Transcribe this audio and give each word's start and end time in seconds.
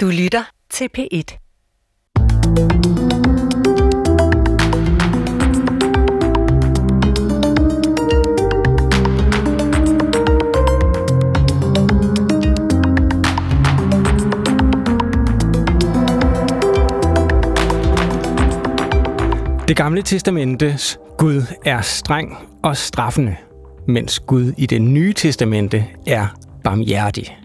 Du 0.00 0.06
lytter 0.06 0.42
til 0.70 0.88
P1. 0.98 1.08
Det 19.68 19.76
gamle 19.76 20.02
testamentes 20.02 20.98
Gud 21.16 21.42
er 21.64 21.80
streng 21.80 22.36
og 22.62 22.76
straffende, 22.76 23.36
mens 23.86 24.20
Gud 24.20 24.52
i 24.58 24.66
det 24.66 24.82
nye 24.82 25.12
testamente 25.12 25.86
er 26.06 26.38
barmhjertig. 26.64 27.38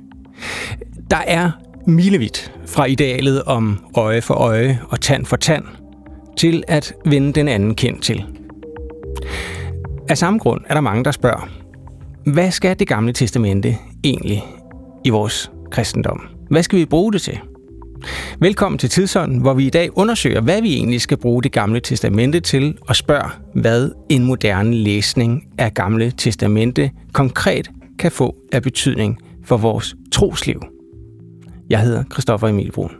Der 1.11 1.17
er 1.27 1.51
milevidt 1.87 2.53
fra 2.65 2.85
idealet 2.85 3.43
om 3.43 3.79
øje 3.97 4.21
for 4.21 4.33
øje 4.33 4.79
og 4.89 5.01
tand 5.01 5.25
for 5.25 5.35
tand 5.35 5.63
til 6.37 6.63
at 6.67 6.93
vende 7.05 7.33
den 7.33 7.47
anden 7.47 7.75
kendt 7.75 8.03
til. 8.03 8.23
Af 10.09 10.17
samme 10.17 10.39
grund 10.39 10.61
er 10.67 10.73
der 10.73 10.81
mange, 10.81 11.03
der 11.03 11.11
spørger, 11.11 11.49
hvad 12.25 12.51
skal 12.51 12.79
det 12.79 12.87
gamle 12.87 13.13
testamente 13.13 13.77
egentlig 14.03 14.43
i 15.03 15.09
vores 15.09 15.51
kristendom? 15.71 16.21
Hvad 16.49 16.63
skal 16.63 16.79
vi 16.79 16.85
bruge 16.85 17.13
det 17.13 17.21
til? 17.21 17.39
Velkommen 18.39 18.79
til 18.79 18.89
Tidsånden, 18.89 19.37
hvor 19.37 19.53
vi 19.53 19.67
i 19.67 19.69
dag 19.69 19.97
undersøger, 19.97 20.41
hvad 20.41 20.61
vi 20.61 20.73
egentlig 20.73 21.01
skal 21.01 21.17
bruge 21.17 21.43
det 21.43 21.51
gamle 21.51 21.79
testamente 21.79 22.39
til, 22.39 22.77
og 22.81 22.95
spørger, 22.95 23.39
hvad 23.53 23.91
en 24.09 24.23
moderne 24.23 24.75
læsning 24.75 25.43
af 25.57 25.73
gamle 25.73 26.11
testamente 26.17 26.91
konkret 27.13 27.71
kan 27.99 28.11
få 28.11 28.35
af 28.51 28.61
betydning 28.61 29.17
for 29.45 29.57
vores 29.57 29.95
trosliv. 30.11 30.72
Jeg 31.73 31.81
hedder 31.81 32.03
Christoffer 32.11 32.47
Emil 32.47 32.71
Brun. 32.71 32.91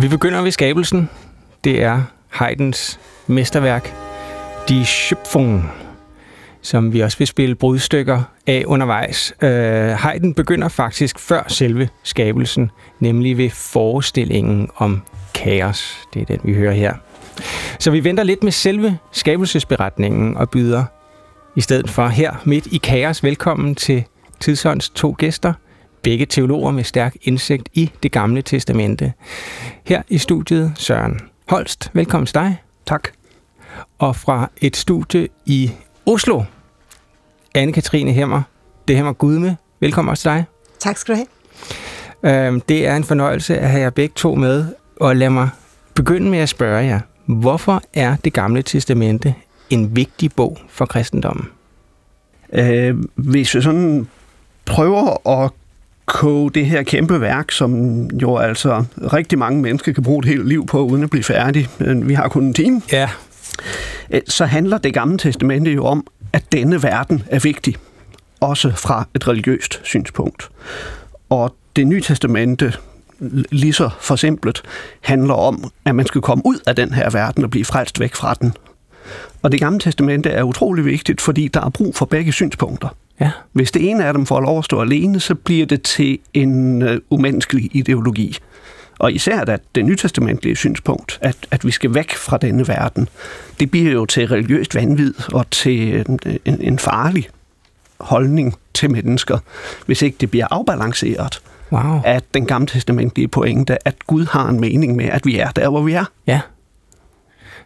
Vi 0.00 0.08
begynder 0.08 0.42
ved 0.42 0.50
skabelsen. 0.50 1.10
Det 1.64 1.82
er 1.82 2.02
Haydns 2.28 3.00
mesterværk, 3.26 3.94
Die 4.68 4.84
Schöpfung, 4.84 5.62
som 6.62 6.92
vi 6.92 7.00
også 7.00 7.18
vil 7.18 7.26
spille 7.26 7.54
brudstykker 7.54 8.22
af 8.46 8.64
undervejs. 8.66 9.34
Øh, 9.42 9.48
Heiden 10.02 10.34
begynder 10.34 10.68
faktisk 10.68 11.18
før 11.18 11.42
selve 11.48 11.88
skabelsen, 12.02 12.70
nemlig 13.00 13.38
ved 13.38 13.50
forestillingen 13.50 14.68
om 14.76 15.02
kaos. 15.34 15.98
Det 16.14 16.22
er 16.22 16.26
den, 16.26 16.40
vi 16.44 16.54
hører 16.54 16.72
her. 16.72 16.94
Så 17.78 17.90
vi 17.90 18.04
venter 18.04 18.22
lidt 18.22 18.42
med 18.42 18.52
selve 18.52 18.98
skabelsesberetningen 19.12 20.36
og 20.36 20.50
byder 20.50 20.84
i 21.56 21.60
stedet 21.60 21.90
for 21.90 22.08
her 22.08 22.42
midt 22.44 22.66
i 22.66 22.76
kaos 22.76 23.22
velkommen 23.22 23.74
til 23.74 24.04
Tidsånds 24.40 24.90
to 24.90 25.14
gæster, 25.18 25.52
begge 26.02 26.26
teologer 26.26 26.70
med 26.70 26.84
stærk 26.84 27.16
indsigt 27.22 27.68
i 27.72 27.90
det 28.02 28.12
gamle 28.12 28.42
testamente. 28.42 29.12
Her 29.84 30.02
i 30.08 30.18
studiet 30.18 30.72
Søren 30.76 31.20
Holst. 31.48 31.90
Velkommen 31.92 32.26
til 32.26 32.34
dig. 32.34 32.56
Tak. 32.86 33.08
Og 33.98 34.16
fra 34.16 34.50
et 34.60 34.76
studie 34.76 35.28
i 35.46 35.72
Oslo, 36.06 36.42
Anne-Katrine 37.58 38.10
Hemmer. 38.10 38.42
Det 38.88 38.96
Hemmer 38.96 39.12
Gudme. 39.12 39.56
Velkommen 39.80 40.10
også 40.10 40.22
til 40.22 40.30
dig. 40.30 40.44
Tak 40.78 40.96
skal 40.96 41.14
du 41.14 41.18
have. 42.22 42.46
Øhm, 42.46 42.60
det 42.60 42.86
er 42.86 42.96
en 42.96 43.04
fornøjelse 43.04 43.58
at 43.58 43.70
have 43.70 43.82
jer 43.82 43.90
begge 43.90 44.12
to 44.16 44.34
med, 44.34 44.66
og 45.00 45.16
lad 45.16 45.30
mig 45.30 45.48
begynde 45.94 46.30
med 46.30 46.38
at 46.38 46.48
spørge 46.48 46.84
jer, 46.84 47.00
hvorfor 47.26 47.82
er 47.94 48.16
det 48.24 48.32
gamle 48.32 48.62
testamente 48.62 49.34
en 49.70 49.96
vigtig 49.96 50.30
bog 50.36 50.58
for 50.68 50.86
kristendommen? 50.86 51.48
Øh, 52.52 52.96
hvis 53.14 53.54
vi 53.54 53.62
sådan 53.62 54.08
prøver 54.64 55.28
at 55.42 55.50
koge 56.06 56.50
det 56.50 56.66
her 56.66 56.82
kæmpe 56.82 57.20
værk, 57.20 57.50
som 57.50 58.02
jo 58.06 58.36
altså 58.36 58.84
rigtig 59.12 59.38
mange 59.38 59.62
mennesker 59.62 59.92
kan 59.92 60.02
bruge 60.02 60.18
et 60.18 60.24
helt 60.24 60.48
liv 60.48 60.66
på, 60.66 60.80
uden 60.80 61.02
at 61.02 61.10
blive 61.10 61.24
færdig. 61.24 61.68
Vi 61.78 62.14
har 62.14 62.28
kun 62.28 62.44
en 62.44 62.54
time. 62.54 62.82
Ja. 62.92 63.10
Så 64.28 64.44
handler 64.44 64.78
det 64.78 64.94
gamle 64.94 65.18
testamente 65.18 65.70
jo 65.70 65.84
om, 65.84 66.06
at 66.32 66.52
denne 66.52 66.82
verden 66.82 67.22
er 67.26 67.38
vigtig. 67.38 67.76
Også 68.40 68.72
fra 68.76 69.06
et 69.14 69.28
religiøst 69.28 69.80
synspunkt. 69.82 70.48
Og 71.28 71.54
det 71.76 71.86
nye 71.86 72.00
testamente, 72.00 72.72
lige 73.50 73.72
så 73.72 73.90
forsimplet, 74.00 74.62
handler 75.00 75.34
om, 75.34 75.70
at 75.84 75.94
man 75.94 76.06
skal 76.06 76.20
komme 76.20 76.46
ud 76.46 76.58
af 76.66 76.76
den 76.76 76.92
her 76.92 77.10
verden 77.10 77.44
og 77.44 77.50
blive 77.50 77.64
frelst 77.64 78.00
væk 78.00 78.14
fra 78.14 78.34
den. 78.34 78.52
Og 79.42 79.52
det 79.52 79.60
gamle 79.60 79.80
testamente 79.80 80.30
er 80.30 80.42
utrolig 80.42 80.84
vigtigt, 80.84 81.20
fordi 81.20 81.48
der 81.48 81.60
er 81.60 81.70
brug 81.70 81.96
for 81.96 82.06
begge 82.06 82.32
synspunkter. 82.32 82.88
Ja. 83.20 83.30
Hvis 83.52 83.70
det 83.70 83.90
ene 83.90 84.04
af 84.04 84.12
dem 84.12 84.26
får 84.26 84.40
lov 84.40 84.58
at 84.58 84.64
stå 84.64 84.80
alene, 84.80 85.20
så 85.20 85.34
bliver 85.34 85.66
det 85.66 85.82
til 85.82 86.18
en 86.34 86.82
uh, 86.82 86.90
umenneskelig 87.10 87.70
ideologi. 87.76 88.38
Og 88.98 89.12
især 89.12 89.40
at 89.40 89.60
det 89.74 89.84
nytestamentlige 89.84 90.56
synspunkt, 90.56 91.18
at, 91.22 91.36
at 91.50 91.66
vi 91.66 91.70
skal 91.70 91.94
væk 91.94 92.14
fra 92.14 92.36
denne 92.38 92.68
verden, 92.68 93.08
det 93.60 93.70
bliver 93.70 93.92
jo 93.92 94.06
til 94.06 94.28
religiøst 94.28 94.74
vanvid 94.74 95.14
og 95.32 95.50
til 95.50 96.04
en, 96.44 96.60
en, 96.60 96.78
farlig 96.78 97.28
holdning 98.00 98.54
til 98.74 98.90
mennesker, 98.90 99.38
hvis 99.86 100.02
ikke 100.02 100.16
det 100.20 100.30
bliver 100.30 100.46
afbalanceret 100.50 101.40
Wow. 101.72 102.00
at 102.04 102.24
den 102.34 102.46
gamle 102.46 102.66
testamentlige 102.66 103.28
pointe, 103.28 103.88
at 103.88 103.94
Gud 104.06 104.26
har 104.26 104.48
en 104.48 104.60
mening 104.60 104.96
med, 104.96 105.04
at 105.04 105.26
vi 105.26 105.38
er 105.38 105.50
der, 105.50 105.68
hvor 105.68 105.82
vi 105.82 105.92
er. 105.92 106.04
Ja. 106.26 106.40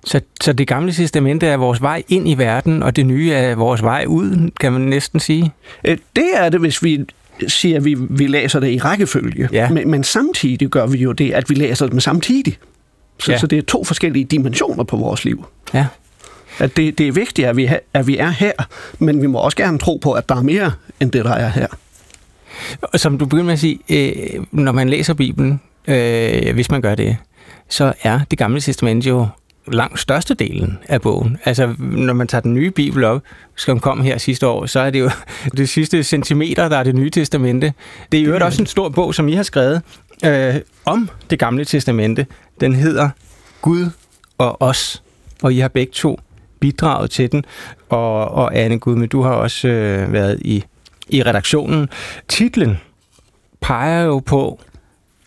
Så, 0.05 0.21
så 0.41 0.53
det 0.53 0.67
gamle 0.69 0.93
testamente 0.93 1.47
er 1.47 1.57
vores 1.57 1.83
vej 1.83 2.03
ind 2.09 2.29
i 2.29 2.35
verden, 2.35 2.83
og 2.83 2.97
det 2.97 3.07
nye 3.07 3.33
er 3.33 3.55
vores 3.55 3.83
vej 3.83 4.05
ud, 4.09 4.51
kan 4.61 4.73
man 4.73 4.81
næsten 4.81 5.21
sige. 5.21 5.53
Øh, 5.85 5.99
Det 6.17 6.29
er 6.35 6.49
det, 6.49 6.61
hvis 6.61 6.83
vi 6.83 7.05
siger, 7.47 7.77
at 7.77 7.85
vi, 7.85 7.97
vi 7.99 8.27
læser 8.27 8.61
det 8.61 8.71
i 8.71 8.79
rækkefølge. 8.79 9.49
Ja. 9.53 9.71
Men, 9.71 9.91
men 9.91 10.05
samtidig 10.05 10.69
gør 10.69 10.87
vi 10.87 10.99
jo 10.99 11.13
det, 11.13 11.31
at 11.33 11.51
vi 11.51 11.55
læser 11.55 11.87
dem 11.87 12.01
samtidig. 12.01 12.59
Så, 13.19 13.33
Ja. 13.33 13.39
så 13.39 13.47
det 13.47 13.59
er 13.59 13.63
to 13.63 13.85
forskellige 13.85 14.25
dimensioner 14.25 14.85
på 14.85 14.97
vores 14.97 15.25
liv. 15.25 15.45
Ja. 15.75 15.87
At 16.59 16.77
det, 16.77 16.99
det 16.99 17.09
er 17.09 17.13
vigtigt, 17.13 17.49
at 17.49 17.57
vi, 17.57 17.65
ha- 17.65 17.79
at 17.95 18.07
vi 18.07 18.17
er 18.19 18.29
her, 18.31 18.53
men 18.99 19.23
vi 19.23 19.27
må 19.27 19.39
også 19.39 19.57
gerne 19.57 19.79
tro 19.79 19.97
på, 19.97 20.13
at 20.13 20.29
der 20.29 20.35
er 20.37 20.43
mere 20.43 20.73
end 21.01 21.11
det, 21.13 21.25
der 21.25 21.33
er 21.33 21.49
her. 21.49 21.67
Som 22.95 23.19
du 23.19 23.25
begyndte 23.25 23.45
med 23.45 23.53
at 23.53 23.59
sige, 23.59 23.79
øh, 23.91 24.45
når 24.53 24.73
man 24.73 24.89
læser 24.89 25.15
Bibelen, 25.15 25.61
øh, 25.89 26.55
hvis 26.55 26.71
man 26.71 26.81
gør 26.83 26.95
det, 26.95 27.17
så 27.69 27.93
er 28.03 28.21
det 28.31 28.39
gamle 28.39 28.61
testament 28.61 29.07
jo 29.07 29.27
langt 29.73 30.01
størstedelen 30.01 30.79
af 30.89 31.03
bogen. 31.03 31.39
Altså, 31.45 31.75
når 31.79 32.13
man 32.13 32.29
tager 32.29 32.43
den 32.43 32.55
nye 32.55 32.71
bibel 32.71 33.05
op, 33.05 33.23
som 33.57 33.81
kom 33.81 34.01
her 34.03 34.19
sidste 34.19 34.47
år, 34.47 34.67
så 34.67 34.81
er 34.81 34.91
det 34.91 35.01
jo 35.01 35.11
det 35.57 35.69
sidste 35.69 36.03
centimeter, 36.05 36.69
der 36.69 36.77
er 36.77 36.83
det 36.83 36.95
nye 36.95 37.11
testamente. 37.11 37.73
Det 38.13 38.21
er 38.21 38.25
jo 38.25 38.39
også 38.41 38.63
en 38.63 38.67
stor 38.67 38.89
bog, 38.89 39.15
som 39.15 39.29
I 39.29 39.33
har 39.33 39.43
skrevet 39.43 39.83
øh, 40.25 40.55
om 40.85 41.11
det 41.31 41.39
gamle 41.39 41.65
testamente. 41.65 42.27
Den 42.61 42.75
hedder 42.75 43.11
Gud 43.63 43.91
og 44.39 44.63
os, 44.63 45.03
og 45.43 45.53
I 45.53 45.59
har 45.59 45.69
begge 45.69 45.93
to 45.93 46.21
bidraget 46.61 47.11
til 47.11 47.33
den. 47.33 47.45
Og, 47.89 48.29
og 48.29 48.57
Anne 48.57 48.79
Gud, 48.79 48.97
men 48.97 49.09
du 49.09 49.23
har 49.23 49.31
også 49.31 49.69
øh, 49.69 50.13
været 50.13 50.39
i, 50.41 50.65
i 51.09 51.23
redaktionen. 51.23 51.89
Titlen 52.29 52.79
peger 53.61 54.05
jo 54.05 54.19
på 54.19 54.61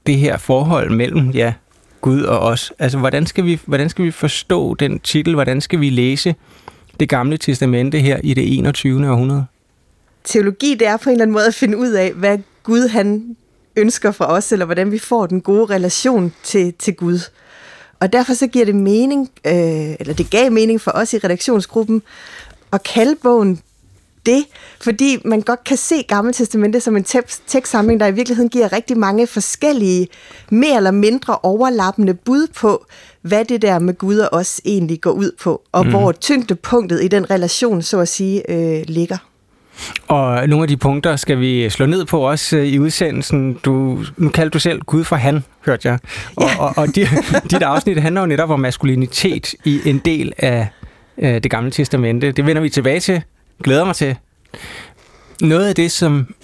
det 0.07 0.17
her 0.17 0.37
forhold 0.37 0.89
mellem, 0.89 1.29
ja, 1.29 1.53
Gud 2.01 2.21
og 2.21 2.39
os. 2.39 2.73
Altså, 2.79 2.97
hvordan 2.97 3.25
skal 3.25 3.45
vi, 3.45 3.59
hvordan 3.65 3.89
skal 3.89 4.05
vi 4.05 4.11
forstå 4.11 4.73
den 4.73 4.99
titel? 4.99 5.33
Hvordan 5.33 5.61
skal 5.61 5.79
vi 5.79 5.89
læse 5.89 6.35
det 6.99 7.09
gamle 7.09 7.37
testamente 7.37 7.99
her 7.99 8.19
i 8.23 8.33
det 8.33 8.57
21. 8.57 9.09
århundrede? 9.09 9.45
Teologi, 10.23 10.75
det 10.75 10.87
er 10.87 10.97
på 10.97 11.09
en 11.09 11.13
eller 11.13 11.23
anden 11.23 11.33
måde 11.33 11.45
at 11.45 11.55
finde 11.55 11.77
ud 11.77 11.91
af, 11.91 12.13
hvad 12.13 12.37
Gud 12.63 12.87
han 12.87 13.35
ønsker 13.75 14.11
fra 14.11 14.31
os, 14.31 14.51
eller 14.51 14.65
hvordan 14.65 14.91
vi 14.91 14.99
får 14.99 15.25
den 15.25 15.41
gode 15.41 15.65
relation 15.65 16.33
til, 16.43 16.73
til 16.73 16.93
Gud. 16.95 17.19
Og 17.99 18.13
derfor 18.13 18.33
så 18.33 18.47
giver 18.47 18.65
det 18.65 18.75
mening, 18.75 19.29
øh, 19.47 19.95
eller 19.99 20.13
det 20.13 20.29
gav 20.29 20.51
mening 20.51 20.81
for 20.81 20.91
os 20.91 21.13
i 21.13 21.17
redaktionsgruppen, 21.17 22.01
at 22.73 22.83
kalde 22.83 23.15
bogen 23.23 23.61
det, 24.25 24.43
fordi 24.81 25.17
man 25.25 25.41
godt 25.41 25.63
kan 25.63 25.77
se 25.77 26.03
Gamle 26.07 26.33
Testamente 26.33 26.79
som 26.79 26.97
en 26.97 27.03
tekst- 27.03 27.43
tekstsamling, 27.47 27.99
der 27.99 28.07
i 28.07 28.11
virkeligheden 28.11 28.49
giver 28.49 28.73
rigtig 28.73 28.97
mange 28.97 29.27
forskellige, 29.27 30.07
mere 30.49 30.77
eller 30.77 30.91
mindre 30.91 31.37
overlappende 31.43 32.13
bud 32.13 32.47
på, 32.55 32.85
hvad 33.21 33.45
det 33.45 33.61
der 33.61 33.79
med 33.79 33.93
Gud 33.97 34.17
og 34.17 34.29
os 34.31 34.61
egentlig 34.65 35.01
går 35.01 35.11
ud 35.11 35.31
på, 35.41 35.61
og 35.71 35.85
mm. 35.85 35.91
hvor 35.91 36.11
tyngdepunktet 36.11 37.03
i 37.03 37.07
den 37.07 37.31
relation, 37.31 37.81
så 37.81 37.99
at 37.99 38.07
sige, 38.07 38.51
øh, 38.51 38.83
ligger. 38.87 39.17
Og 40.07 40.49
nogle 40.49 40.63
af 40.63 40.67
de 40.67 40.77
punkter 40.77 41.15
skal 41.15 41.39
vi 41.39 41.69
slå 41.69 41.85
ned 41.85 42.05
på 42.05 42.19
også 42.19 42.57
øh, 42.57 42.65
i 42.67 42.79
udsendelsen. 42.79 43.53
Du, 43.53 43.99
nu 44.17 44.29
kaldte 44.29 44.53
du 44.53 44.59
selv 44.59 44.81
Gud 44.81 45.03
for 45.03 45.15
han, 45.15 45.43
hørte 45.65 45.87
jeg. 45.89 45.99
Og, 46.35 46.43
Ja. 46.43 46.59
og, 46.63 46.73
og 46.77 46.95
dit, 46.95 47.07
dit 47.51 47.61
afsnit 47.61 48.01
handler 48.01 48.21
jo 48.21 48.27
netop 48.27 48.49
om 48.49 48.59
maskulinitet 48.59 49.53
i 49.65 49.79
en 49.85 49.97
del 49.97 50.33
af 50.37 50.67
øh, 51.17 51.33
det 51.33 51.51
gamle 51.51 51.71
testamente. 51.71 52.31
Det 52.31 52.45
vender 52.45 52.61
vi 52.61 52.69
tilbage 52.69 52.99
til. 52.99 53.21
Glæder 53.63 53.85
mig 53.85 53.95
til. 53.95 54.15
Noget 55.41 55.67
af 55.67 55.75
det, 55.75 55.91
som 55.91 56.35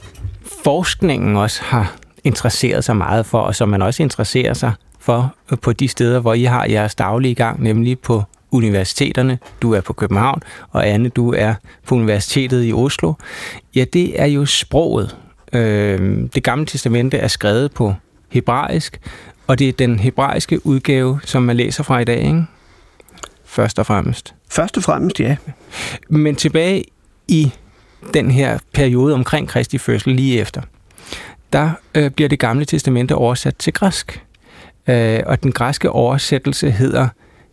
forskningen 0.63 1.35
også 1.35 1.63
har 1.63 1.95
interesseret 2.23 2.83
sig 2.83 2.97
meget 2.97 3.25
for, 3.25 3.39
og 3.39 3.55
som 3.55 3.69
man 3.69 3.81
også 3.81 4.03
interesserer 4.03 4.53
sig 4.53 4.73
for 4.99 5.35
på 5.61 5.73
de 5.73 5.87
steder, 5.87 6.19
hvor 6.19 6.33
I 6.33 6.43
har 6.43 6.65
jeres 6.65 6.95
daglige 6.95 7.35
gang, 7.35 7.63
nemlig 7.63 7.99
på 7.99 8.23
universiteterne. 8.51 9.39
Du 9.61 9.73
er 9.73 9.81
på 9.81 9.93
København, 9.93 10.41
og 10.71 10.87
Anne, 10.87 11.09
du 11.09 11.33
er 11.33 11.53
på 11.85 11.95
Universitetet 11.95 12.65
i 12.65 12.73
Oslo. 12.73 13.13
Ja, 13.75 13.85
det 13.93 14.21
er 14.21 14.25
jo 14.25 14.45
sproget. 14.45 15.17
Øh, 15.53 16.29
det 16.35 16.43
gamle 16.43 16.65
testamente 16.65 17.17
er 17.17 17.27
skrevet 17.27 17.71
på 17.71 17.93
hebraisk, 18.29 18.99
og 19.47 19.59
det 19.59 19.69
er 19.69 19.73
den 19.73 19.99
hebraiske 19.99 20.65
udgave, 20.65 21.19
som 21.23 21.43
man 21.43 21.55
læser 21.55 21.83
fra 21.83 21.99
i 21.99 22.03
dag, 22.03 22.19
ikke? 22.19 22.45
Først 23.45 23.79
og 23.79 23.85
fremmest. 23.85 24.33
Først 24.49 24.77
og 24.77 24.83
fremmest, 24.83 25.19
ja. 25.19 25.35
Men 26.09 26.35
tilbage 26.35 26.83
i 27.27 27.51
den 28.13 28.31
her 28.31 28.59
periode 28.73 29.13
omkring 29.13 29.47
Kristi 29.47 29.77
fødsel 29.77 30.15
lige 30.15 30.39
efter, 30.39 30.61
der 31.53 31.71
øh, 31.95 32.11
bliver 32.11 32.29
det 32.29 32.39
gamle 32.39 32.65
testamente 32.65 33.15
oversat 33.15 33.55
til 33.55 33.73
græsk. 33.73 34.23
Øh, 34.87 35.19
og 35.25 35.43
den 35.43 35.51
græske 35.51 35.89
oversættelse 35.89 36.71
hedder 36.71 37.07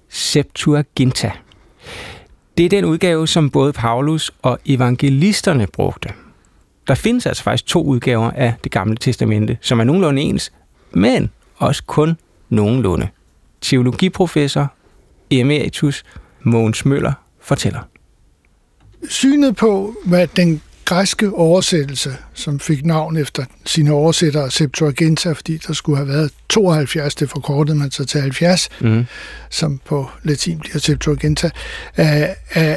Septuaginta. 0.09 1.33
Det 2.59 2.65
er 2.65 2.71
den 2.71 2.85
udgave, 2.85 3.29
som 3.29 3.51
både 3.51 3.73
Paulus 3.73 4.33
og 4.43 4.59
evangelisterne 4.67 5.67
brugte. 5.67 6.09
Der 6.89 6.95
findes 6.95 7.27
altså 7.27 7.43
faktisk 7.43 7.67
to 7.67 7.85
udgaver 7.85 8.31
af 8.31 8.55
det 8.65 8.73
gamle 8.73 8.97
testamente, 8.97 9.59
som 9.61 9.81
er 9.81 9.85
nogenlunde 9.85 10.23
ens, 10.23 10.53
men 10.93 11.31
også 11.57 11.83
kun 11.87 12.17
nogenlunde. 12.49 13.09
Teologiprofessor 13.61 14.73
emeritus 15.31 16.05
Mogens 16.43 16.85
Møller 16.85 17.13
fortæller. 17.41 17.81
Synet 19.09 19.57
på, 19.57 19.95
hvad 20.05 20.27
den 20.27 20.63
græske 20.85 21.31
oversættelse, 21.31 22.17
som 22.35 22.61
fik 22.61 22.87
navn 22.87 23.17
efter 23.17 23.45
sine 23.67 23.93
oversættere 23.93 24.51
Septuaginta, 24.51 25.33
fordi 25.33 25.57
der 25.67 25.73
skulle 25.73 25.97
have 25.97 26.09
været 26.09 26.31
72, 26.49 27.15
det 27.15 27.31
forkortede 27.31 27.79
man 27.79 27.91
så 27.91 28.05
til 28.05 28.21
70, 28.21 28.69
mm. 28.81 29.05
som 29.51 29.81
på 29.85 30.11
latin 30.23 30.59
bliver 30.59 30.79
Septuaginta, 30.79 31.51
er, 31.97 32.35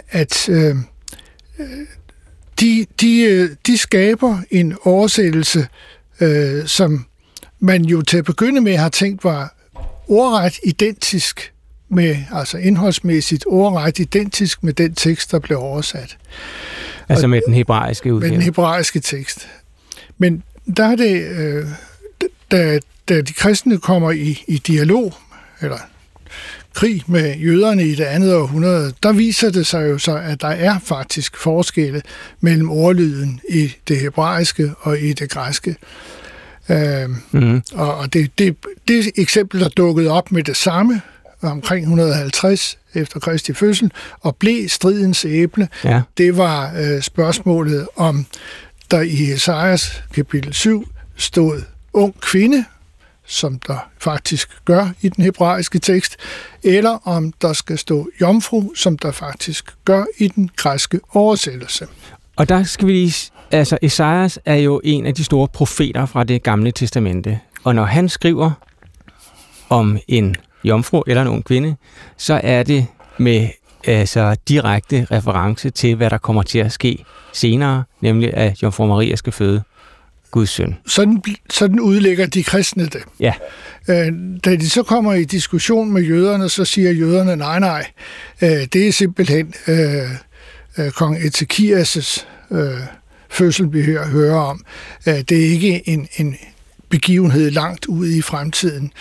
at 0.10 0.50
øh, 0.50 0.76
de, 2.60 2.86
de, 3.02 3.48
de 3.68 3.78
skaber 3.78 4.38
en 4.52 4.76
oversættelse, 4.84 5.68
øh, 6.22 6.68
som 6.68 7.06
man 7.60 7.86
jo 7.86 8.02
til 8.02 8.18
at 8.18 8.26
begynde 8.26 8.62
med 8.62 8.78
har 8.78 8.90
tænkt 8.90 9.24
var 9.24 9.56
ordret 10.08 10.60
identisk 10.64 11.54
med, 11.90 12.18
altså 12.34 12.58
indholdsmæssigt 12.58 13.44
ordret 13.48 14.00
identisk 14.00 14.64
med 14.64 14.74
den 14.74 14.94
tekst, 14.94 15.32
der 15.32 15.40
blev 15.40 15.60
oversat. 15.60 16.18
Altså 17.10 17.26
og, 17.26 17.30
med 17.30 17.42
den 17.46 17.54
hebraiske 17.54 18.14
udgave? 18.14 18.30
Med 18.30 18.38
den 18.38 18.46
hebraiske 18.46 19.00
tekst. 19.00 19.48
Men 20.18 20.44
der 20.78 20.86
er 20.86 20.96
det, 20.96 21.22
øh, 21.22 21.66
da, 22.52 22.80
da 23.10 23.22
de 23.22 23.34
kristne 23.34 23.78
kommer 23.78 24.12
i, 24.12 24.44
i 24.48 24.58
dialog, 24.58 25.14
eller 25.62 25.78
krig 26.74 27.04
med 27.08 27.36
jøderne 27.36 27.84
i 27.84 27.96
det 27.96 28.04
andet 28.04 28.36
århundrede, 28.36 28.94
der 29.04 29.12
viser 29.12 29.50
det 29.50 29.68
sig 29.68 29.90
jo 29.90 29.98
så, 29.98 30.16
at 30.18 30.42
der 30.42 30.48
er 30.48 30.80
faktisk 30.80 31.38
forskelle 31.38 32.02
mellem 32.42 32.70
ordlyden 32.70 33.40
i 33.50 33.74
det 33.88 33.98
hebraiske 33.98 34.72
og 34.80 35.00
i 35.00 35.14
det 35.14 35.30
græske. 35.30 35.76
Øh, 36.70 37.10
mm. 37.32 37.62
Og 37.74 38.14
det, 38.14 38.32
det, 38.40 38.56
det 38.88 39.12
eksempel, 39.16 39.60
der 39.60 39.70
dukkede 39.70 40.10
op 40.10 40.32
med 40.32 40.44
det 40.44 40.58
samme 40.58 41.02
omkring 41.42 41.84
150 41.84 42.78
efter 42.94 43.20
Kristi 43.20 43.54
fødsel, 43.54 43.92
og 44.22 44.36
blev 44.36 44.70
stridens 44.70 45.26
æble, 45.26 45.70
ja. 45.84 46.02
det 46.18 46.38
var 46.38 46.74
øh, 46.78 47.02
spørgsmålet 47.02 47.88
om, 47.96 48.26
der 48.92 49.02
i 49.02 49.32
Esajas 49.32 50.04
kapitel 50.14 50.54
7 50.54 50.88
stod 51.16 51.62
ung 51.94 52.22
kvinde, 52.22 52.66
som 53.26 53.60
der 53.60 53.90
faktisk 54.00 54.50
gør 54.66 54.88
i 55.02 55.10
den 55.10 55.24
hebraiske 55.24 55.80
tekst, 55.80 56.16
eller 56.64 57.08
om 57.08 57.34
der 57.42 57.54
skal 57.54 57.78
stå 57.78 58.10
jomfru, 58.22 58.74
som 58.76 58.98
der 58.98 59.12
faktisk 59.12 59.76
gør 59.86 60.06
i 60.18 60.28
den 60.28 60.50
græske 60.56 61.00
oversættelse. 61.14 61.88
Og 62.36 62.50
der 62.50 62.64
skal 62.64 62.88
vi 62.88 62.94
lige... 62.94 63.32
Altså, 63.52 63.78
Esajas 63.82 64.40
er 64.46 64.56
jo 64.56 64.82
en 64.84 65.06
af 65.06 65.16
de 65.16 65.24
store 65.24 65.48
profeter 65.48 66.06
fra 66.06 66.24
det 66.24 66.44
gamle 66.44 66.72
testamente. 66.72 67.40
Og 67.64 67.76
når 67.76 67.86
han 67.86 68.10
skriver 68.10 68.52
om 69.70 69.98
en 70.08 70.36
jomfru 70.68 71.04
eller 71.08 71.22
en 71.22 71.28
ung 71.28 71.46
kvinde, 71.46 71.76
så 72.18 72.42
er 72.44 72.64
det 72.64 72.86
med 73.18 73.48
altså, 73.88 74.36
direkte 74.48 75.08
reference 75.12 75.70
til, 75.70 75.96
hvad 75.96 76.10
der 76.10 76.18
kommer 76.18 76.44
til 76.44 76.60
at 76.60 76.72
ske 76.72 77.06
senere, 77.34 77.84
nemlig 78.02 78.34
at 78.34 78.64
Jomfru 78.64 78.86
Maria 78.86 79.16
skal 79.16 79.34
føde 79.34 79.64
Guds 80.32 80.50
søn. 80.50 80.78
Sådan, 80.88 81.24
sådan 81.50 81.80
udlægger 81.80 82.26
de 82.26 82.44
kristne 82.44 82.86
det. 82.86 83.02
Ja. 83.20 83.34
Øh, 83.90 84.14
da 84.46 84.56
de 84.56 84.70
så 84.70 84.84
kommer 84.84 85.14
i 85.14 85.24
diskussion 85.24 85.92
med 85.92 86.02
jøderne, 86.02 86.50
så 86.50 86.66
siger 86.66 86.92
jøderne, 86.92 87.36
nej, 87.36 87.60
nej, 87.60 87.86
øh, 88.42 88.50
det 88.50 88.88
er 88.88 88.92
simpelthen 88.92 89.54
øh, 89.68 90.10
øh, 90.78 90.92
kong 90.92 91.18
Ezekias' 91.18 92.26
øh, 92.52 92.80
fødsel, 93.30 93.74
vi 93.74 93.84
hører, 93.84 94.08
hører 94.08 94.40
om. 94.40 94.66
Øh, 95.08 95.14
det 95.14 95.32
er 95.32 95.50
ikke 95.50 95.90
en, 95.90 96.08
en 96.18 96.36
begivenhed 96.90 97.52
langt 97.52 97.86
ude 97.86 98.18
i 98.18 98.22
fremtiden. 98.22 98.92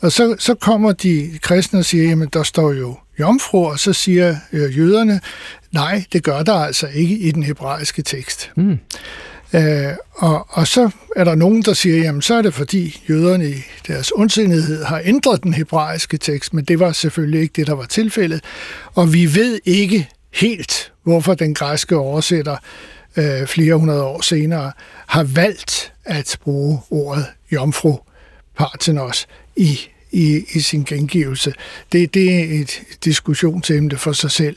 Og 0.00 0.12
så, 0.12 0.36
så 0.38 0.54
kommer 0.54 0.92
de 0.92 1.30
kristne 1.42 1.78
og 1.78 1.84
siger, 1.84 2.04
jamen 2.04 2.28
der 2.32 2.42
står 2.42 2.72
jo 2.72 2.96
jomfru, 3.20 3.66
og 3.66 3.78
så 3.78 3.92
siger 3.92 4.36
øh, 4.52 4.78
jøderne, 4.78 5.20
nej, 5.72 6.04
det 6.12 6.22
gør 6.22 6.42
der 6.42 6.54
altså 6.54 6.86
ikke 6.86 7.18
i 7.18 7.30
den 7.30 7.42
hebraiske 7.42 8.02
tekst. 8.02 8.50
Mm. 8.56 8.78
Øh, 9.52 9.92
og, 10.14 10.46
og 10.50 10.66
så 10.66 10.90
er 11.16 11.24
der 11.24 11.34
nogen, 11.34 11.62
der 11.62 11.72
siger, 11.72 11.96
jamen 11.96 12.22
så 12.22 12.34
er 12.34 12.42
det 12.42 12.54
fordi 12.54 13.02
jøderne 13.08 13.48
i 13.50 13.64
deres 13.88 14.12
ondsindighed 14.14 14.84
har 14.84 15.00
ændret 15.04 15.42
den 15.42 15.54
hebraiske 15.54 16.16
tekst, 16.16 16.54
men 16.54 16.64
det 16.64 16.80
var 16.80 16.92
selvfølgelig 16.92 17.40
ikke 17.40 17.52
det, 17.56 17.66
der 17.66 17.74
var 17.74 17.86
tilfældet. 17.86 18.44
Og 18.94 19.12
vi 19.12 19.34
ved 19.34 19.60
ikke 19.64 20.08
helt, 20.32 20.92
hvorfor 21.02 21.34
den 21.34 21.54
græske 21.54 21.96
oversætter 21.96 22.56
øh, 23.16 23.46
flere 23.46 23.74
hundrede 23.74 24.02
år 24.02 24.20
senere 24.20 24.72
har 25.06 25.22
valgt 25.22 25.92
at 26.04 26.38
bruge 26.42 26.80
ordet 26.90 27.26
jomfru 27.52 27.98
partenos 28.56 29.26
i 29.56 29.78
i, 30.16 30.44
i 30.54 30.60
sin 30.60 30.84
gengivelse. 30.84 31.52
Det, 31.92 32.14
det 32.14 32.34
er 32.34 32.60
et 32.60 32.80
diskussionsemne 33.04 33.96
for 33.96 34.12
sig 34.12 34.30
selv. 34.30 34.56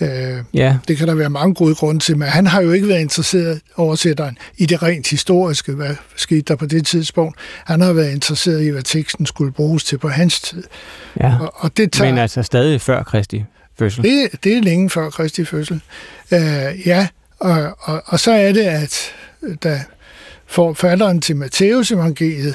Øh, 0.00 0.08
ja. 0.54 0.76
Det 0.88 0.96
kan 0.96 1.08
der 1.08 1.14
være 1.14 1.30
mange 1.30 1.54
gode 1.54 1.74
grunde 1.74 2.00
til, 2.00 2.18
men 2.18 2.28
han 2.28 2.46
har 2.46 2.62
jo 2.62 2.72
ikke 2.72 2.88
været 2.88 3.00
interesseret, 3.00 3.60
oversætteren, 3.76 4.38
i 4.56 4.66
det 4.66 4.82
rent 4.82 5.10
historiske, 5.10 5.72
hvad 5.72 5.96
skete 6.16 6.40
der 6.40 6.56
på 6.56 6.66
det 6.66 6.86
tidspunkt. 6.86 7.38
Han 7.64 7.80
har 7.80 7.92
været 7.92 8.12
interesseret 8.12 8.62
i, 8.62 8.68
hvad 8.68 8.82
teksten 8.82 9.26
skulle 9.26 9.52
bruges 9.52 9.84
til 9.84 9.98
på 9.98 10.08
hans 10.08 10.40
tid. 10.40 10.62
Ja. 11.20 11.38
Og, 11.40 11.54
og 11.56 11.76
det 11.76 11.92
tager, 11.92 12.10
men 12.10 12.18
altså 12.18 12.42
stadig 12.42 12.80
før 12.80 13.02
Kristi 13.02 13.44
fødsel? 13.78 14.04
Det, 14.04 14.44
det 14.44 14.56
er 14.56 14.62
længe 14.62 14.90
før 14.90 15.10
Kristi 15.10 15.44
fødsel. 15.44 15.80
Øh, 16.32 16.40
ja, 16.86 17.08
og, 17.40 17.78
og, 17.80 18.02
og 18.06 18.20
så 18.20 18.32
er 18.32 18.52
det, 18.52 18.64
at 18.64 19.14
da 19.62 19.84
forfatteren 20.46 21.20
til 21.20 21.36
Matteus 21.36 21.92
evangeliet 21.92 22.54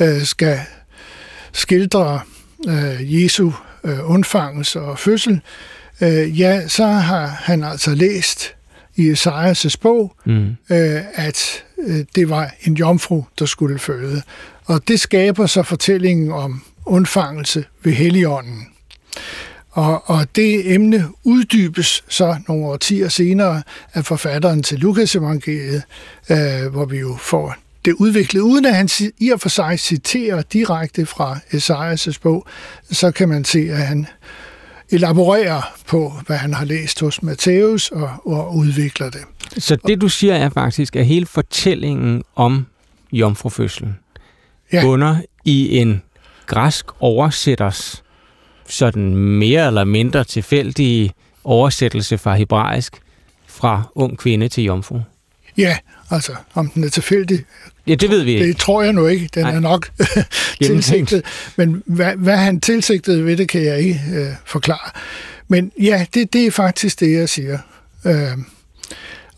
øh, 0.00 0.22
skal 0.22 0.60
skildre 1.52 2.20
øh, 2.68 3.22
Jesu 3.22 3.52
øh, 3.84 4.10
undfangelse 4.10 4.80
og 4.80 4.98
fødsel, 4.98 5.40
øh, 6.00 6.40
ja, 6.40 6.68
så 6.68 6.86
har 6.86 7.26
han 7.26 7.64
altså 7.64 7.94
læst 7.94 8.54
i 8.96 9.10
Esajas' 9.10 9.76
bog, 9.80 10.16
mm. 10.26 10.46
øh, 10.70 11.00
at 11.14 11.64
øh, 11.86 12.04
det 12.14 12.30
var 12.30 12.54
en 12.64 12.74
jomfru, 12.74 13.24
der 13.38 13.46
skulle 13.46 13.78
føde. 13.78 14.22
Og 14.64 14.88
det 14.88 15.00
skaber 15.00 15.46
så 15.46 15.62
fortællingen 15.62 16.32
om 16.32 16.62
undfangelse 16.86 17.64
ved 17.82 17.92
Helligånden. 17.92 18.66
Og, 19.76 20.10
og 20.10 20.36
det 20.36 20.74
emne 20.74 21.08
uddybes 21.24 22.04
så 22.08 22.36
nogle 22.48 22.66
årtier 22.66 23.08
senere 23.08 23.62
af 23.94 24.04
forfatteren 24.04 24.62
til 24.62 24.78
Lukas 24.78 25.16
evangeliet, 25.16 25.82
øh, 26.30 26.72
hvor 26.72 26.84
vi 26.84 26.98
jo 26.98 27.16
får 27.20 27.54
det 27.84 27.92
udviklet, 27.92 28.40
uden 28.40 28.64
at 28.64 28.74
han 28.74 28.88
i 29.18 29.30
og 29.30 29.40
for 29.40 29.48
sig 29.48 29.80
citerer 29.80 30.42
direkte 30.42 31.06
fra 31.06 31.38
Esajas' 31.52 32.18
bog, 32.22 32.46
så 32.90 33.10
kan 33.10 33.28
man 33.28 33.44
se, 33.44 33.58
at 33.58 33.86
han 33.86 34.06
elaborerer 34.90 35.74
på, 35.86 36.12
hvad 36.26 36.36
han 36.36 36.54
har 36.54 36.64
læst 36.64 37.00
hos 37.00 37.22
Matthæus 37.22 37.90
og, 37.90 38.10
og 38.24 38.56
udvikler 38.56 39.10
det. 39.10 39.22
Så 39.58 39.76
det, 39.86 40.00
du 40.00 40.08
siger, 40.08 40.34
er 40.34 40.48
faktisk, 40.48 40.96
at 40.96 41.06
hele 41.06 41.26
fortællingen 41.26 42.22
om 42.36 42.66
jomfrufødslen 43.12 43.98
ja. 44.72 44.82
bunder 44.82 45.16
i 45.44 45.78
en 45.78 46.02
græsk 46.46 46.86
oversætters 47.00 48.02
sådan 48.68 49.14
mere 49.16 49.66
eller 49.66 49.84
mindre 49.84 50.24
tilfældige 50.24 51.12
oversættelse 51.44 52.18
fra 52.18 52.34
hebraisk 52.34 52.96
fra 53.46 53.82
ung 53.94 54.18
kvinde 54.18 54.48
til 54.48 54.64
jomfru. 54.64 55.00
Ja, 55.56 55.76
altså 56.10 56.32
om 56.54 56.70
den 56.70 56.84
er 56.84 56.88
tilfældig. 56.88 57.44
Ja, 57.86 57.94
det 57.94 58.10
ved 58.10 58.22
vi 58.22 58.32
ikke. 58.32 58.46
Det 58.46 58.56
tror 58.56 58.82
jeg 58.82 58.92
nu 58.92 59.06
ikke. 59.06 59.28
Den 59.34 59.42
Nej. 59.42 59.54
er 59.54 59.60
nok 59.60 59.88
tilsigtet. 60.66 61.22
Men 61.56 61.82
hvad, 61.86 62.16
hvad 62.16 62.36
han 62.36 62.60
tilsigtede 62.60 63.24
ved 63.24 63.36
det, 63.36 63.48
kan 63.48 63.64
jeg 63.64 63.78
ikke 63.78 64.00
øh, 64.14 64.26
forklare. 64.44 64.90
Men 65.48 65.72
ja, 65.80 66.06
det, 66.14 66.32
det 66.32 66.46
er 66.46 66.50
faktisk 66.50 67.00
det, 67.00 67.12
jeg 67.12 67.28
siger. 67.28 67.58
Øh, 68.04 68.38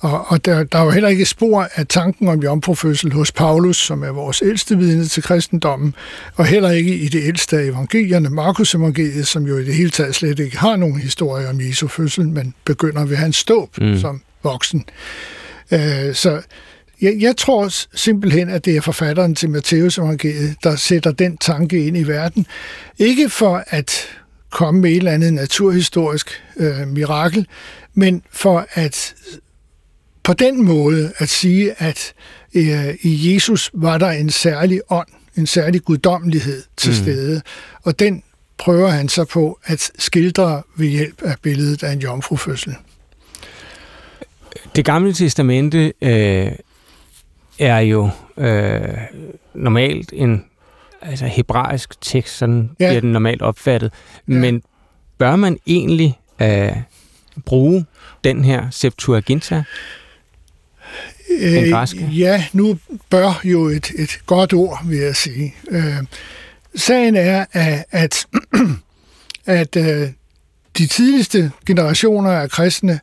og, 0.00 0.24
og 0.28 0.44
der, 0.44 0.64
der 0.64 0.78
er 0.78 0.84
jo 0.84 0.90
heller 0.90 1.08
ikke 1.08 1.24
spor 1.24 1.68
af 1.74 1.86
tanken 1.86 2.28
om 2.28 2.42
jomfrufødsel 2.42 3.12
hos 3.12 3.32
Paulus, 3.32 3.76
som 3.76 4.02
er 4.02 4.10
vores 4.10 4.42
ældste 4.42 4.78
vidne 4.78 5.06
til 5.06 5.22
kristendommen, 5.22 5.94
og 6.34 6.46
heller 6.46 6.70
ikke 6.70 6.96
i 6.96 7.08
det 7.08 7.22
ældste 7.24 7.58
af 7.58 7.64
evangelierne, 7.64 8.30
Markus 8.30 8.74
evangeliet, 8.74 9.26
som 9.26 9.46
jo 9.46 9.58
i 9.58 9.64
det 9.64 9.74
hele 9.74 9.90
taget 9.90 10.14
slet 10.14 10.38
ikke 10.38 10.58
har 10.58 10.76
nogen 10.76 11.00
historie 11.00 11.48
om 11.48 11.60
Jesu 11.60 11.88
fødsel, 11.88 12.28
men 12.28 12.54
begynder 12.64 13.04
ved 13.04 13.16
hans 13.16 13.36
ståb 13.36 13.78
mm. 13.80 13.98
som 13.98 14.22
voksen. 14.42 14.84
Øh, 15.72 16.14
så 16.14 16.40
jeg, 17.00 17.16
jeg 17.20 17.36
tror 17.36 17.96
simpelthen, 17.96 18.48
at 18.48 18.64
det 18.64 18.76
er 18.76 18.80
forfatteren 18.80 19.34
til 19.34 19.50
Matteus 19.50 19.98
evangeliet, 19.98 20.56
der 20.62 20.76
sætter 20.76 21.10
den 21.10 21.36
tanke 21.36 21.86
ind 21.86 21.96
i 21.96 22.02
verden. 22.02 22.46
Ikke 22.98 23.28
for 23.28 23.64
at 23.66 24.08
komme 24.50 24.80
med 24.80 24.90
et 24.90 24.96
eller 24.96 25.12
andet 25.12 25.34
naturhistorisk 25.34 26.42
øh, 26.56 26.88
mirakel, 26.88 27.46
men 27.94 28.22
for 28.32 28.66
at 28.72 29.14
på 30.28 30.34
den 30.34 30.64
måde 30.64 31.12
at 31.18 31.28
sige, 31.28 31.82
at 31.82 32.12
øh, 32.54 32.94
i 33.02 33.34
Jesus 33.34 33.70
var 33.74 33.98
der 33.98 34.10
en 34.10 34.30
særlig 34.30 34.80
ånd, 34.90 35.08
en 35.36 35.46
særlig 35.46 35.82
guddommelighed 35.82 36.62
til 36.76 36.90
mm. 36.90 36.96
stede, 36.96 37.42
og 37.82 37.98
den 37.98 38.22
prøver 38.58 38.88
han 38.88 39.08
så 39.08 39.24
på 39.24 39.58
at 39.64 39.90
skildre 39.98 40.62
ved 40.76 40.86
hjælp 40.86 41.22
af 41.22 41.34
billedet 41.42 41.82
af 41.82 41.92
en 41.92 41.98
jomfrufødsel. 41.98 42.76
Det 44.76 44.84
gamle 44.84 45.12
testamente 45.12 45.92
øh, 46.02 46.52
er 47.58 47.78
jo 47.78 48.10
øh, 48.36 48.80
normalt 49.54 50.12
en 50.12 50.44
altså 51.02 51.26
hebraisk 51.26 52.00
tekst, 52.00 52.36
sådan 52.36 52.70
ja. 52.80 52.88
bliver 52.88 53.00
den 53.00 53.12
normalt 53.12 53.42
opfattet. 53.42 53.92
Ja. 54.28 54.32
Men 54.34 54.62
bør 55.18 55.36
man 55.36 55.58
egentlig 55.66 56.18
øh, 56.42 56.76
bruge 57.44 57.86
den 58.24 58.44
her 58.44 58.70
Septuaginta? 58.70 59.64
Den 61.28 61.70
græske? 61.70 62.04
Øh, 62.04 62.20
ja, 62.20 62.44
nu 62.52 62.78
bør 63.10 63.40
jo 63.44 63.66
et, 63.66 63.90
et 63.98 64.20
godt 64.26 64.52
ord, 64.52 64.86
vil 64.86 64.98
jeg 64.98 65.16
sige. 65.16 65.54
Øh, 65.70 65.96
sagen 66.74 67.16
er, 67.16 67.44
at, 67.52 67.84
at, 67.90 68.26
at 69.46 69.76
øh, 69.76 70.08
de 70.78 70.86
tidligste 70.86 71.52
generationer 71.66 72.30
af 72.30 72.50
kristne, 72.50 73.00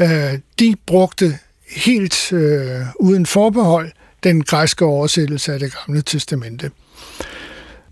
øh, 0.00 0.38
de 0.58 0.76
brugte 0.86 1.38
helt 1.76 2.32
øh, 2.32 2.80
uden 3.00 3.26
forbehold 3.26 3.92
den 4.24 4.44
græske 4.44 4.84
oversættelse 4.84 5.52
af 5.52 5.58
det 5.58 5.74
gamle 5.74 6.02
testamente. 6.02 6.70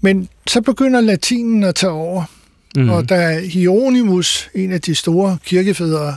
Men 0.01 0.29
så 0.47 0.61
begynder 0.61 1.01
latinen 1.01 1.65
at 1.65 1.75
tage 1.75 1.93
over, 1.93 2.25
Mm. 2.76 2.91
Og 2.91 3.09
da 3.09 3.41
Hieronymus, 3.41 4.50
en 4.55 4.73
af 4.73 4.81
de 4.81 4.95
store 4.95 5.38
kirkefædre 5.45 6.17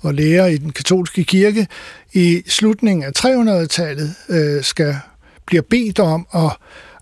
og 0.00 0.14
lærer 0.14 0.46
i 0.46 0.56
den 0.56 0.72
katolske 0.72 1.24
kirke, 1.24 1.66
i 2.12 2.42
slutningen 2.46 3.04
af 3.04 3.10
300-tallet 3.18 4.14
øh, 4.28 4.62
skal 4.62 4.96
bliver 5.46 5.62
bedt 5.62 5.98
om 5.98 6.26
at, 6.34 6.56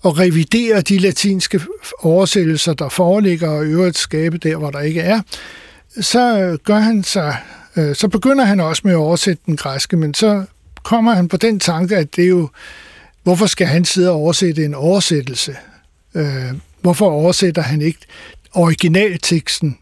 at 0.05 0.19
revidere 0.19 0.81
de 0.81 0.99
latinske 0.99 1.61
oversættelser, 1.99 2.73
der 2.73 2.89
foreligger, 2.89 3.49
og 3.49 3.65
øvrigt 3.65 3.99
skabe 3.99 4.39
der, 4.39 4.57
hvor 4.57 4.71
der 4.71 4.81
ikke 4.81 5.01
er, 5.01 5.21
så 6.01 6.57
gør 6.65 6.79
han 6.79 7.05
sig, 7.05 7.37
øh, 7.77 7.95
så 7.95 8.09
begynder 8.09 8.45
han 8.45 8.61
også 8.61 8.83
med 8.85 8.93
at 8.93 8.99
oversætte 8.99 9.43
den 9.47 9.57
græske, 9.57 9.97
men 9.97 10.15
så 10.15 10.45
kommer 10.83 11.15
han 11.15 11.29
på 11.29 11.37
den 11.37 11.61
tanke, 11.61 11.97
at 11.97 12.17
det 12.17 12.25
er 12.25 12.29
jo, 12.29 12.49
hvorfor 13.23 13.47
skal 13.47 13.67
han 13.67 13.85
sidde 13.85 14.11
og 14.11 14.17
oversætte 14.17 14.65
en 14.65 14.75
oversættelse? 14.75 15.57
Øh, 16.15 16.53
hvorfor 16.81 17.11
oversætter 17.11 17.63
han 17.63 17.83
ikke 17.83 18.01
originalteksten, 18.55 19.79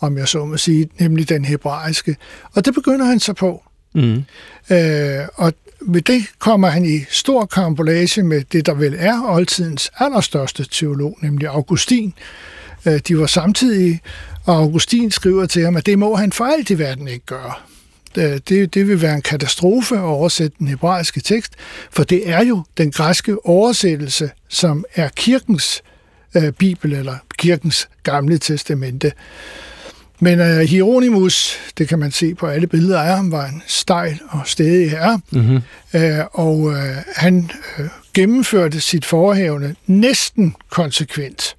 om 0.00 0.18
jeg 0.18 0.28
så 0.28 0.44
må 0.44 0.56
sige, 0.56 0.88
nemlig 1.00 1.28
den 1.28 1.44
hebraiske. 1.44 2.16
Og 2.54 2.64
det 2.64 2.74
begynder 2.74 3.06
han 3.06 3.20
så 3.20 3.32
på. 3.32 3.62
Mm. 3.94 4.24
Øh, 4.70 5.28
og 5.34 5.52
ved 5.80 6.02
det 6.02 6.22
kommer 6.38 6.68
han 6.68 6.84
i 6.84 7.04
stor 7.10 7.46
karambolage 7.46 8.22
med 8.22 8.44
det, 8.52 8.66
der 8.66 8.74
vel 8.74 8.96
er 8.98 9.22
oldtidens 9.24 9.90
allerstørste 9.98 10.64
teolog, 10.70 11.18
nemlig 11.22 11.48
Augustin. 11.48 12.14
Øh, 12.86 13.00
de 13.08 13.18
var 13.18 13.26
samtidig, 13.26 14.00
og 14.44 14.56
Augustin 14.56 15.10
skriver 15.10 15.46
til 15.46 15.64
ham, 15.64 15.76
at 15.76 15.86
det 15.86 15.98
må 15.98 16.14
han 16.14 16.32
for 16.32 16.44
alt 16.44 16.70
i 16.70 16.78
verden 16.78 17.08
ikke 17.08 17.26
gøre. 17.26 17.52
Det, 18.14 18.48
det, 18.48 18.74
det 18.74 18.88
vil 18.88 19.02
være 19.02 19.14
en 19.14 19.22
katastrofe 19.22 19.94
at 19.94 20.02
oversætte 20.02 20.56
den 20.58 20.68
hebraiske 20.68 21.20
tekst, 21.20 21.52
for 21.90 22.04
det 22.04 22.30
er 22.30 22.44
jo 22.44 22.64
den 22.78 22.90
græske 22.90 23.46
oversættelse, 23.46 24.30
som 24.48 24.84
er 24.94 25.08
kirkens 25.08 25.82
øh, 26.36 26.52
bibel 26.52 26.92
eller 26.92 27.16
kirkens 27.42 27.88
gamle 28.02 28.38
testamente. 28.38 29.12
Men 30.20 30.40
uh, 30.40 30.46
Hieronymus, 30.46 31.58
det 31.78 31.88
kan 31.88 31.98
man 31.98 32.10
se 32.10 32.34
på 32.34 32.46
alle 32.46 32.66
billeder 32.66 33.00
af 33.00 33.16
ham, 33.16 33.32
var 33.32 33.46
en 33.46 33.62
stejl 33.66 34.20
og 34.28 34.40
stedig 34.44 34.90
herre, 34.90 35.20
mm-hmm. 35.30 35.60
uh, 35.94 36.00
og 36.32 36.58
uh, 36.58 36.76
han 37.16 37.50
uh, 37.78 37.84
gennemførte 38.14 38.80
sit 38.80 39.04
forhævne 39.04 39.74
næsten 39.86 40.54
konsekvent. 40.70 41.56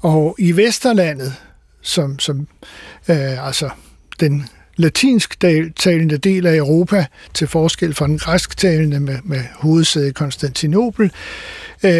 Og 0.00 0.36
i 0.38 0.52
Vesterlandet, 0.52 1.34
som, 1.82 2.18
som 2.18 2.48
uh, 3.08 3.46
altså 3.46 3.70
den 4.20 4.48
latinsk 4.76 5.40
talende 5.76 6.16
del 6.16 6.46
af 6.46 6.56
Europa, 6.56 7.06
til 7.34 7.48
forskel 7.48 7.94
fra 7.94 8.06
den 8.06 8.18
græsktalende 8.18 9.00
med, 9.00 9.18
med 9.24 9.42
hovedsæde 9.54 10.08
i 10.08 10.12
Konstantinopel, 10.12 11.12
uh, 11.84 11.90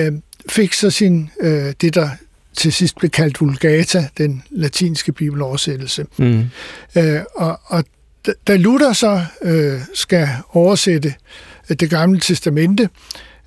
fik 0.48 0.72
så 0.72 0.90
sin, 0.90 1.30
øh, 1.40 1.72
det, 1.80 1.94
der 1.94 2.08
til 2.56 2.72
sidst 2.72 2.96
blev 2.96 3.10
kaldt 3.10 3.40
Vulgata, 3.40 4.08
den 4.18 4.42
latinske 4.50 5.12
bibeloversættelse. 5.12 6.06
Mm. 6.18 6.44
Øh, 6.96 7.20
og, 7.34 7.60
og 7.64 7.84
da 8.46 8.56
Luther 8.56 8.92
så 8.92 9.24
øh, 9.42 9.80
skal 9.94 10.28
oversætte 10.52 11.14
det 11.68 11.90
gamle 11.90 12.20
testamente, 12.20 12.88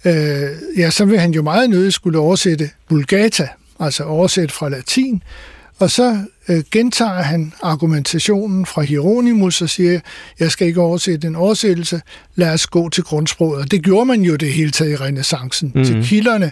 øh, 0.05 0.49
ja, 0.77 0.89
så 0.89 1.05
vil 1.05 1.19
han 1.19 1.31
jo 1.31 1.41
meget 1.41 1.69
nødig 1.69 1.93
skulle 1.93 2.19
oversætte 2.19 2.69
Vulgata, 2.89 3.47
altså 3.79 4.03
oversætte 4.03 4.53
fra 4.53 4.69
latin, 4.69 5.23
og 5.83 5.91
så 5.91 6.25
øh, 6.49 6.63
gentager 6.71 7.21
han 7.21 7.53
argumentationen 7.61 8.65
fra 8.65 8.81
Hieronymus 8.81 9.61
og 9.61 9.69
siger, 9.69 9.99
jeg 10.39 10.51
skal 10.51 10.67
ikke 10.67 10.81
oversætte 10.81 11.27
en 11.27 11.35
oversættelse, 11.35 12.01
lad 12.35 12.53
os 12.53 12.67
gå 12.67 12.89
til 12.89 13.03
grundsproget. 13.03 13.61
Og 13.61 13.71
det 13.71 13.83
gjorde 13.83 14.05
man 14.05 14.21
jo 14.21 14.35
det 14.35 14.53
hele 14.53 14.71
taget 14.71 14.91
i 14.91 14.95
renaissancen, 14.95 15.71
mm-hmm. 15.75 15.85
til 15.85 16.05
kilderne. 16.09 16.51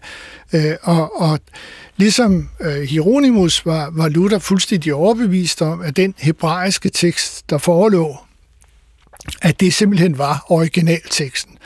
Øh, 0.53 0.75
og, 0.81 1.21
og 1.21 1.39
ligesom 1.97 2.49
øh, 2.61 2.81
Hieronymus 2.81 3.65
var, 3.65 3.89
var 3.93 4.09
Luther 4.09 4.39
fuldstændig 4.39 4.93
overbevist 4.93 5.61
om, 5.61 5.81
at 5.81 5.97
den 5.97 6.13
hebraiske 6.17 6.89
tekst, 6.89 7.49
der 7.49 7.57
forelå, 7.57 8.17
at 9.41 9.59
det 9.59 9.73
simpelthen 9.73 10.17
var 10.17 10.45
originalteksten. 10.49 11.57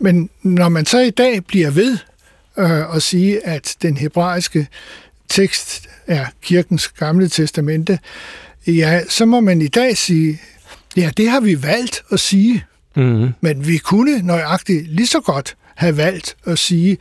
Men 0.00 0.30
når 0.42 0.68
man 0.68 0.86
så 0.86 1.00
i 1.00 1.10
dag 1.10 1.44
bliver 1.44 1.70
ved 1.70 1.98
øh, 2.58 2.96
at 2.96 3.02
sige, 3.02 3.46
at 3.46 3.76
den 3.82 3.96
hebraiske 3.96 4.66
tekst 5.28 5.88
er 6.06 6.26
kirkens 6.42 6.88
gamle 6.88 7.28
testamente, 7.28 7.98
ja, 8.66 9.00
så 9.08 9.24
må 9.24 9.40
man 9.40 9.62
i 9.62 9.68
dag 9.68 9.96
sige, 9.96 10.40
ja, 10.96 11.10
det 11.16 11.30
har 11.30 11.40
vi 11.40 11.62
valgt 11.62 12.02
at 12.10 12.20
sige, 12.20 12.64
mm-hmm. 12.96 13.32
men 13.40 13.66
vi 13.66 13.76
kunne 13.76 14.22
nøjagtigt 14.22 14.88
lige 14.88 15.06
så 15.06 15.20
godt 15.20 15.56
have 15.74 15.96
valgt 15.96 16.36
at 16.46 16.58
sige, 16.58 16.98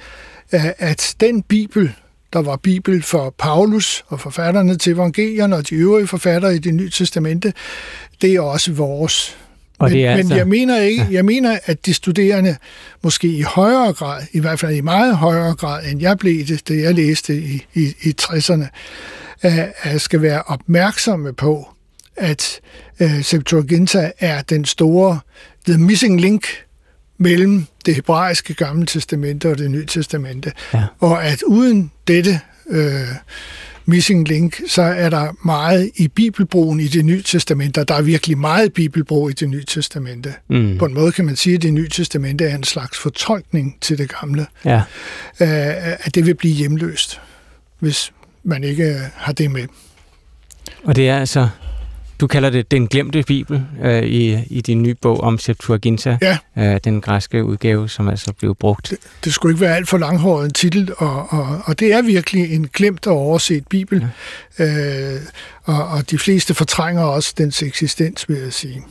at 0.77 1.15
den 1.19 1.41
bibel, 1.41 1.91
der 2.33 2.41
var 2.41 2.55
bibel 2.55 3.03
for 3.03 3.35
Paulus 3.37 4.03
og 4.07 4.19
forfatterne 4.19 4.77
til 4.77 4.93
evangelierne 4.93 5.55
og 5.55 5.69
de 5.69 5.75
øvrige 5.75 6.07
forfattere 6.07 6.55
i 6.55 6.59
det 6.59 6.73
nye 6.73 6.89
testamente, 6.89 7.53
det 8.21 8.35
er 8.35 8.41
også 8.41 8.71
vores. 8.71 9.37
Og 9.83 9.89
men, 9.89 9.97
det 9.97 10.05
er 10.05 10.11
men 10.11 10.19
altså... 10.19 10.35
jeg 10.35 10.47
mener 10.47 10.79
ikke, 10.79 11.07
jeg 11.11 11.25
mener, 11.25 11.57
at 11.65 11.85
de 11.85 11.93
studerende 11.93 12.55
måske 13.03 13.27
i 13.27 13.41
højere 13.41 13.93
grad, 13.93 14.23
i 14.31 14.39
hvert 14.39 14.59
fald 14.59 14.75
i 14.75 14.81
meget 14.81 15.17
højere 15.17 15.55
grad, 15.55 15.85
end 15.85 16.01
jeg 16.01 16.17
blev 16.17 16.45
det, 16.45 16.67
da 16.67 16.73
jeg 16.73 16.93
læste 16.93 17.35
i, 17.35 17.65
i, 17.73 17.93
i 18.01 18.15
60'erne, 18.21 18.67
uh, 19.43 19.97
skal 19.97 20.21
være 20.21 20.41
opmærksomme 20.41 21.33
på, 21.33 21.67
at 22.17 22.59
uh, 22.99 23.21
Septuaginta 23.21 24.11
er 24.19 24.41
den 24.41 24.65
store, 24.65 25.19
the 25.67 25.77
missing 25.77 26.21
link 26.21 26.47
mellem 27.17 27.65
det 27.85 27.95
hebraiske 27.95 28.53
gamle 28.53 28.85
testamente 28.85 29.49
og 29.49 29.57
det 29.57 29.71
nye 29.71 29.85
testamente. 29.85 30.51
Ja. 30.73 30.83
Og 30.99 31.25
at 31.25 31.43
uden 31.43 31.91
dette 32.07 32.39
uh, 32.65 32.77
missing 33.85 34.27
link, 34.27 34.61
så 34.67 34.81
er 34.81 35.09
der 35.09 35.45
meget 35.45 35.91
i 35.95 36.07
bibelbrugen 36.07 36.79
i 36.79 36.87
det 36.87 37.05
nye 37.05 37.21
testamente, 37.23 37.83
der 37.83 37.95
er 37.95 38.01
virkelig 38.01 38.37
meget 38.37 38.73
bibelbrug 38.73 39.29
i 39.29 39.33
det 39.33 39.49
nye 39.49 39.63
testamente. 39.63 40.33
Mm. 40.49 40.77
På 40.77 40.85
en 40.85 40.93
måde 40.93 41.11
kan 41.11 41.25
man 41.25 41.35
sige, 41.35 41.55
at 41.55 41.61
det 41.61 41.73
nye 41.73 41.89
testamente 41.89 42.45
er 42.45 42.55
en 42.55 42.63
slags 42.63 42.97
fortolkning 42.97 43.77
til 43.81 43.97
det 43.97 44.19
gamle. 44.19 44.45
Ja. 44.65 44.77
Uh, 45.39 46.05
at 46.05 46.15
det 46.15 46.25
vil 46.25 46.35
blive 46.35 46.53
hjemløst, 46.53 47.21
hvis 47.79 48.11
man 48.43 48.63
ikke 48.63 48.99
har 49.15 49.33
det 49.33 49.51
med. 49.51 49.67
Og 50.83 50.95
det 50.95 51.09
er 51.09 51.17
altså, 51.17 51.49
Du 52.23 52.27
kalder 52.27 52.49
det 52.49 52.71
den 52.71 52.87
glemte 52.87 53.23
bibel 53.23 53.63
øh, 53.83 54.03
i, 54.03 54.43
i 54.49 54.61
din 54.61 54.81
nye 54.83 54.95
bog 55.01 55.21
om 55.23 55.37
Septuaginta, 55.37 56.17
Ja. 56.21 56.37
øh, 56.57 56.79
den 56.83 57.01
græske 57.01 57.45
udgave, 57.45 57.89
som 57.89 58.09
altså 58.09 58.33
blev 58.33 58.55
brugt. 58.55 58.89
Det, 58.89 58.97
det 59.23 59.33
skulle 59.33 59.53
ikke 59.53 59.61
være 59.61 59.75
alt 59.75 59.89
for 59.89 59.97
langhåret 59.97 60.45
en 60.45 60.51
titel, 60.53 60.91
og, 60.97 61.33
og, 61.33 61.61
og 61.65 61.79
det 61.79 61.93
er 61.93 62.01
virkelig 62.01 62.53
en 62.55 62.69
glemt 62.73 63.07
og 63.07 63.17
overset 63.17 63.67
bibel. 63.67 64.07
Ja. 64.59 64.65
Øh, 65.15 65.19
og, 65.63 65.87
og 65.87 66.11
de 66.11 66.17
fleste 66.17 66.53
fortrænger 66.53 67.03
også 67.03 67.33
dens 67.37 67.63
eksistens, 67.63 68.29
vil 68.29 68.37
jeg 68.37 68.53
sige. 68.53 68.81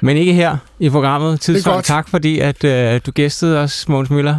Men 0.00 0.16
ikke 0.16 0.32
her 0.34 0.56
i 0.80 0.90
programmet. 0.90 1.40
Tidsånd, 1.40 1.84
tak 1.84 2.08
fordi 2.08 2.38
at 2.38 2.64
øh, 2.64 3.00
du 3.06 3.10
gæstede 3.10 3.58
os, 3.58 3.88
Mogens 3.88 4.10
Møller. 4.10 4.38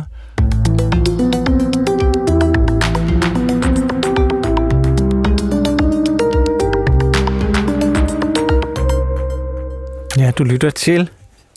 Ja, 10.22 10.32
du 10.32 10.44
lytter 10.44 10.70
til 10.70 11.10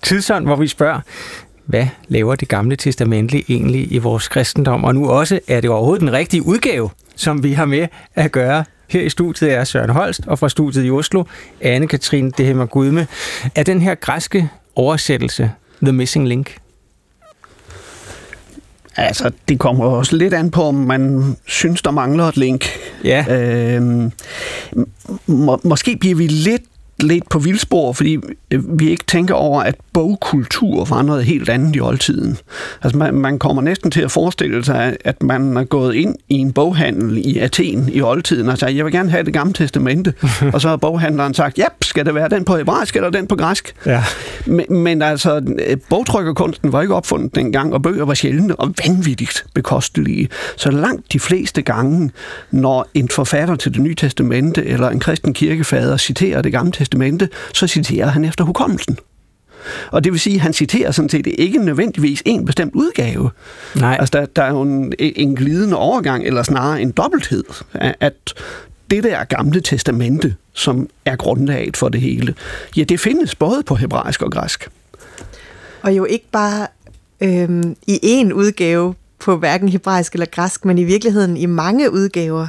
Tidsånd, 0.02 0.44
hvor 0.44 0.56
vi 0.56 0.68
spørger, 0.68 1.00
hvad 1.66 1.86
laver 2.08 2.34
det 2.34 2.48
gamle 2.48 2.76
testamente 2.76 3.50
egentlig 3.50 3.92
i 3.92 3.98
vores 3.98 4.28
kristendom? 4.28 4.84
Og 4.84 4.94
nu 4.94 5.10
også, 5.10 5.40
er 5.48 5.60
det 5.60 5.70
overhovedet 5.70 6.00
den 6.00 6.12
rigtige 6.12 6.46
udgave, 6.46 6.90
som 7.16 7.42
vi 7.42 7.52
har 7.52 7.64
med 7.64 7.88
at 8.14 8.32
gøre 8.32 8.64
her 8.88 9.00
i 9.00 9.08
studiet 9.08 9.52
er 9.52 9.64
Søren 9.64 9.90
Holst, 9.90 10.20
og 10.26 10.38
fra 10.38 10.48
studiet 10.48 10.86
i 10.86 10.90
Oslo, 10.90 11.24
Anne-Katrine 11.64 12.30
Dehemmer 12.38 12.66
Gudme. 12.66 13.06
Er 13.54 13.62
den 13.62 13.80
her 13.80 13.94
græske 13.94 14.48
oversættelse 14.74 15.50
The 15.82 15.92
Missing 15.92 16.28
Link? 16.28 16.56
Altså, 18.96 19.30
det 19.48 19.58
kommer 19.58 19.84
også 19.84 20.16
lidt 20.16 20.34
an 20.34 20.50
på, 20.50 20.62
om 20.62 20.74
man 20.74 21.36
synes, 21.46 21.82
der 21.82 21.90
mangler 21.90 22.24
et 22.24 22.36
link. 22.36 22.66
Ja. 23.04 23.24
Øhm, 23.28 24.12
må, 25.26 25.60
måske 25.64 25.96
bliver 25.96 26.14
vi 26.14 26.26
lidt 26.26 26.62
lidt 27.00 27.28
på 27.28 27.38
vildspor, 27.38 27.92
fordi 27.92 28.18
øh, 28.50 28.78
vi 28.78 28.90
ikke 28.90 29.04
tænker 29.06 29.34
over, 29.34 29.62
at 29.62 29.74
bogkultur 29.92 30.84
var 30.84 31.02
noget 31.02 31.24
helt 31.24 31.48
andet 31.48 31.76
i 31.76 31.80
oldtiden. 31.80 32.36
Altså 32.82 32.98
man, 32.98 33.14
man 33.14 33.38
kommer 33.38 33.62
næsten 33.62 33.90
til 33.90 34.00
at 34.00 34.10
forestille 34.10 34.64
sig, 34.64 34.96
at 35.04 35.22
man 35.22 35.56
er 35.56 35.64
gået 35.64 35.94
ind 35.94 36.16
i 36.28 36.34
en 36.34 36.52
boghandel 36.52 37.18
i 37.26 37.38
Athen 37.38 37.88
i 37.92 38.00
oldtiden 38.00 38.48
og 38.48 38.58
sagt, 38.58 38.76
jeg 38.76 38.84
vil 38.84 38.92
gerne 38.92 39.10
have 39.10 39.24
det 39.24 39.32
gamle 39.32 39.52
testamente. 39.52 40.14
og 40.54 40.60
så 40.60 40.68
har 40.68 40.76
boghandleren 40.76 41.34
sagt, 41.34 41.58
ja, 41.58 41.66
skal 41.82 42.06
det 42.06 42.14
være 42.14 42.28
den 42.28 42.44
på 42.44 42.56
hebraisk 42.56 42.96
eller 42.96 43.10
den 43.10 43.26
på 43.26 43.36
græsk? 43.36 43.74
Ja. 43.86 44.04
Men, 44.46 44.66
men 44.68 45.02
altså, 45.02 45.42
øh, 45.66 45.76
bogtrykkerkunsten 45.88 46.72
var 46.72 46.82
ikke 46.82 46.94
opfundet 46.94 47.34
dengang, 47.34 47.74
og 47.74 47.82
bøger 47.82 48.04
var 48.04 48.14
sjældne 48.14 48.56
og 48.56 48.74
vanvittigt 48.86 49.44
bekostelige. 49.54 50.28
Så 50.56 50.70
langt 50.70 51.12
de 51.12 51.20
fleste 51.20 51.62
gange, 51.62 52.10
når 52.50 52.86
en 52.94 53.08
forfatter 53.08 53.56
til 53.56 53.74
det 53.74 53.80
nye 53.80 53.94
testamente 53.94 54.66
eller 54.66 54.88
en 54.88 55.00
kristen 55.00 55.34
kirkefader 55.34 55.96
citerer 55.96 56.42
det 56.42 56.52
gamle 56.52 56.72
testamente, 56.72 56.83
så 57.54 57.66
citerer 57.66 58.06
han 58.06 58.24
efter 58.24 58.44
hukommelsen. 58.44 58.98
Og 59.90 60.04
det 60.04 60.12
vil 60.12 60.20
sige, 60.20 60.34
at 60.34 60.40
han 60.40 60.52
citerer 60.52 60.90
sådan 60.90 61.08
set 61.08 61.26
ikke 61.26 61.58
nødvendigvis 61.58 62.22
en 62.24 62.44
bestemt 62.44 62.74
udgave. 62.74 63.30
Nej. 63.76 63.96
Altså, 64.00 64.18
der, 64.18 64.26
der 64.26 64.42
er 64.42 64.50
jo 64.50 64.62
en, 64.62 64.92
en 64.98 65.36
glidende 65.36 65.76
overgang, 65.76 66.24
eller 66.24 66.42
snarere 66.42 66.82
en 66.82 66.90
dobbelthed, 66.90 67.44
at 68.00 68.34
det 68.90 69.04
der 69.04 69.24
gamle 69.24 69.60
testamente, 69.60 70.36
som 70.52 70.88
er 71.04 71.16
grundlaget 71.16 71.76
for 71.76 71.88
det 71.88 72.00
hele, 72.00 72.34
ja, 72.76 72.84
det 72.84 73.00
findes 73.00 73.34
både 73.34 73.62
på 73.62 73.74
hebraisk 73.74 74.22
og 74.22 74.32
græsk. 74.32 74.68
Og 75.82 75.96
jo 75.96 76.04
ikke 76.04 76.26
bare 76.32 76.66
øhm, 77.20 77.76
i 77.86 78.22
én 78.22 78.32
udgave 78.32 78.94
på 79.18 79.36
hverken 79.36 79.68
hebraisk 79.68 80.12
eller 80.12 80.26
græsk, 80.26 80.64
men 80.64 80.78
i 80.78 80.84
virkeligheden 80.84 81.36
i 81.36 81.46
mange 81.46 81.92
udgaver. 81.92 82.46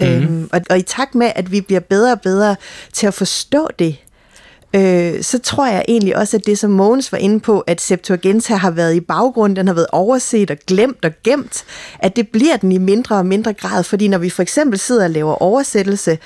Mm-hmm. 0.00 0.34
Øhm, 0.34 0.48
og, 0.52 0.60
og 0.70 0.78
i 0.78 0.82
takt 0.82 1.14
med, 1.14 1.32
at 1.34 1.52
vi 1.52 1.60
bliver 1.60 1.80
bedre 1.80 2.12
og 2.12 2.20
bedre 2.20 2.56
til 2.92 3.06
at 3.06 3.14
forstå 3.14 3.68
det, 3.78 3.96
øh, 4.74 5.22
så 5.22 5.38
tror 5.38 5.66
jeg 5.66 5.84
egentlig 5.88 6.16
også, 6.16 6.36
at 6.36 6.46
det, 6.46 6.58
som 6.58 6.70
Mogens 6.70 7.12
var 7.12 7.18
inde 7.18 7.40
på, 7.40 7.60
at 7.60 7.80
Septuaginta 7.80 8.54
har 8.54 8.70
været 8.70 8.94
i 8.94 9.00
baggrunden, 9.00 9.56
den 9.56 9.66
har 9.66 9.74
været 9.74 9.86
overset 9.92 10.50
og 10.50 10.56
glemt 10.66 11.04
og 11.04 11.10
gemt, 11.24 11.64
at 11.98 12.16
det 12.16 12.28
bliver 12.28 12.56
den 12.56 12.72
i 12.72 12.78
mindre 12.78 13.16
og 13.16 13.26
mindre 13.26 13.52
grad, 13.52 13.84
fordi 13.84 14.08
når 14.08 14.18
vi 14.18 14.30
for 14.30 14.42
eksempel 14.42 14.78
sidder 14.78 15.04
og 15.04 15.10
laver 15.10 15.42
oversættelse, 15.42 16.18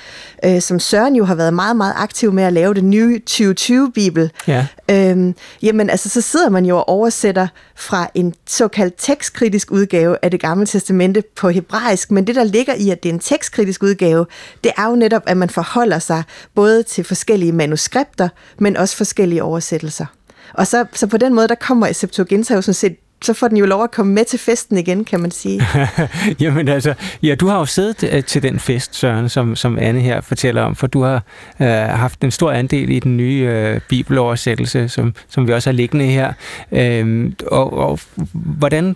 øh, 0.45 0.61
som 0.61 0.79
Søren 0.79 1.15
jo 1.15 1.25
har 1.25 1.35
været 1.35 1.53
meget, 1.53 1.77
meget 1.77 1.93
aktiv 1.97 2.33
med 2.33 2.43
at 2.43 2.53
lave 2.53 2.73
den 2.73 2.89
nye 2.89 3.21
2020-bibel, 3.29 4.31
Ja. 4.47 4.67
Øhm, 4.89 5.35
jamen 5.61 5.89
altså, 5.89 6.09
så 6.09 6.21
sidder 6.21 6.49
man 6.49 6.65
jo 6.65 6.77
og 6.77 6.89
oversætter 6.89 7.47
fra 7.75 8.09
en 8.13 8.33
såkaldt 8.47 8.93
tekstkritisk 8.97 9.71
udgave 9.71 10.17
af 10.21 10.31
det 10.31 10.39
gamle 10.39 10.65
testamente 10.65 11.23
på 11.35 11.49
hebraisk, 11.49 12.11
men 12.11 12.27
det 12.27 12.35
der 12.35 12.43
ligger 12.43 12.73
i, 12.73 12.89
at 12.89 13.03
det 13.03 13.09
er 13.09 13.13
en 13.13 13.19
tekstkritisk 13.19 13.83
udgave, 13.83 14.25
det 14.63 14.71
er 14.77 14.89
jo 14.89 14.95
netop, 14.95 15.21
at 15.25 15.37
man 15.37 15.49
forholder 15.49 15.99
sig 15.99 16.23
både 16.55 16.83
til 16.83 17.03
forskellige 17.03 17.51
manuskripter, 17.51 18.29
men 18.59 18.77
også 18.77 18.97
forskellige 18.97 19.43
oversættelser. 19.43 20.05
Og 20.53 20.67
så, 20.67 20.85
så 20.93 21.07
på 21.07 21.17
den 21.17 21.33
måde, 21.33 21.47
der 21.47 21.55
kommer 21.55 21.91
Septuaginta 21.91 22.53
jo 22.53 22.61
sådan 22.61 22.73
set 22.73 22.95
så 23.25 23.33
får 23.33 23.47
den 23.47 23.57
jo 23.57 23.65
lov 23.65 23.83
at 23.83 23.91
komme 23.91 24.13
med 24.13 24.25
til 24.25 24.39
festen 24.39 24.77
igen, 24.77 25.05
kan 25.05 25.19
man 25.19 25.31
sige. 25.31 25.61
Jamen 26.41 26.67
altså, 26.67 26.93
ja, 27.23 27.35
du 27.35 27.47
har 27.47 27.59
jo 27.59 27.65
siddet 27.65 28.09
øh, 28.13 28.23
til 28.23 28.43
den 28.43 28.59
fest, 28.59 28.95
Søren, 28.95 29.29
som, 29.29 29.55
som 29.55 29.77
Anne 29.79 30.01
her 30.01 30.21
fortæller 30.21 30.61
om, 30.61 30.75
for 30.75 30.87
du 30.87 31.01
har 31.01 31.23
øh, 31.61 31.67
haft 31.67 32.23
en 32.23 32.31
stor 32.31 32.51
andel 32.51 32.89
i 32.91 32.99
den 32.99 33.17
nye 33.17 33.47
øh, 33.51 33.81
bibeloversættelse, 33.89 34.89
som, 34.89 35.13
som 35.29 35.47
vi 35.47 35.53
også 35.53 35.69
har 35.69 35.75
liggende 35.75 36.05
her. 36.05 36.33
Øh, 36.71 37.31
og, 37.47 37.73
og 37.73 37.99
hvordan, 38.33 38.95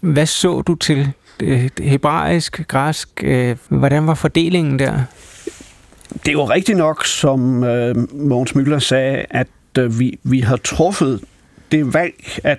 hvad 0.00 0.26
så 0.26 0.62
du 0.62 0.74
til 0.74 1.12
øh, 1.42 1.70
hebraisk, 1.82 2.68
græsk? 2.68 3.08
Øh, 3.24 3.56
hvordan 3.68 4.06
var 4.06 4.14
fordelingen 4.14 4.78
der? 4.78 5.00
Det 6.24 6.28
er 6.28 6.32
jo 6.32 6.44
rigtigt 6.44 6.78
nok, 6.78 7.06
som 7.06 7.64
øh, 7.64 7.94
Mogens 8.12 8.52
Müller 8.52 8.78
sagde, 8.78 9.24
at 9.30 9.46
øh, 9.78 9.98
vi, 9.98 10.18
vi 10.22 10.40
har 10.40 10.56
truffet 10.56 11.20
det 11.72 11.94
valg, 11.94 12.14
at 12.44 12.58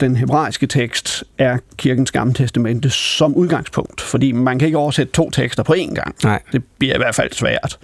den 0.00 0.16
hebraiske 0.16 0.66
tekst 0.66 1.24
er 1.38 1.58
kirkens 1.76 2.10
gamle 2.10 2.34
testamente 2.34 2.90
som 2.90 3.34
udgangspunkt, 3.34 4.00
fordi 4.00 4.32
man 4.32 4.58
kan 4.58 4.66
ikke 4.66 4.78
oversætte 4.78 5.12
to 5.12 5.30
tekster 5.30 5.62
på 5.62 5.72
én 5.72 5.94
gang. 5.94 6.14
Nej. 6.24 6.42
Det 6.52 6.62
bliver 6.78 6.94
i 6.94 6.98
hvert 6.98 7.14
fald 7.14 7.32
svært. 7.32 7.78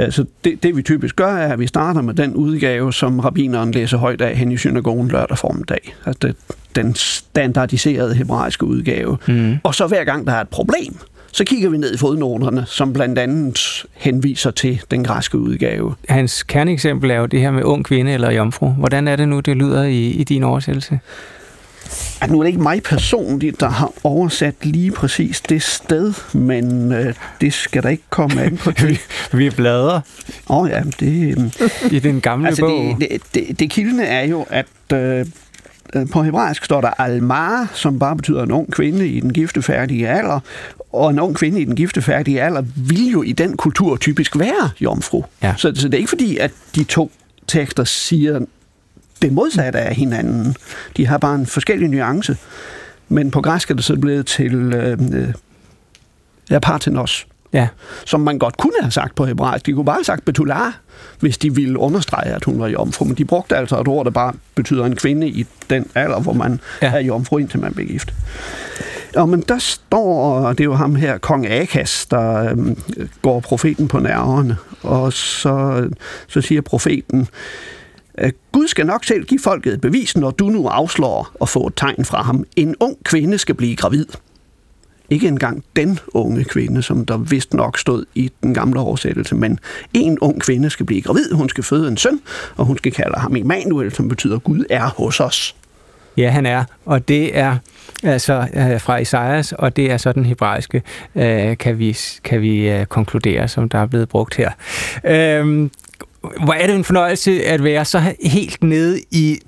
Øh, 0.00 0.12
Så 0.12 0.24
det, 0.44 0.62
det 0.62 0.76
vi 0.76 0.82
typisk 0.82 1.16
gør, 1.16 1.34
er, 1.36 1.52
at 1.52 1.58
vi 1.58 1.66
starter 1.66 2.02
med 2.02 2.14
den 2.14 2.34
udgave, 2.34 2.92
som 2.92 3.20
rabineren 3.20 3.70
læser 3.70 3.98
højt 3.98 4.20
af 4.20 4.36
hen 4.36 4.52
i 4.52 4.56
synagogen 4.56 5.08
lørdag 5.08 5.38
formiddag. 5.38 5.94
Altså 6.06 6.18
det, 6.22 6.36
den 6.76 6.94
standardiserede 6.94 8.14
hebraiske 8.14 8.64
udgave. 8.66 9.18
Mm. 9.28 9.56
Og 9.62 9.74
så 9.74 9.86
hver 9.86 10.04
gang 10.04 10.26
der 10.26 10.32
er 10.32 10.40
et 10.40 10.48
problem, 10.48 10.96
så 11.36 11.44
kigger 11.44 11.68
vi 11.68 11.76
ned 11.76 11.94
i 11.94 11.98
fodnoterne, 11.98 12.64
som 12.66 12.92
blandt 12.92 13.18
andet 13.18 13.86
henviser 13.92 14.50
til 14.50 14.82
den 14.90 15.04
græske 15.04 15.38
udgave. 15.38 15.94
Hans 16.08 16.42
kerneeksempel 16.42 17.10
er 17.10 17.16
jo 17.16 17.26
det 17.26 17.40
her 17.40 17.50
med 17.50 17.62
ung 17.62 17.84
kvinde 17.84 18.12
eller 18.12 18.30
jomfru. 18.30 18.68
Hvordan 18.68 19.08
er 19.08 19.16
det 19.16 19.28
nu, 19.28 19.40
det 19.40 19.56
lyder 19.56 19.84
i, 19.84 20.08
i 20.08 20.24
din 20.24 20.42
oversættelse? 20.42 21.00
At 22.20 22.30
nu 22.30 22.38
er 22.38 22.42
det 22.42 22.48
ikke 22.48 22.62
mig 22.62 22.82
personligt, 22.82 23.60
der 23.60 23.68
har 23.68 23.92
oversat 24.04 24.54
lige 24.62 24.90
præcis 24.90 25.40
det 25.40 25.62
sted, 25.62 26.14
men 26.34 26.92
øh, 26.92 27.14
det 27.40 27.52
skal 27.52 27.82
der 27.82 27.88
ikke 27.88 28.04
komme 28.10 28.42
an 28.42 28.56
på. 28.56 28.70
vi, 28.86 29.00
vi 29.32 29.50
bladrer 29.50 30.00
Åh 30.50 30.56
oh, 30.56 30.70
ja, 30.70 30.82
det, 31.00 31.38
øh, 31.38 31.92
i 31.92 31.98
den 31.98 32.20
gamle 32.20 32.46
altså 32.48 32.62
bog. 32.62 32.96
det, 33.00 33.08
det, 33.10 33.22
det, 33.34 33.58
det 33.58 33.70
kildende 33.70 34.04
er 34.04 34.26
jo, 34.26 34.46
at 34.50 34.66
øh, 34.92 35.26
på 36.12 36.22
hebraisk 36.22 36.64
står 36.64 36.80
der 36.80 36.90
almar, 37.00 37.70
som 37.74 37.98
bare 37.98 38.16
betyder 38.16 38.42
en 38.42 38.52
ung 38.52 38.72
kvinde 38.72 39.08
i 39.08 39.20
den 39.20 39.32
giftefærdige 39.32 40.08
alder, 40.08 40.40
og 40.92 41.10
en 41.10 41.20
ung 41.20 41.36
kvinde 41.36 41.60
i 41.60 41.64
den 41.64 41.76
giftefærdige 41.76 42.42
alder 42.42 42.62
vil 42.76 43.10
jo 43.10 43.22
i 43.22 43.32
den 43.32 43.56
kultur 43.56 43.96
typisk 43.96 44.38
være 44.38 44.70
jomfru. 44.80 45.22
Ja. 45.42 45.54
Så, 45.56 45.72
så 45.74 45.88
det 45.88 45.94
er 45.94 45.98
ikke 45.98 46.08
fordi, 46.08 46.36
at 46.36 46.50
de 46.74 46.84
to 46.84 47.10
tekster 47.46 47.84
siger 47.84 48.40
det 49.22 49.32
modsatte 49.32 49.78
af 49.78 49.94
hinanden. 49.94 50.56
De 50.96 51.06
har 51.06 51.18
bare 51.18 51.34
en 51.34 51.46
forskellig 51.46 51.88
nuance. 51.88 52.36
Men 53.08 53.30
på 53.30 53.40
græsk 53.40 53.70
er 53.70 53.74
det 53.74 53.84
så 53.84 53.96
blevet 53.96 54.26
til 54.26 54.54
øh, 54.54 54.98
øh, 56.52 56.60
partenos, 56.60 57.26
Ja. 57.52 57.68
som 58.04 58.20
man 58.20 58.38
godt 58.38 58.56
kunne 58.56 58.72
have 58.80 58.90
sagt 58.90 59.14
på 59.14 59.24
hebraisk. 59.26 59.66
De 59.66 59.72
kunne 59.72 59.84
bare 59.84 59.94
have 59.96 60.04
sagt 60.04 60.24
betular, 60.24 60.78
hvis 61.20 61.38
de 61.38 61.54
ville 61.54 61.78
understrege, 61.78 62.32
at 62.34 62.44
hun 62.44 62.60
var 62.60 62.66
jomfru. 62.68 63.04
Men 63.04 63.14
de 63.14 63.24
brugte 63.24 63.56
altså 63.56 63.80
et 63.80 63.88
ord, 63.88 64.04
der 64.04 64.10
bare 64.10 64.32
betyder 64.54 64.84
en 64.84 64.96
kvinde 64.96 65.28
i 65.28 65.46
den 65.70 65.86
alder, 65.94 66.20
hvor 66.20 66.32
man 66.32 66.60
Ja. 66.82 66.92
er 66.94 67.00
jomfru, 67.00 67.38
indtil 67.38 67.60
man 67.60 67.74
bliver 67.74 67.88
gift. 67.88 68.14
Og 69.16 69.28
men 69.28 69.40
der 69.48 69.58
står, 69.58 70.32
og 70.38 70.58
det 70.58 70.64
er 70.64 70.68
jo 70.68 70.74
ham 70.74 70.94
her, 70.94 71.18
kong 71.18 71.46
Akas, 71.46 72.06
der 72.06 72.50
øhm, 72.50 72.78
går 73.22 73.40
profeten 73.40 73.88
på 73.88 73.98
nerverne, 73.98 74.56
og 74.82 75.12
så, 75.12 75.86
så 76.28 76.40
siger 76.40 76.60
profeten, 76.60 77.28
øh, 78.18 78.32
Gud 78.52 78.68
skal 78.68 78.86
nok 78.86 79.04
selv 79.04 79.24
give 79.24 79.40
folket 79.40 79.72
et 79.74 79.80
bevis, 79.80 80.16
når 80.16 80.30
du 80.30 80.48
nu 80.48 80.66
afslår 80.66 81.32
at 81.42 81.48
få 81.48 81.66
et 81.66 81.72
tegn 81.76 82.04
fra 82.04 82.22
ham. 82.22 82.44
En 82.56 82.74
ung 82.80 82.96
kvinde 83.04 83.38
skal 83.38 83.54
blive 83.54 83.76
gravid. 83.76 84.06
Ikke 85.10 85.28
engang 85.28 85.64
den 85.76 85.98
unge 86.14 86.44
kvinde, 86.44 86.82
som 86.82 87.06
der 87.06 87.16
vist 87.16 87.54
nok 87.54 87.78
stod 87.78 88.04
i 88.14 88.30
den 88.42 88.54
gamle 88.54 88.80
oversættelse, 88.80 89.34
men 89.34 89.58
en 89.94 90.18
ung 90.18 90.40
kvinde 90.40 90.70
skal 90.70 90.86
blive 90.86 91.02
gravid, 91.02 91.32
hun 91.32 91.48
skal 91.48 91.64
føde 91.64 91.88
en 91.88 91.96
søn, 91.96 92.20
og 92.56 92.64
hun 92.64 92.78
skal 92.78 92.92
kalde 92.92 93.18
ham 93.18 93.36
Emanuel, 93.36 93.94
som 93.94 94.08
betyder 94.08 94.38
Gud 94.38 94.64
er 94.70 94.94
hos 94.96 95.20
os. 95.20 95.56
Ja, 96.16 96.30
han 96.30 96.46
er, 96.46 96.64
og 96.86 97.08
det 97.08 97.38
er 97.38 97.56
altså 98.02 98.46
øh, 98.54 98.80
fra 98.80 98.96
Isaias, 98.96 99.52
og 99.52 99.76
det 99.76 99.90
er 99.90 99.96
så 99.96 100.12
den 100.12 100.24
hebraiske, 100.24 100.82
øh, 101.14 101.56
kan 101.56 101.78
vi, 101.78 101.96
kan 102.24 102.42
vi 102.42 102.70
øh, 102.70 102.86
konkludere, 102.86 103.48
som 103.48 103.68
der 103.68 103.78
er 103.78 103.86
blevet 103.86 104.08
brugt 104.08 104.36
her. 104.36 104.50
Øh, 105.04 105.70
hvor 106.44 106.52
er 106.52 106.66
det 106.66 106.76
en 106.76 106.84
fornøjelse 106.84 107.44
at 107.44 107.64
være 107.64 107.84
så 107.84 108.02
helt 108.22 108.62
nede 108.62 109.00
i 109.10 109.38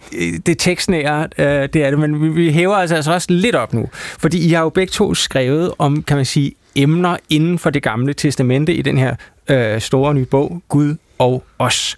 det 0.46 0.58
tekstnære, 0.58 1.28
øh, 1.38 1.46
det 1.46 1.76
er 1.76 1.90
det, 1.90 1.98
men 1.98 2.36
vi 2.36 2.52
hæver 2.52 2.76
altså, 2.76 2.96
altså 2.96 3.12
også 3.12 3.26
lidt 3.30 3.54
op 3.54 3.74
nu, 3.74 3.88
fordi 3.92 4.48
I 4.48 4.52
har 4.52 4.62
jo 4.62 4.68
begge 4.68 4.90
to 4.90 5.14
skrevet 5.14 5.72
om, 5.78 6.02
kan 6.02 6.16
man 6.16 6.26
sige, 6.26 6.52
emner 6.74 7.16
inden 7.30 7.58
for 7.58 7.70
det 7.70 7.82
gamle 7.82 8.14
testamente 8.14 8.74
i 8.74 8.82
den 8.82 8.98
her 8.98 9.14
øh, 9.48 9.80
store 9.80 10.14
nye 10.14 10.24
bog, 10.24 10.62
Gud 10.68 10.94
og 11.18 11.44
os. 11.58 11.96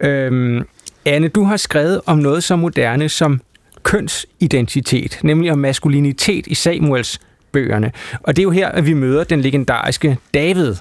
Øhm, 0.00 0.66
Anne, 1.04 1.28
du 1.28 1.44
har 1.44 1.56
skrevet 1.56 2.00
om 2.06 2.18
noget 2.18 2.44
så 2.44 2.56
moderne 2.56 3.08
som 3.08 3.40
kønsidentitet, 3.82 5.18
nemlig 5.22 5.52
om 5.52 5.58
maskulinitet 5.58 6.46
i 6.46 6.54
Samuels 6.54 7.20
bøgerne. 7.52 7.92
Og 8.22 8.36
det 8.36 8.42
er 8.42 8.44
jo 8.44 8.50
her, 8.50 8.68
at 8.68 8.86
vi 8.86 8.92
møder 8.92 9.24
den 9.24 9.40
legendariske 9.40 10.18
David, 10.34 10.74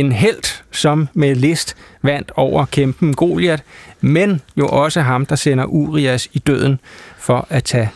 en 0.00 0.12
held, 0.12 0.62
som 0.70 1.08
med 1.14 1.34
list 1.34 1.76
vandt 2.02 2.32
over 2.36 2.64
kæmpen 2.64 3.14
Goliat, 3.14 3.62
men 4.00 4.40
jo 4.56 4.68
også 4.68 5.00
ham, 5.00 5.26
der 5.26 5.36
sender 5.36 5.64
Urias 5.64 6.28
i 6.32 6.38
døden 6.38 6.80
for 7.18 7.46
at 7.50 7.64
tage 7.64 7.90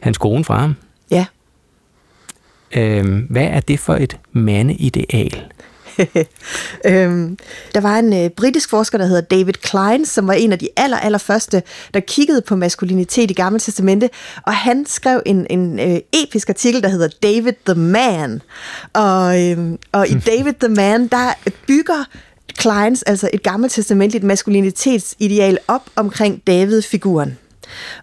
hans 0.00 0.18
kone 0.18 0.44
fra 0.44 0.58
ham. 0.58 0.74
Ja. 1.10 1.26
Øhm, 2.72 3.26
hvad 3.30 3.46
er 3.46 3.60
det 3.60 3.78
for 3.80 3.94
et 3.94 4.18
mandeideal? 4.32 5.44
øhm, 6.90 7.38
der 7.74 7.80
var 7.80 7.98
en 7.98 8.24
øh, 8.24 8.30
britisk 8.30 8.70
forsker, 8.70 8.98
der 8.98 9.06
hedder 9.06 9.20
David 9.20 9.52
Klein, 9.52 10.06
som 10.06 10.26
var 10.26 10.32
en 10.32 10.52
af 10.52 10.58
de 10.58 10.68
aller, 10.76 10.96
aller 10.96 11.18
første, 11.18 11.62
der 11.94 12.00
kiggede 12.00 12.40
på 12.40 12.56
maskulinitet 12.56 13.30
i 13.30 13.34
Gamle 13.34 13.58
Testamente, 13.58 14.10
og 14.46 14.54
han 14.54 14.86
skrev 14.86 15.22
en, 15.26 15.46
en 15.50 15.80
øh, 15.80 16.00
episk 16.12 16.48
artikel, 16.48 16.82
der 16.82 16.88
hedder 16.88 17.08
David 17.22 17.52
the 17.66 17.74
Man. 17.74 18.42
Og, 18.92 19.42
øh, 19.42 19.58
og 19.92 20.08
i 20.08 20.14
David 20.36 20.52
the 20.60 20.68
Man, 20.68 21.06
der 21.06 21.32
bygger 21.66 22.04
Kleins, 22.58 23.02
altså 23.02 23.30
et 23.32 23.42
gammelt 23.42 23.72
testamentligt 23.72 24.24
maskulinitetsideal 24.24 25.58
op 25.68 25.82
omkring 25.96 26.42
David-figuren. 26.46 27.38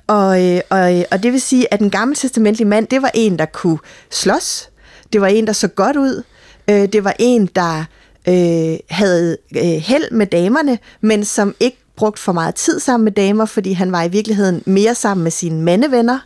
Og, 0.07 0.43
øh, 0.43 0.61
og, 0.69 1.05
og 1.11 1.23
det 1.23 1.31
vil 1.31 1.41
sige, 1.41 1.73
at 1.73 1.79
den 1.79 1.89
gamle 1.89 2.15
testamentlige 2.15 2.67
mand, 2.67 2.87
det 2.87 3.01
var 3.01 3.11
en, 3.13 3.39
der 3.39 3.45
kunne 3.45 3.79
slås, 4.11 4.69
det 5.13 5.21
var 5.21 5.27
en, 5.27 5.47
der 5.47 5.53
så 5.53 5.67
godt 5.67 5.97
ud, 5.97 6.23
Øh, 6.69 6.93
det 6.93 7.03
var 7.03 7.15
en, 7.19 7.49
der 7.55 7.85
øh, 8.27 8.77
havde 8.89 9.37
øh, 9.55 9.61
held 9.63 10.11
med 10.11 10.27
damerne, 10.27 10.79
men 11.01 11.25
som 11.25 11.55
ikke 11.59 11.77
brugte 11.95 12.21
for 12.21 12.31
meget 12.31 12.55
tid 12.55 12.79
sammen 12.79 13.03
med 13.03 13.11
damer, 13.11 13.45
fordi 13.45 13.71
han 13.73 13.91
var 13.91 14.03
i 14.03 14.07
virkeligheden 14.07 14.63
mere 14.65 14.95
sammen 14.95 15.23
med 15.23 15.31
sine 15.31 15.61
mandevenner. 15.61 16.19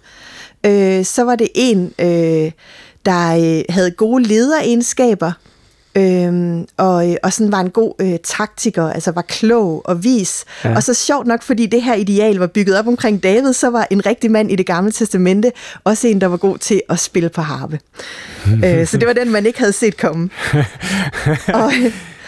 Øh, 0.66 1.06
så 1.06 1.24
var 1.24 1.36
det 1.36 1.48
en, 1.56 1.94
øh, 2.00 2.52
der 3.06 3.36
øh, 3.36 3.64
havde 3.70 3.92
gode 3.92 4.24
lederegenskaber, 4.24 5.32
Øhm, 5.96 6.68
og, 6.78 7.18
og 7.24 7.34
sådan 7.34 7.52
var 7.52 7.60
en 7.60 7.70
god 7.70 7.94
øh, 8.02 8.20
taktiker, 8.24 8.90
altså 8.90 9.12
var 9.12 9.22
klog 9.22 9.82
og 9.86 10.04
vis. 10.04 10.46
Ja. 10.64 10.76
Og 10.76 10.84
så 10.84 10.94
sjovt 10.94 11.28
nok, 11.28 11.44
fordi 11.44 11.66
det 11.66 11.82
her 11.82 11.94
ideal 11.94 12.36
var 12.36 12.48
bygget 12.48 12.80
op 12.80 12.88
omkring 12.88 13.24
David, 13.24 13.54
så 13.54 13.70
var 13.70 13.88
en 13.92 14.06
rigtig 14.06 14.32
mand 14.32 14.52
i 14.52 14.56
det 14.56 14.66
gamle 14.66 14.92
testamente 14.92 15.52
også 15.84 16.08
en, 16.08 16.22
der 16.22 16.28
var 16.28 16.38
god 16.38 16.58
til 16.58 16.82
at 16.90 17.00
spille 17.00 17.30
på 17.30 17.42
harpe. 17.42 17.80
øh, 18.66 18.88
så 18.88 18.98
det 18.98 19.08
var 19.08 19.14
den, 19.14 19.32
man 19.32 19.46
ikke 19.46 19.60
havde 19.60 19.74
set 19.74 19.98
komme. 19.98 20.30
og, 21.48 21.72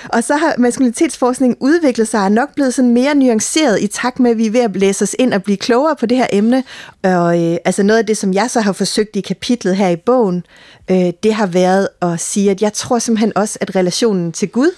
og 0.10 0.24
så 0.24 0.36
har 0.36 0.56
maskulinitetsforskningen 0.58 1.58
udviklet 1.60 2.08
sig 2.08 2.24
og 2.24 2.32
nok 2.32 2.56
blevet 2.56 2.74
sådan 2.74 2.92
mere 2.92 3.16
nuanceret 3.16 3.82
i 3.82 3.88
takt 3.88 4.20
med, 4.20 4.32
at 4.32 4.38
vi 4.38 4.46
er 4.46 4.52
ved 4.52 4.62
at 4.62 4.76
læse 4.76 5.04
os 5.04 5.16
ind 5.20 5.34
og 5.34 5.44
blive 5.44 5.58
klogere 5.58 5.96
på 5.96 6.06
det 6.06 6.18
her 6.18 6.28
emne. 6.32 6.64
Og 7.04 7.44
øh, 7.44 7.58
altså 7.66 7.84
noget 7.84 8.00
af 8.00 8.06
det, 8.06 8.18
som 8.18 8.34
jeg 8.34 8.50
så 8.50 8.62
har 8.62 8.74
forsøgt 8.74 9.16
i 9.16 9.22
kapitlet 9.22 9.76
her 9.76 9.90
i 9.90 9.96
bogen, 9.96 10.44
øh, 10.92 11.12
det 11.24 11.34
har 11.34 11.46
været 11.46 11.88
at 12.02 12.20
sige, 12.20 12.52
at 12.52 12.62
jeg 12.62 12.74
tror 12.74 13.00
simpelthen 13.00 13.32
også, 13.38 13.58
at 13.62 13.76
relationen 13.76 14.32
til 14.32 14.50
Gud 14.50 14.72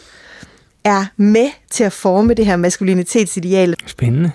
er 0.83 1.05
med 1.17 1.49
til 1.69 1.83
at 1.83 1.93
forme 1.93 2.33
det 2.33 2.45
her 2.45 2.55
maskulinitetsideal. 2.55 3.75
Spændende. 3.85 4.31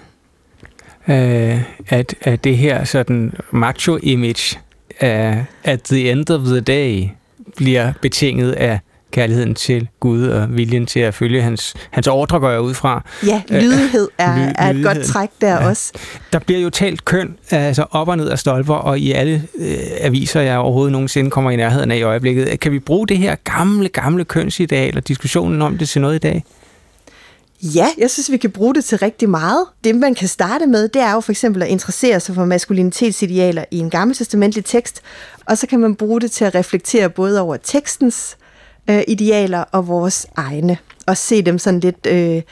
Uh, 1.08 1.14
at, 1.88 2.14
at 2.20 2.44
det 2.44 2.56
her 2.56 2.84
sådan 2.84 3.32
macho-image 3.52 4.58
uh, 5.02 5.38
at 5.64 5.82
the 5.82 6.10
end 6.10 6.30
of 6.30 6.40
the 6.40 6.60
day 6.60 7.08
bliver 7.56 7.92
betinget 8.02 8.52
af 8.52 8.80
kærligheden 9.10 9.54
til 9.54 9.88
Gud 10.00 10.26
og 10.28 10.56
viljen 10.56 10.86
til 10.86 11.00
at 11.00 11.14
følge 11.14 11.42
hans, 11.42 11.74
hans 11.90 12.06
ordre, 12.06 12.40
går 12.40 12.50
jeg 12.50 12.60
ud 12.60 12.74
fra. 12.74 13.04
Ja, 13.26 13.42
lydighed 13.48 14.08
er, 14.18 14.36
Ly, 14.36 14.52
er 14.58 14.70
et 14.70 14.84
godt 14.84 15.04
træk 15.04 15.28
der 15.40 15.52
ja. 15.52 15.68
også. 15.68 15.92
Der 16.32 16.38
bliver 16.38 16.60
jo 16.60 16.70
talt 16.70 17.04
køn 17.04 17.36
altså 17.50 17.84
op 17.90 18.08
og 18.08 18.16
ned 18.16 18.28
af 18.28 18.38
stolper, 18.38 18.74
og 18.74 18.98
i 18.98 19.12
alle 19.12 19.42
øh, 19.58 19.76
aviser, 20.00 20.40
jeg 20.40 20.58
overhovedet 20.58 20.92
nogensinde 20.92 21.30
kommer 21.30 21.50
i 21.50 21.56
nærheden 21.56 21.90
af 21.90 21.96
i 21.96 22.02
øjeblikket. 22.02 22.60
Kan 22.60 22.72
vi 22.72 22.78
bruge 22.78 23.06
det 23.06 23.18
her 23.18 23.34
gamle, 23.44 23.88
gamle 23.88 24.24
kønsideal 24.24 24.96
og 24.96 25.08
diskussionen 25.08 25.62
om 25.62 25.78
det 25.78 25.88
til 25.88 26.00
noget 26.00 26.14
i 26.14 26.18
dag? 26.18 26.44
Ja, 27.62 27.86
jeg 27.98 28.10
synes, 28.10 28.30
vi 28.30 28.36
kan 28.36 28.50
bruge 28.50 28.74
det 28.74 28.84
til 28.84 28.98
rigtig 28.98 29.30
meget. 29.30 29.66
Det, 29.84 29.94
man 29.94 30.14
kan 30.14 30.28
starte 30.28 30.66
med, 30.66 30.88
det 30.88 31.02
er 31.02 31.12
jo 31.12 31.20
for 31.20 31.32
eksempel 31.32 31.62
at 31.62 31.68
interessere 31.68 32.20
sig 32.20 32.34
for 32.34 32.44
maskulinitetsidealer 32.44 33.64
i 33.70 33.78
en 33.78 33.90
gammeltestamentlig 33.90 34.64
tekst, 34.64 35.00
og 35.46 35.58
så 35.58 35.66
kan 35.66 35.80
man 35.80 35.94
bruge 35.94 36.20
det 36.20 36.30
til 36.30 36.44
at 36.44 36.54
reflektere 36.54 37.10
både 37.10 37.40
over 37.40 37.56
tekstens 37.56 38.36
øh, 38.40 38.47
idealer 39.08 39.64
og 39.72 39.88
vores 39.88 40.26
egne, 40.36 40.78
og 41.06 41.16
se 41.16 41.42
dem 41.42 41.58
sådan 41.58 41.80
lidt 41.80 42.06
øh, 42.06 42.42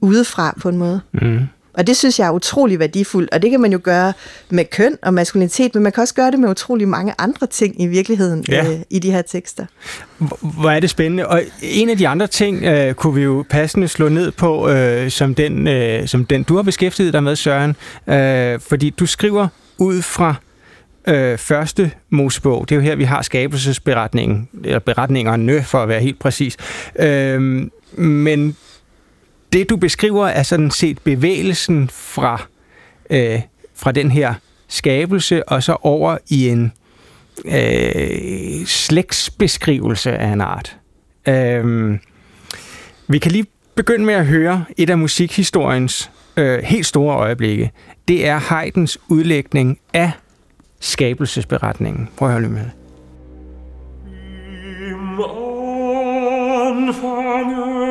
udefra 0.00 0.54
på 0.60 0.68
en 0.68 0.76
måde. 0.76 1.00
Mm. 1.12 1.40
Og 1.76 1.86
det 1.86 1.96
synes 1.96 2.18
jeg 2.18 2.26
er 2.26 2.30
utrolig 2.30 2.78
værdifuldt, 2.78 3.30
og 3.34 3.42
det 3.42 3.50
kan 3.50 3.60
man 3.60 3.72
jo 3.72 3.80
gøre 3.82 4.12
med 4.50 4.64
køn 4.64 4.96
og 5.02 5.14
maskulinitet, 5.14 5.74
men 5.74 5.82
man 5.82 5.92
kan 5.92 6.00
også 6.00 6.14
gøre 6.14 6.30
det 6.30 6.38
med 6.38 6.48
utrolig 6.48 6.88
mange 6.88 7.14
andre 7.18 7.46
ting 7.46 7.82
i 7.82 7.86
virkeligheden 7.86 8.44
ja. 8.48 8.66
øh, 8.66 8.80
i 8.90 8.98
de 8.98 9.10
her 9.10 9.22
tekster. 9.22 9.66
Hvor 10.40 10.70
er 10.70 10.80
det 10.80 10.90
spændende. 10.90 11.26
Og 11.26 11.42
en 11.62 11.90
af 11.90 11.98
de 11.98 12.08
andre 12.08 12.26
ting 12.26 12.64
øh, 12.64 12.94
kunne 12.94 13.14
vi 13.14 13.22
jo 13.22 13.44
passende 13.50 13.88
slå 13.88 14.08
ned 14.08 14.32
på, 14.32 14.68
øh, 14.68 15.10
som, 15.10 15.34
den, 15.34 15.68
øh, 15.68 16.08
som 16.08 16.24
den 16.24 16.42
du 16.42 16.56
har 16.56 16.62
beskæftiget 16.62 17.12
dig 17.12 17.22
med, 17.22 17.36
Søren. 17.36 17.76
Øh, 18.08 18.60
fordi 18.60 18.90
du 18.90 19.06
skriver 19.06 19.48
ud 19.78 20.02
fra 20.02 20.34
øh, 21.08 21.38
første 21.38 21.90
Mosebog. 22.10 22.68
Det 22.68 22.74
er 22.74 22.76
jo 22.76 22.82
her, 22.82 22.96
vi 22.96 23.04
har 23.04 23.22
skabelsesberetningen, 23.22 24.48
eller 24.64 24.78
beretningerne, 24.78 25.62
for 25.62 25.78
at 25.78 25.88
være 25.88 26.00
helt 26.00 26.18
præcis. 26.18 26.56
Øh, 26.98 27.68
men 27.98 28.56
det, 29.52 29.70
du 29.70 29.76
beskriver, 29.76 30.26
er 30.26 30.42
sådan 30.42 30.70
set 30.70 30.98
bevægelsen 30.98 31.90
fra, 31.92 32.46
øh, 33.10 33.40
fra 33.74 33.92
den 33.92 34.10
her 34.10 34.34
skabelse, 34.68 35.48
og 35.48 35.62
så 35.62 35.76
over 35.80 36.18
i 36.28 36.48
en 36.48 36.72
øh, 37.44 38.66
slægtsbeskrivelse 38.66 40.12
af 40.12 40.28
en 40.28 40.40
art. 40.40 40.76
Øh, 41.28 41.98
vi 43.08 43.18
kan 43.18 43.32
lige 43.32 43.46
begynde 43.74 44.04
med 44.04 44.14
at 44.14 44.26
høre 44.26 44.64
et 44.76 44.90
af 44.90 44.98
musikhistoriens 44.98 46.10
øh, 46.36 46.62
helt 46.62 46.86
store 46.86 47.16
øjeblikke. 47.16 47.70
Det 48.08 48.26
er 48.26 48.36
Haydns 48.38 48.98
udlægning 49.08 49.78
af 49.92 50.12
skabelsesberetningen. 50.80 52.08
Prøv 52.16 52.28
at 52.28 52.34
høre 52.34 52.48
med. 52.48 52.70
Im 54.90 55.20
Anfange 56.66 57.85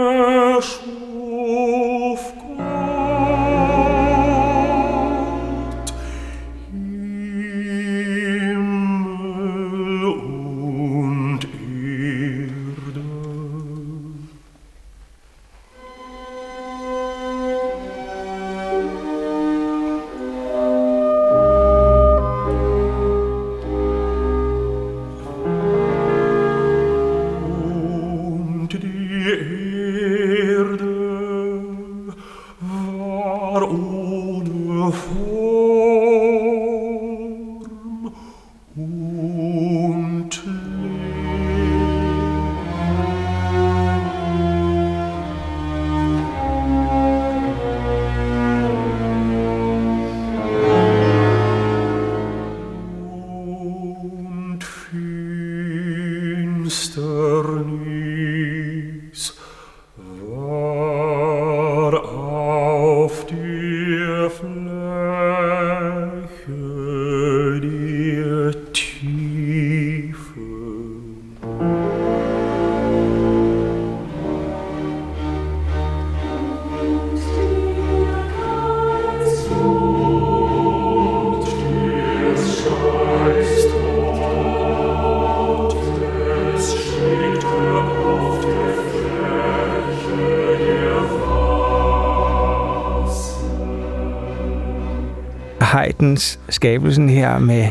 Haydns 96.05 96.39
skabelsen 96.49 97.09
her 97.09 97.39
med 97.39 97.67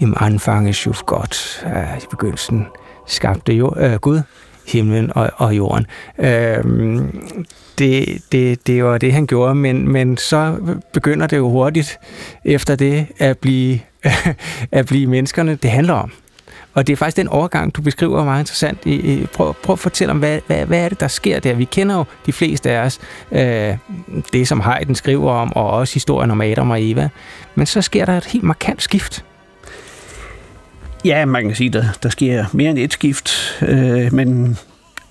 im 0.00 0.14
Anfang 0.20 0.74
schuf 0.74 1.02
Gott, 1.06 1.64
øh, 1.66 1.98
i 1.98 2.06
begyndelsen 2.10 2.66
skabte 3.06 3.52
jo, 3.52 3.74
øh, 3.76 3.94
Gud 3.94 4.20
himlen 4.68 5.12
og, 5.14 5.30
og 5.36 5.56
jorden. 5.56 5.86
Øh, 6.18 6.64
det, 7.78 8.22
det, 8.32 8.66
det 8.66 8.84
var 8.84 8.98
det, 8.98 9.12
han 9.12 9.26
gjorde, 9.26 9.54
men, 9.54 9.92
men 9.92 10.16
så 10.16 10.56
begynder 10.92 11.26
det 11.26 11.36
jo 11.36 11.48
hurtigt 11.48 11.98
efter 12.44 12.76
det 12.76 13.06
at 13.18 13.38
blive, 13.38 13.80
at 14.72 14.86
blive 14.86 15.06
menneskerne, 15.06 15.54
det 15.54 15.70
handler 15.70 15.94
om. 15.94 16.12
Og 16.74 16.86
det 16.86 16.92
er 16.92 16.96
faktisk 16.96 17.16
den 17.16 17.28
overgang, 17.28 17.74
du 17.74 17.82
beskriver 17.82 18.24
meget 18.24 18.40
interessant. 18.40 18.78
Prøv, 19.32 19.54
prøv 19.62 19.72
at 19.72 19.78
fortælle 19.78 20.10
om, 20.10 20.18
hvad, 20.18 20.40
hvad, 20.46 20.66
hvad 20.66 20.84
er 20.84 20.88
det, 20.88 21.00
der 21.00 21.08
sker 21.08 21.40
der? 21.40 21.54
Vi 21.54 21.64
kender 21.64 21.96
jo 21.96 22.04
de 22.26 22.32
fleste 22.32 22.70
af 22.70 22.84
os 22.84 22.98
øh, 23.32 23.76
det, 24.32 24.48
som 24.48 24.60
Heiden 24.60 24.94
skriver 24.94 25.32
om, 25.32 25.56
og 25.56 25.70
også 25.70 25.94
historien 25.94 26.30
om 26.30 26.40
Adam 26.40 26.70
og 26.70 26.82
Eva. 26.82 27.08
Men 27.54 27.66
så 27.66 27.82
sker 27.82 28.04
der 28.04 28.16
et 28.16 28.24
helt 28.24 28.44
markant 28.44 28.82
skift. 28.82 29.24
Ja, 31.04 31.24
man 31.24 31.46
kan 31.46 31.54
sige, 31.54 31.70
der, 31.70 31.84
der 32.02 32.08
sker 32.08 32.44
mere 32.52 32.70
end 32.70 32.78
et 32.78 32.92
skift, 32.92 33.58
øh, 33.62 34.14
men 34.14 34.58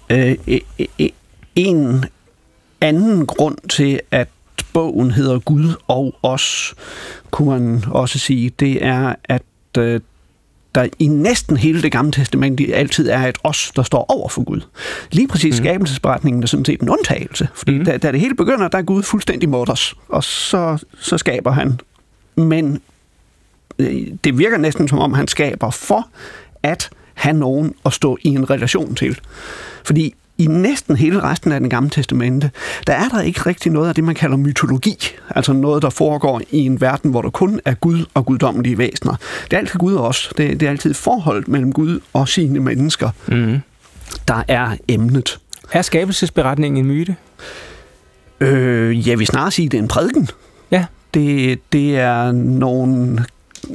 øh, 0.09 0.35
e, 0.47 0.59
e, 0.77 0.87
e, 0.99 1.09
en 1.55 2.05
anden 2.81 3.25
grund 3.25 3.57
til, 3.69 3.99
at 4.11 4.27
bogen 4.73 5.11
hedder 5.11 5.39
Gud 5.39 5.75
og 5.87 6.15
os, 6.23 6.73
kunne 7.31 7.49
man 7.49 7.83
også 7.87 8.19
sige, 8.19 8.49
det 8.49 8.85
er, 8.85 9.15
at 9.23 9.41
øh, 9.77 9.99
der 10.75 10.87
i 10.99 11.07
næsten 11.07 11.57
hele 11.57 11.81
det 11.81 11.91
gamle 11.91 12.11
testament 12.11 12.61
altid 12.73 13.09
er 13.09 13.19
et 13.27 13.37
os, 13.43 13.71
der 13.75 13.83
står 13.83 14.05
over 14.09 14.29
for 14.29 14.43
Gud. 14.43 14.61
Lige 15.11 15.27
præcis 15.27 15.59
mm. 15.59 15.65
skabelsesberetningen 15.65 16.43
er 16.43 16.47
sådan 16.47 16.65
set 16.65 16.81
en 16.81 16.89
undtagelse, 16.89 17.47
fordi 17.55 17.77
mm. 17.77 17.85
da, 17.85 17.97
da 17.97 18.11
det 18.11 18.19
hele 18.19 18.35
begynder, 18.35 18.67
der 18.67 18.77
er 18.77 18.81
Gud 18.81 19.03
fuldstændig 19.03 19.49
mod 19.49 19.69
os, 19.69 19.95
og 20.07 20.23
så, 20.23 20.85
så 20.99 21.17
skaber 21.17 21.51
han. 21.51 21.79
Men 22.35 22.81
øh, 23.79 24.07
det 24.23 24.37
virker 24.37 24.57
næsten 24.57 24.87
som 24.87 24.99
om, 24.99 25.13
han 25.13 25.27
skaber 25.27 25.69
for 25.69 26.07
at 26.63 26.89
have 27.13 27.33
nogen 27.33 27.73
at 27.85 27.93
stå 27.93 28.17
i 28.21 28.27
en 28.27 28.49
relation 28.49 28.95
til. 28.95 29.19
Fordi 29.83 30.15
i 30.41 30.45
næsten 30.45 30.95
hele 30.95 31.23
resten 31.23 31.51
af 31.51 31.59
den 31.59 31.69
gamle 31.69 31.89
testamente, 31.89 32.51
der 32.87 32.93
er 32.93 33.07
der 33.07 33.21
ikke 33.21 33.39
rigtig 33.39 33.71
noget 33.71 33.89
af 33.89 33.95
det, 33.95 34.03
man 34.03 34.15
kalder 34.15 34.37
mytologi. 34.37 34.97
Altså 35.29 35.53
noget, 35.53 35.81
der 35.81 35.89
foregår 35.89 36.41
i 36.51 36.57
en 36.59 36.81
verden, 36.81 37.11
hvor 37.11 37.21
der 37.21 37.29
kun 37.29 37.61
er 37.65 37.73
Gud 37.73 38.05
og 38.13 38.25
guddommelige 38.25 38.77
væsener. 38.77 39.15
Det 39.43 39.53
er 39.53 39.57
altid 39.57 39.79
Gud 39.79 39.93
og 39.93 40.07
os. 40.07 40.33
Det, 40.37 40.59
det 40.59 40.65
er 40.65 40.69
altid 40.69 40.93
forholdet 40.93 41.47
mellem 41.47 41.73
Gud 41.73 41.99
og 42.13 42.27
sine 42.27 42.59
mennesker, 42.59 43.09
mm. 43.27 43.59
der 44.27 44.43
er 44.47 44.75
emnet. 44.87 45.39
Er 45.71 45.81
skabelsesberetningen 45.81 46.85
en 46.85 46.91
myte? 46.91 47.15
Øh, 48.39 49.07
jeg 49.07 49.19
vil 49.19 49.27
snarere 49.27 49.51
sige, 49.51 49.65
at 49.65 49.71
det 49.71 49.77
er 49.77 49.81
en 49.81 49.87
prædiken. 49.87 50.29
Ja. 50.71 50.85
Det, 51.13 51.59
det 51.73 51.99
er 51.99 52.31
nogle 52.31 53.25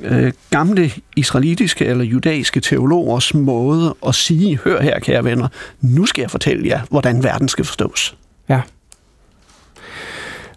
øh, 0.03 0.33
gamle 0.51 0.91
israelitiske 1.17 1.85
eller 1.85 2.05
judæiske 2.05 2.61
teologers 2.61 3.35
måde 3.35 3.95
at 4.07 4.15
sige, 4.15 4.59
hør 4.65 4.83
her 4.83 4.99
kære 5.01 5.25
venner, 5.25 5.49
nu 5.81 6.07
skal 6.07 6.23
jeg 6.23 6.31
fortælle 6.31 6.69
jer, 6.69 6.81
hvordan 6.91 7.23
verden 7.23 7.49
skal 7.49 7.65
forstås. 7.65 8.17
Ja. 8.49 8.61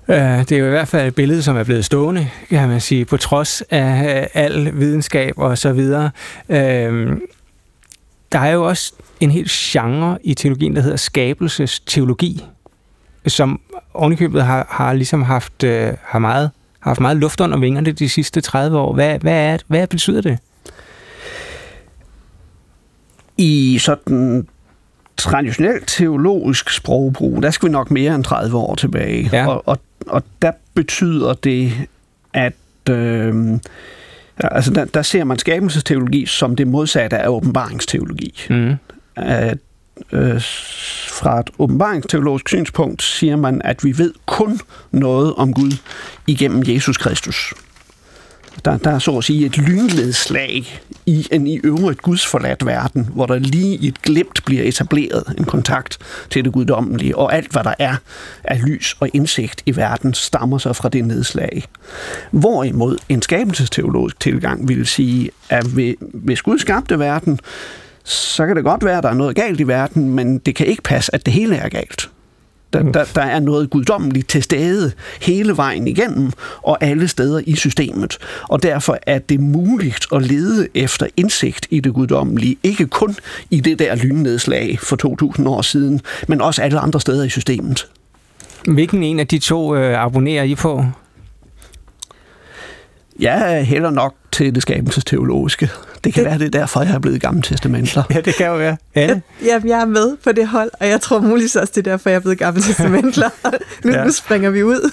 Øh, 0.08 0.40
det 0.40 0.52
er 0.52 0.58
jo 0.58 0.66
i 0.66 0.70
hvert 0.70 0.88
fald 0.88 1.08
et 1.08 1.16
billede, 1.16 1.44
som 1.44 1.58
er 1.58 1.64
blevet 1.64 1.86
stående, 1.86 2.30
kan 2.50 2.70
man 2.70 2.82
sige, 2.82 3.06
på 3.06 3.18
trods 3.18 3.62
af 3.62 4.22
øh, 4.22 4.28
al 4.34 4.80
videnskab 4.80 5.34
og 5.38 5.58
så 5.58 5.74
videre. 5.74 6.12
Øh, 6.50 7.18
der 8.32 8.40
er 8.40 8.52
jo 8.52 8.68
også 8.68 8.94
en 9.20 9.32
helt 9.32 9.52
genre 9.52 10.18
i 10.24 10.34
teologien, 10.34 10.76
der 10.76 10.82
hedder 10.82 10.98
skabelsesteologi, 10.98 12.46
som 13.28 13.62
ovenikøbet 13.94 14.44
har, 14.44 14.68
har 14.70 14.94
ligesom 14.94 15.24
haft 15.24 15.64
har 16.04 16.20
meget 16.20 16.52
har 16.80 16.90
haft 16.90 17.00
meget 17.00 17.18
luft 17.18 17.42
under 17.42 17.58
vingerne 17.58 17.92
de 17.92 18.10
sidste 18.10 18.42
30 18.42 18.78
år. 18.78 18.94
Hvad, 18.94 19.20
hvad, 19.20 19.34
er, 19.34 19.58
hvad 19.68 19.88
betyder 19.88 20.22
det? 20.22 20.38
I 23.38 23.78
sådan 23.78 24.48
traditionelt 25.18 25.88
teologisk 25.88 26.70
sprogbrug, 26.70 27.44
der 27.44 27.52
skal 27.52 27.68
vi 27.68 27.72
nok 27.72 27.92
mere 27.92 28.16
end 28.16 28.24
30 28.24 28.58
år 28.58 28.76
tilbage. 28.76 29.30
Ja. 29.34 29.48
Og, 29.48 29.64
og, 29.68 29.80
og 30.08 30.24
der 30.42 30.52
betyder 30.74 31.34
det, 31.34 31.74
at 32.34 32.54
øh, 32.90 33.60
altså 34.38 34.74
der, 34.74 34.86
der 34.86 35.02
ser 35.02 35.24
man 35.24 35.38
skabelsesteologi 35.38 36.26
som 36.26 36.56
det 36.56 36.68
modsatte 36.68 37.18
af 37.18 37.28
åbenbaringsteologi. 37.28 38.34
Mm. 38.50 38.76
At 39.16 39.58
øh, 40.12 40.42
fra 41.10 41.40
et 41.40 41.50
åbenbaringsteologisk 41.60 42.50
synspunkt 42.50 43.04
siger 43.04 43.36
man, 43.36 43.62
at 43.64 43.84
vi 43.84 43.98
ved 43.98 44.14
kun 44.26 44.60
noget 44.92 45.34
om 45.36 45.54
Gud 45.54 45.72
igennem 46.28 46.64
Jesus 46.68 46.98
Kristus. 46.98 47.54
Der, 48.66 48.78
der 48.78 48.92
er 48.92 49.00
så 49.00 49.18
at 49.18 49.24
sige 49.24 49.46
et 49.46 49.58
lynledslag 49.58 50.82
i 51.06 51.28
en 51.32 51.48
i 51.48 51.60
øvrigt 51.64 52.02
gudsforladt 52.02 52.66
verden, 52.66 53.10
hvor 53.14 53.26
der 53.26 53.40
lige 53.40 53.78
i 53.78 53.88
et 53.88 54.02
glimt 54.02 54.46
bliver 54.46 54.64
etableret 54.64 55.34
en 55.38 55.46
kontakt 55.46 55.98
til 56.30 56.46
det 56.46 56.54
guddommelige, 56.54 57.18
og 57.18 57.36
alt 57.36 57.52
hvad 57.52 57.64
der 57.64 57.74
er 57.80 57.96
af 58.44 58.62
lys 58.62 58.96
og 59.00 59.10
indsigt 59.14 59.64
i 59.66 59.76
verden 59.76 60.14
stammer 60.14 60.58
sig 60.58 60.76
fra 60.76 60.90
det 60.90 61.06
nedslag. 61.06 61.64
Hvorimod 62.32 62.98
en 63.10 63.22
skabelsesteologisk 63.22 64.20
tilgang 64.20 64.68
ville 64.68 64.86
sige, 64.86 65.30
at 65.50 65.66
hvis 66.02 66.42
Gud 66.42 66.60
skabte 66.60 67.00
verden, 67.00 67.40
så 68.10 68.48
kan 68.48 68.56
det 68.56 68.64
godt 68.64 68.86
være, 68.86 68.98
at 68.98 69.04
der 69.04 69.10
er 69.10 69.14
noget 69.14 69.36
galt 69.36 69.60
i 69.60 69.68
verden, 69.68 70.10
men 70.10 70.38
det 70.38 70.56
kan 70.56 70.66
ikke 70.66 70.82
passe, 70.82 71.16
at 71.16 71.26
det 71.26 71.34
hele 71.34 71.56
er 71.56 71.70
galt. 71.70 72.10
Der, 72.74 72.84
der, 72.84 73.06
der 73.16 73.22
er 73.22 73.40
noget 73.40 73.70
guddommeligt 73.70 74.30
til 74.30 74.44
stede 74.44 74.92
hele 75.22 75.58
vejen 75.58 75.88
igennem 75.88 76.32
og 76.62 76.78
alle 76.82 77.08
steder 77.08 77.42
i 77.46 77.56
systemet. 77.56 78.18
Og 78.44 78.64
derfor 78.64 78.98
er 79.02 79.20
det 79.20 79.40
muligt 79.40 80.06
at 80.16 80.22
lede 80.22 80.68
efter 80.76 81.08
indsigt 81.18 81.68
i 81.70 81.80
det 81.80 81.94
guddommelige, 81.94 82.58
ikke 82.64 82.88
kun 82.88 83.16
i 83.50 83.60
det 83.60 83.80
der 83.80 83.96
lynnedslag 83.96 84.80
for 84.80 84.96
2000 84.96 85.48
år 85.48 85.62
siden, 85.62 86.02
men 86.28 86.42
også 86.42 86.62
alle 86.62 86.80
andre 86.80 87.02
steder 87.02 87.24
i 87.24 87.30
systemet. 87.30 87.88
Hvilken 88.68 89.04
en 89.04 89.20
af 89.20 89.28
de 89.28 89.40
to 89.40 89.76
øh, 89.76 90.04
abonnerer 90.04 90.44
I 90.44 90.56
på? 90.56 90.86
Jeg 93.20 93.66
hælder 93.66 93.90
nok 93.90 94.16
til 94.32 94.56
det 94.56 94.62
skabelsesteologiske. 94.62 95.70
Det 96.04 96.14
kan 96.14 96.24
det, 96.24 96.30
være, 96.30 96.40
det 96.40 96.56
er 96.56 96.60
derfor, 96.60 96.82
jeg 96.82 96.94
er 96.94 97.00
blevet 97.00 97.22
gammel. 97.22 97.46
Ja, 98.10 98.22
det 98.22 98.36
kan 98.36 98.48
jo 98.48 98.56
være. 98.56 98.78
Ja. 98.96 99.20
Ja, 99.46 99.60
jeg 99.66 99.82
er 99.82 99.86
med 99.86 100.18
på 100.24 100.32
det 100.32 100.48
hold, 100.48 100.72
og 100.80 100.88
jeg 100.88 101.02
tror 101.02 101.20
muligvis 101.20 101.56
også, 101.56 101.74
det 101.76 101.88
er 101.88 101.92
derfor, 101.92 102.10
jeg 102.10 102.18
er 102.18 102.20
blevet 102.20 102.38
gammel 102.38 102.64
testamentler. 102.64 103.30
nu, 103.86 103.92
ja. 103.92 104.04
nu 104.04 104.12
springer 104.12 104.50
vi 104.50 104.64
ud. 104.64 104.92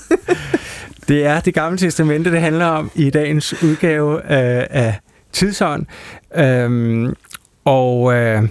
det 1.08 1.26
er 1.26 1.40
det 1.40 1.54
gamle 1.54 1.78
testamente, 1.78 2.30
det 2.30 2.40
handler 2.40 2.66
om 2.66 2.90
i 2.94 3.10
dagens 3.10 3.62
udgave 3.62 4.16
øh, 4.16 4.66
af 4.70 4.98
Tidsånd. 5.32 5.86
Øhm, 6.36 7.14
og 7.64 8.14
øh, 8.14 8.42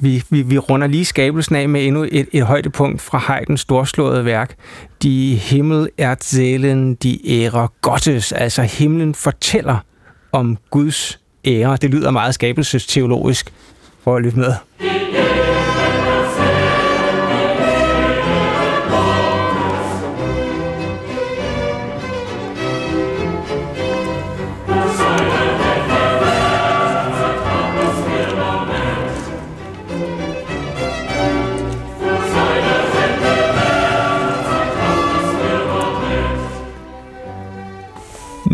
vi, 0.00 0.22
vi, 0.30 0.42
vi 0.42 0.58
runder 0.58 0.86
lige 0.86 1.04
skabelsen 1.04 1.56
af 1.56 1.68
med 1.68 1.86
endnu 1.86 2.06
et, 2.12 2.28
et 2.32 2.42
højdepunkt 2.42 3.00
fra 3.00 3.18
Haydns 3.18 3.60
storslåede 3.60 4.24
værk. 4.24 4.54
De 5.02 5.34
himmel 5.34 5.88
erzählen 5.98 6.96
de 7.02 7.42
ære 7.42 7.68
Gottes, 7.82 8.32
altså 8.32 8.62
himlen 8.62 9.14
fortæller 9.14 9.78
om 10.32 10.56
Guds 10.70 11.20
ære. 11.44 11.76
Det 11.82 11.90
lyder 11.90 12.10
meget 12.10 12.34
skabelsesteologisk. 12.34 13.52
Prøv 14.04 14.16
at 14.16 14.22
lytte 14.22 14.38
med. 14.38 14.52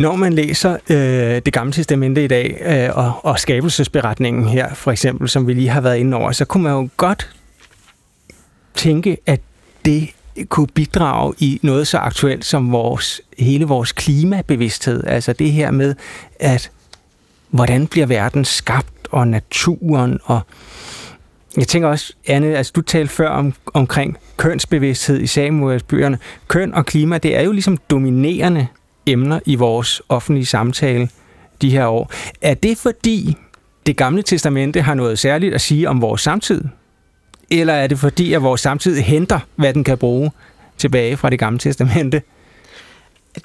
Når 0.04 0.16
man 0.16 0.32
læser 0.32 0.76
øh, 0.90 1.42
det 1.46 1.52
gamle 1.52 1.72
testamente 1.72 2.24
i 2.24 2.26
dag, 2.26 2.62
øh, 2.64 2.96
og, 2.96 3.24
og 3.24 3.38
skabelsesberetningen 3.38 4.48
her, 4.48 4.74
for 4.74 4.92
eksempel, 4.92 5.28
som 5.28 5.46
vi 5.46 5.54
lige 5.54 5.68
har 5.68 5.80
været 5.80 5.96
inde 5.96 6.16
over, 6.16 6.32
så 6.32 6.44
kunne 6.44 6.62
man 6.62 6.72
jo 6.72 6.88
godt 6.96 7.30
tænke, 8.74 9.16
at 9.26 9.40
det 9.84 10.08
kunne 10.48 10.66
bidrage 10.66 11.34
i 11.38 11.60
noget 11.62 11.86
så 11.86 11.98
aktuelt 11.98 12.44
som 12.44 12.72
vores, 12.72 13.20
hele 13.38 13.64
vores 13.64 13.92
klimabevidsthed. 13.92 15.04
Altså 15.06 15.32
det 15.32 15.52
her 15.52 15.70
med, 15.70 15.94
at 16.40 16.70
hvordan 17.50 17.86
bliver 17.86 18.06
verden 18.06 18.44
skabt, 18.44 19.08
og 19.10 19.28
naturen, 19.28 20.18
og 20.24 20.40
jeg 21.56 21.68
tænker 21.68 21.88
også, 21.88 22.12
Anne, 22.26 22.56
altså 22.56 22.72
du 22.76 22.80
talte 22.80 23.12
før 23.12 23.28
om, 23.28 23.54
omkring 23.74 24.18
kønsbevidsthed 24.36 25.20
i 25.20 25.26
Samuels 25.26 25.82
bøgerne. 25.82 26.18
Køn 26.48 26.74
og 26.74 26.86
klima, 26.86 27.18
det 27.18 27.36
er 27.36 27.42
jo 27.42 27.52
ligesom 27.52 27.76
dominerende 27.76 28.66
emner 29.06 29.40
i 29.46 29.54
vores 29.54 30.02
offentlige 30.08 30.46
samtale 30.46 31.08
de 31.62 31.70
her 31.70 31.86
år. 31.86 32.12
Er 32.40 32.54
det 32.54 32.78
fordi 32.78 33.36
det 33.86 33.96
gamle 33.96 34.22
testamente 34.22 34.82
har 34.82 34.94
noget 34.94 35.18
særligt 35.18 35.54
at 35.54 35.60
sige 35.60 35.88
om 35.88 36.00
vores 36.00 36.20
samtid? 36.20 36.64
Eller 37.50 37.72
er 37.72 37.86
det 37.86 37.98
fordi, 37.98 38.32
at 38.32 38.42
vores 38.42 38.60
samtid 38.60 38.96
henter, 39.00 39.38
hvad 39.56 39.74
den 39.74 39.84
kan 39.84 39.98
bruge 39.98 40.30
tilbage 40.78 41.16
fra 41.16 41.30
det 41.30 41.38
gamle 41.38 41.58
testamente? 41.58 42.22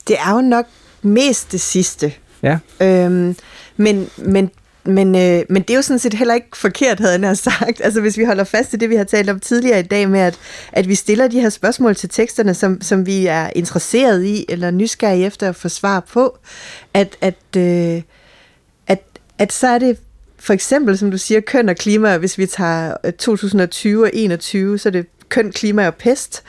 Det 0.08 0.16
er 0.20 0.34
jo 0.34 0.42
nok 0.42 0.66
mest 1.02 1.52
det 1.52 1.62
sidste. 1.62 2.14
Ja. 2.44 2.58
Øhm, 2.82 3.36
men, 3.78 4.10
men, 4.18 4.52
men, 4.84 5.16
øh, 5.16 5.44
men 5.50 5.62
det 5.62 5.70
er 5.70 5.76
jo 5.76 5.82
sådan 5.82 6.00
set 6.00 6.14
heller 6.14 6.34
ikke 6.34 6.58
forkert, 6.58 7.00
havde 7.00 7.28
jeg 7.28 7.38
sagt. 7.38 7.82
Altså 7.90 8.02
hvis 8.02 8.18
vi 8.18 8.24
holder 8.24 8.44
fast 8.44 8.74
i 8.74 8.78
det, 8.78 8.90
vi 8.90 8.96
har 8.96 9.04
talt 9.04 9.30
om 9.30 9.40
tidligere 9.40 9.80
i 9.80 9.84
dag 9.84 10.10
med, 10.10 10.20
at, 10.20 10.40
at 10.72 10.88
vi 10.88 10.96
stiller 10.96 11.28
de 11.28 11.42
her 11.42 11.50
spørgsmål 11.50 11.96
til 11.96 12.10
teksterne, 12.10 12.54
som, 12.54 12.82
som 12.82 13.06
vi 13.06 13.26
er 13.26 13.50
interesseret 13.56 14.26
i, 14.26 14.46
eller 14.50 14.72
nysgerrige 14.72 15.26
efter 15.26 15.50
at 15.50 15.56
få 15.56 15.70
svar 15.70 16.00
på, 16.00 16.38
at, 16.94 17.18
at, 17.22 17.58
øh, 17.58 18.02
at, 18.88 19.04
at 19.38 19.54
så 19.54 19.68
er 19.68 19.78
det 19.78 19.98
for 20.40 20.54
eksempel, 20.54 20.98
som 20.98 21.12
du 21.12 21.18
siger, 21.18 21.42
køn 21.42 21.70
og 21.70 21.76
klima, 21.76 22.18
hvis 22.18 22.38
vi 22.38 22.46
tager 22.46 22.94
2020 23.18 24.04
og 24.04 24.10
21, 24.14 24.78
så 24.78 24.90
er 24.90 24.92
det 24.92 25.06
køn, 25.30 25.52
klima 25.52 25.88
og 25.88 25.96
pest, 25.96 26.44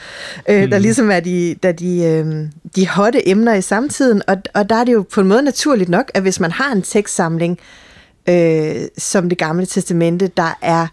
øh, 0.49 0.63
mm. 0.63 0.71
der 0.71 0.79
ligesom 0.79 1.11
er 1.11 1.21
de, 1.21 1.57
der 1.63 1.73
de, 1.73 2.03
øh, 2.03 2.49
de 2.77 2.89
hotte 2.89 3.29
emner 3.29 3.55
i 3.55 3.63
samtiden. 3.63 4.23
Og, 4.27 4.37
og 4.55 4.71
der 4.71 4.77
er 4.77 4.85
det 4.85 4.93
jo 4.93 5.05
på 5.13 5.21
en 5.21 5.29
måde 5.29 5.43
naturligt 5.43 5.91
nok, 5.91 6.11
at 6.15 6.23
hvis 6.23 6.41
man 6.41 6.51
har 6.51 6.73
en 6.73 6.83
tekstsamling, 6.83 7.59
øh, 7.61 7.90
øh, 8.31 8.89
som 8.99 9.29
det 9.29 9.39
gamle 9.39 9.67
testamente, 9.67 10.27
der 10.37 10.59
er 10.63 10.87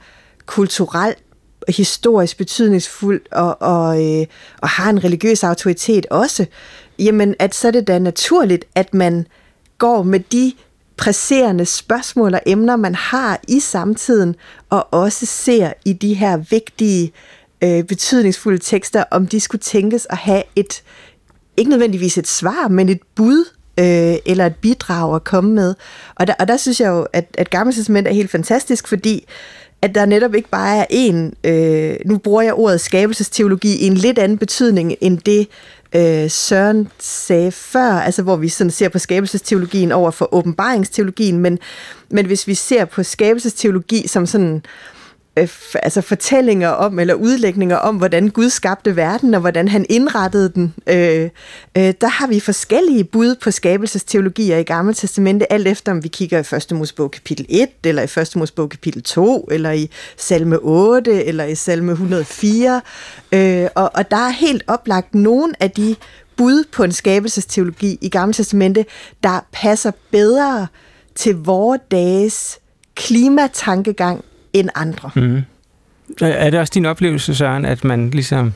kulturelt 0.46 1.18
historisk 1.68 2.38
betydningsfuld 2.38 3.22
og, 3.32 3.62
og, 3.62 4.06
øh, 4.06 4.26
og 4.62 4.70
har 4.70 4.90
en 4.90 5.04
religiøs 5.04 5.44
autoritet 5.44 6.06
også, 6.06 6.46
jamen 7.00 7.36
at 7.40 7.56
så 7.56 7.68
er 7.68 7.72
det 7.72 7.88
da 7.88 8.00
naturligt, 8.00 8.66
at 8.76 8.94
man 8.94 9.28
går 9.78 10.04
med 10.04 10.20
de 10.20 10.54
presserende 10.98 11.66
spørgsmål 11.66 12.34
og 12.34 12.42
emner, 12.46 12.76
man 12.76 12.96
har 12.96 13.40
i 13.48 13.60
samtiden, 13.60 14.36
og 14.70 14.94
også 14.94 15.26
ser 15.26 15.74
i 15.86 15.94
de 15.94 16.14
her 16.14 16.38
vigtige, 16.38 17.12
øh, 17.64 17.84
betydningsfulde 17.84 18.58
tekster, 18.58 19.04
om 19.12 19.28
de 19.28 19.40
skulle 19.40 19.62
tænkes 19.62 20.08
at 20.10 20.18
have 20.18 20.44
et, 20.56 20.84
ikke 21.58 21.72
nødvendigvis 21.72 22.18
et 22.18 22.28
svar, 22.28 22.68
men 22.68 22.90
et 22.90 23.00
bud 23.16 23.46
øh, 23.80 24.16
eller 24.26 24.46
et 24.46 24.56
bidrag 24.56 25.16
at 25.16 25.24
komme 25.24 25.54
med. 25.54 25.76
Og 26.16 26.28
der, 26.28 26.34
og 26.40 26.48
der 26.48 26.58
synes 26.58 26.80
jeg 26.80 26.88
jo, 26.88 27.08
at, 27.14 27.26
at 27.38 27.50
Gamle 27.50 27.74
Testament 27.74 28.08
er 28.08 28.14
helt 28.14 28.32
fantastisk, 28.32 28.88
fordi 28.88 29.28
at 29.82 29.96
der 29.96 30.06
netop 30.06 30.36
ikke 30.36 30.50
bare 30.50 30.78
er 30.78 30.86
en, 30.90 31.34
øh, 31.44 31.96
nu 32.06 32.18
bruger 32.18 32.42
jeg 32.42 32.54
ordet 32.54 32.82
skabelsesteologi 32.82 33.76
i 33.76 33.88
en 33.88 33.94
lidt 33.94 34.20
anden 34.20 34.38
betydning 34.38 34.96
end 35.02 35.18
det, 35.18 35.48
øh, 35.96 36.30
Søren 36.30 36.88
sagde 37.00 37.52
før, 37.52 37.92
altså 37.92 38.22
hvor 38.24 38.36
vi 38.36 38.50
sådan 38.50 38.72
ser 38.72 38.90
på 38.90 39.00
skabelsesteologien 39.00 39.92
over 39.92 40.12
for 40.12 40.34
åbenbaringsteologien, 40.34 41.40
men, 41.40 41.60
men 42.10 42.26
hvis 42.26 42.48
vi 42.48 42.54
ser 42.54 42.86
på 42.86 43.04
skabelsesteologi 43.04 44.08
som 44.08 44.26
sådan 44.26 44.56
øh, 44.56 44.62
øh, 45.38 45.50
altså 45.84 46.02
fortællinger 46.02 46.70
om, 46.70 47.00
eller 47.00 47.14
udlægninger 47.14 47.76
om, 47.76 47.96
hvordan 47.96 48.30
Gud 48.30 48.50
skabte 48.50 48.96
verden, 48.96 49.34
og 49.34 49.42
hvordan 49.42 49.68
han 49.68 49.86
indrettede 49.90 50.50
den. 50.50 50.74
Øh, 50.88 51.30
øh, 51.78 51.94
der 52.02 52.08
har 52.08 52.28
vi 52.28 52.40
forskellige 52.40 53.04
bud 53.04 53.36
på 53.36 53.52
skabelsesteologier 53.52 54.58
i 54.58 54.64
Gamle 54.64 54.94
Testamente, 54.94 55.52
alt 55.54 55.68
efter 55.68 55.92
om 55.92 56.04
vi 56.04 56.08
kigger 56.08 56.54
i 56.54 56.56
1. 56.56 56.72
Mosebog 56.72 57.12
kapitel 57.12 57.46
1, 57.50 57.70
eller 57.84 58.02
i 58.18 58.22
1. 58.22 58.36
Mosebog 58.36 58.70
kapitel 58.70 59.04
2, 59.04 59.48
eller 59.52 59.72
i 59.72 59.90
salme 60.18 60.58
8, 60.62 61.26
eller 61.26 61.44
i 61.44 61.56
salme 61.56 61.92
104. 61.92 62.82
Øh, 63.32 63.68
og, 63.76 63.92
og 63.94 64.12
der 64.12 64.18
er 64.18 64.30
helt 64.30 64.64
oplagt 64.68 65.16
nogle 65.16 65.54
af 65.60 65.72
de 65.72 65.96
bud 66.38 66.64
på 66.72 66.84
en 66.84 66.92
skabelsesteologi 66.92 67.98
i 68.02 68.10
Gamle 68.10 68.34
Testamente, 68.34 68.86
der 69.24 69.46
passer 69.52 69.92
bedre 70.12 70.68
til 71.16 71.36
vores 71.36 71.82
dages 71.92 72.60
klimatankegang 72.96 74.24
end 74.54 74.70
andre. 74.76 75.10
Mm. 75.16 75.42
Er 76.22 76.50
det 76.50 76.60
også 76.60 76.72
din 76.74 76.86
oplevelse, 76.86 77.36
Søren, 77.36 77.66
at 77.66 77.84
man 77.84 78.10
ligesom 78.10 78.54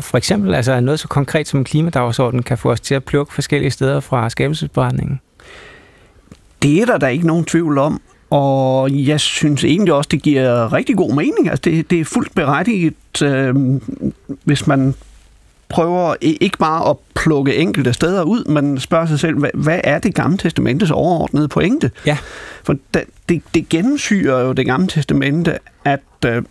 for 0.00 0.18
eksempel 0.18 0.54
altså 0.54 0.80
noget 0.80 1.00
så 1.00 1.08
konkret 1.08 1.48
som 1.48 1.58
en 1.58 1.64
klimadagsorden 1.64 2.42
kan 2.42 2.58
få 2.58 2.70
os 2.70 2.80
til 2.80 2.94
at 2.94 3.04
plukke 3.04 3.34
forskellige 3.34 3.70
steder 3.70 4.00
fra 4.00 4.30
skabelsesberetningen? 4.30 5.20
Det 6.62 6.82
er 6.82 6.86
der 6.86 6.98
da 6.98 7.06
ikke 7.06 7.26
nogen 7.26 7.44
tvivl 7.44 7.78
om, 7.78 8.00
og 8.30 8.90
jeg 8.92 9.20
synes 9.20 9.64
egentlig 9.64 9.94
også, 9.94 10.08
det 10.10 10.22
giver 10.22 10.72
rigtig 10.72 10.96
god 10.96 11.14
mening. 11.14 11.50
Altså 11.50 11.62
det, 11.64 11.90
det 11.90 12.00
er 12.00 12.04
fuldt 12.04 12.34
berettiget, 12.34 13.22
øh, 13.22 13.54
hvis 14.44 14.66
man 14.66 14.94
prøver 15.72 16.14
ikke 16.20 16.58
bare 16.58 16.90
at 16.90 16.96
plukke 17.14 17.56
enkelte 17.56 17.92
steder 17.92 18.22
ud, 18.22 18.44
men 18.44 18.80
spørger 18.80 19.06
sig 19.06 19.20
selv, 19.20 19.38
hvad, 19.38 19.50
hvad 19.54 19.80
er 19.84 19.98
det 19.98 20.14
gamle 20.14 20.38
testamentets 20.38 20.90
overordnede 20.90 21.48
pointe? 21.48 21.90
Ja. 22.06 22.18
For 22.64 22.76
det, 22.94 23.04
det, 23.28 23.42
det 23.54 23.68
gennemsyrer 23.68 24.40
jo 24.40 24.52
det 24.52 24.66
gamle 24.66 24.88
testamente, 24.88 25.58
at 25.84 26.00
øh, 26.26 26.42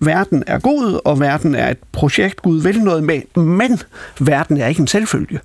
verden 0.00 0.44
er 0.46 0.58
god, 0.58 1.00
og 1.04 1.20
verden 1.20 1.54
er 1.54 1.70
et 1.70 1.78
projekt, 1.92 2.42
Gud 2.42 2.60
vil 2.60 2.80
noget 2.80 3.04
med, 3.04 3.42
men 3.42 3.80
verden 4.20 4.56
er 4.56 4.66
ikke 4.66 4.80
en 4.80 4.86
selvfølge. 4.86 5.40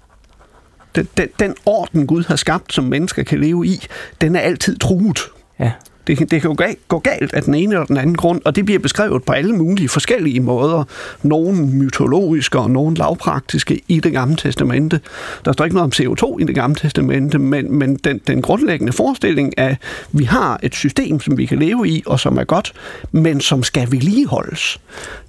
Den, 0.96 1.08
den, 1.18 1.28
den 1.40 1.56
orden, 1.66 2.08
Gud 2.08 2.24
har 2.24 2.36
skabt, 2.36 2.74
som 2.74 2.84
mennesker 2.84 3.24
kan 3.24 3.40
leve 3.40 3.68
i, 3.68 3.86
den 4.22 4.36
er 4.36 4.40
altid 4.40 4.78
truet. 4.78 5.20
Ja. 5.60 5.72
Det, 6.08 6.32
det 6.32 6.42
kan 6.42 6.52
jo 6.52 6.76
gå 6.88 7.00
galt 7.00 7.34
af 7.34 7.44
den 7.44 7.56
ene 7.56 7.76
eller 7.76 7.86
den 7.86 7.98
anden 7.98 8.16
grund, 8.16 8.42
og 8.46 8.56
det 8.56 8.66
bliver 8.66 8.80
beskrevet 8.80 9.24
på 9.24 9.34
alle 9.34 9.56
mulige 9.56 9.90
forskellige 9.90 10.40
måder. 10.40 10.84
Nogle 11.24 11.68
mytologiske 11.68 12.60
og 12.60 12.72
nogle 12.72 12.96
lavpraktiske 12.96 13.82
i 13.88 14.00
det 14.00 14.12
gamle 14.12 14.36
testamente. 14.36 15.00
Der 15.46 15.52
står 15.54 15.66
ikke 15.66 15.76
noget 15.76 16.00
om 16.00 16.16
CO2 16.16 16.40
i 16.40 16.44
det 16.44 16.56
gamle 16.56 16.76
testamente, 16.76 17.40
men, 17.40 17.72
men 17.72 17.96
den, 17.96 18.22
den 18.28 18.42
grundlæggende 18.42 18.94
forestilling 18.94 19.54
er, 19.58 19.68
at 19.68 19.78
vi 20.12 20.24
har 20.24 20.60
et 20.64 20.76
system, 20.76 21.20
som 21.20 21.38
vi 21.38 21.46
kan 21.46 21.60
leve 21.60 21.88
i, 21.88 22.04
og 22.06 22.20
som 22.20 22.38
er 22.38 22.44
godt, 22.44 22.74
men 23.12 23.42
som 23.42 23.64
skal 23.64 23.92
vedligeholdes. 23.92 24.80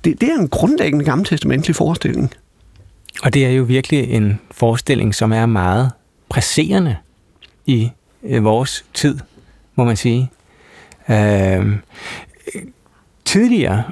Det, 0.04 0.20
det 0.20 0.28
er 0.28 0.38
en 0.38 0.48
grundlæggende 0.48 1.04
gamle 1.04 1.24
testamentlig 1.24 1.76
forestilling. 1.76 2.30
Og 3.22 3.34
det 3.34 3.46
er 3.46 3.50
jo 3.50 3.62
virkelig 3.62 4.10
en 4.10 4.40
forestilling, 4.50 5.14
som 5.14 5.32
er 5.32 5.46
meget 5.46 5.90
presserende 6.28 6.96
i 7.66 7.90
øh, 8.22 8.44
vores 8.44 8.84
tid, 8.94 9.18
må 9.74 9.84
man 9.84 9.96
sige. 9.96 10.30
Øh, 11.10 11.76
tidligere, 13.24 13.82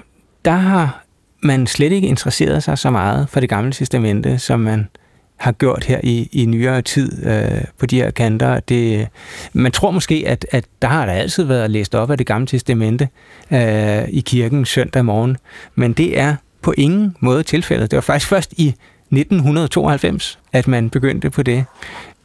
der 0.45 0.51
har 0.51 1.03
man 1.41 1.67
slet 1.67 1.93
ikke 1.93 2.09
interesseret 2.09 2.63
sig 2.63 2.79
så 2.79 2.91
meget 2.91 3.29
for 3.29 3.41
det 3.41 3.49
gamle 3.49 3.73
testamente, 3.73 4.39
som 4.39 4.61
man 4.61 4.89
har 5.37 5.53
gjort 5.53 5.85
her 5.85 6.01
i, 6.03 6.29
i 6.33 6.47
nyere 6.47 6.83
tid 6.83 7.27
øh, 7.27 7.65
på 7.79 7.87
de 7.87 7.97
her 7.97 8.11
kanter. 8.11 8.61
Det, 8.61 9.09
man 9.53 9.73
tror 9.73 9.91
måske, 9.91 10.25
at, 10.27 10.47
at 10.53 10.65
der 10.83 10.89
har 10.89 11.07
der 11.07 11.13
altid 11.13 11.45
været 11.45 11.71
læst 11.71 11.95
op 11.95 12.11
af 12.11 12.19
det 12.19 12.27
gamle 12.27 12.47
testamente 12.47 13.09
øh, 13.51 14.09
i 14.09 14.21
kirken 14.21 14.65
søndag 14.65 15.05
morgen, 15.05 15.37
men 15.75 15.93
det 15.93 16.19
er 16.19 16.37
på 16.63 16.75
ingen 16.77 17.17
måde 17.21 17.43
tilfældet. 17.43 17.91
Det 17.91 17.97
var 17.97 18.01
faktisk 18.01 18.29
først 18.29 18.53
i 18.57 18.69
1992, 18.69 20.39
at 20.53 20.69
man 20.69 20.91
begyndte 20.91 21.31
på 21.31 21.43
det. 21.43 21.65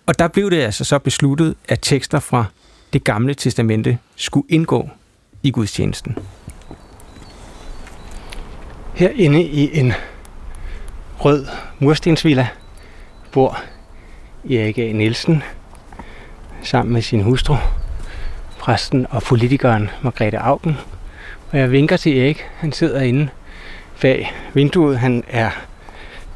Og 0.06 0.20
der 0.20 0.28
blev 0.28 0.52
det 0.52 0.62
altså 0.62 0.84
så 0.84 1.00
besluttet, 1.00 1.56
at 1.68 1.80
tekster 1.82 2.20
fra 2.20 2.46
det 2.94 3.04
gamle 3.04 3.34
testamente 3.34 3.98
skulle 4.16 4.46
indgå 4.50 4.90
i 5.44 5.52
gudstjenesten. 5.52 6.18
Herinde 8.94 9.44
i 9.44 9.80
en 9.80 9.94
rød 11.20 11.46
murstensvilla 11.80 12.48
bor 13.32 13.60
Erik 14.50 14.78
A. 14.78 14.92
Nielsen 14.92 15.44
sammen 16.64 16.94
med 16.94 17.02
sin 17.02 17.22
hustru, 17.22 17.56
præsten 18.60 19.08
og 19.10 19.24
politikeren 19.24 19.90
Margrethe 20.02 20.40
Augen. 20.40 20.78
Og 21.52 21.60
jeg 21.60 21.72
vinker 21.72 21.98
til 21.98 22.18
Erik. 22.18 22.46
Han 22.56 22.72
sidder 22.72 23.02
inde 23.02 23.30
bag 24.02 24.34
vinduet. 24.54 25.00
Han 25.00 25.24
er, 25.28 25.52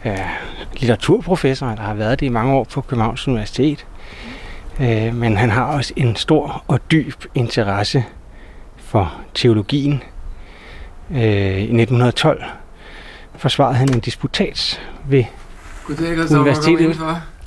er 0.03 0.27
litteraturprofessor, 0.73 1.67
der 1.67 1.81
har 1.81 1.93
været 1.93 2.19
det 2.19 2.25
i 2.25 2.29
mange 2.29 2.53
år 2.53 2.63
på 2.63 2.81
Københavns 2.81 3.27
Universitet. 3.27 3.85
Øh, 4.79 5.15
men 5.15 5.37
han 5.37 5.49
har 5.49 5.63
også 5.63 5.93
en 5.95 6.15
stor 6.15 6.63
og 6.67 6.91
dyb 6.91 7.23
interesse 7.35 8.05
for 8.77 9.21
teologien. 9.33 10.03
Øh, 11.11 11.17
I 11.21 11.61
1912 11.61 12.43
forsvarede 13.37 13.75
han 13.75 13.93
en 13.93 13.99
disputats 13.99 14.81
ved 15.09 15.23
Goddag, 15.87 16.31
universitetet. 16.31 16.97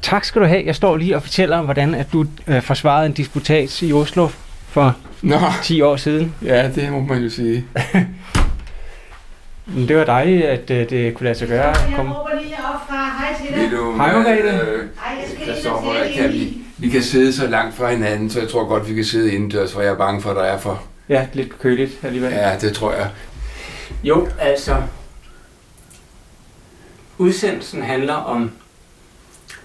Tak 0.03 0.25
skal 0.25 0.43
du 0.43 0.47
have. 0.47 0.63
Jeg 0.67 0.75
står 0.75 0.97
lige 0.97 1.17
og 1.17 1.23
fortæller, 1.23 1.63
hvordan 1.63 1.95
at 1.95 2.13
du 2.13 2.27
øh, 2.47 2.63
forsvarede 2.63 3.07
en 3.07 3.13
disputats 3.13 3.83
i 3.83 3.93
Oslo 3.93 4.29
for 4.69 4.97
Nå. 5.23 5.37
10 5.63 5.81
år 5.81 5.97
siden. 5.97 6.35
Ja, 6.43 6.71
det 6.75 6.93
må 6.93 7.01
man 7.01 7.23
jo 7.23 7.31
sige. 7.31 7.65
Men 9.67 9.89
det 9.89 9.97
var 9.97 10.05
dejligt, 10.05 10.45
at 10.45 10.71
øh, 10.71 10.91
det 10.91 11.15
kunne 11.15 11.25
lade 11.25 11.39
sig 11.39 11.49
gøre. 11.49 11.75
Kom. 11.75 12.07
Jeg 12.07 12.17
råber 12.17 12.31
lige 12.43 12.55
op 12.55 12.89
fra. 12.89 13.19
Hej 13.19 13.47
til 13.47 13.71
dig. 13.71 13.79
Hej, 13.97 14.13
Margrethe. 14.13 14.61
Øh, 14.61 14.89
Hej, 15.05 15.17
jeg 15.21 15.29
skal 15.29 15.49
ind 16.07 16.33
kan 16.33 16.58
vi, 16.79 16.89
kan 16.89 17.03
sidde 17.03 17.33
så 17.33 17.47
langt 17.47 17.77
fra 17.77 17.91
hinanden, 17.91 18.31
så 18.31 18.41
jeg 18.41 18.49
tror 18.49 18.65
godt, 18.65 18.89
vi 18.89 18.95
kan 18.95 19.05
sidde 19.05 19.33
indendørs, 19.33 19.73
for 19.73 19.81
jeg 19.81 19.91
er 19.91 19.97
bange 19.97 20.23
for, 20.23 20.31
at 20.31 20.37
der 20.37 20.43
er 20.43 20.59
for... 20.59 20.83
Ja, 21.09 21.27
lidt 21.33 21.59
køligt 21.59 21.99
alligevel. 22.03 22.33
Ja, 22.33 22.57
det 22.61 22.75
tror 22.75 22.93
jeg. 22.93 23.11
Jo, 24.05 24.29
altså... 24.39 24.83
Udsendelsen 27.19 27.83
handler 27.83 28.15
om 28.15 28.51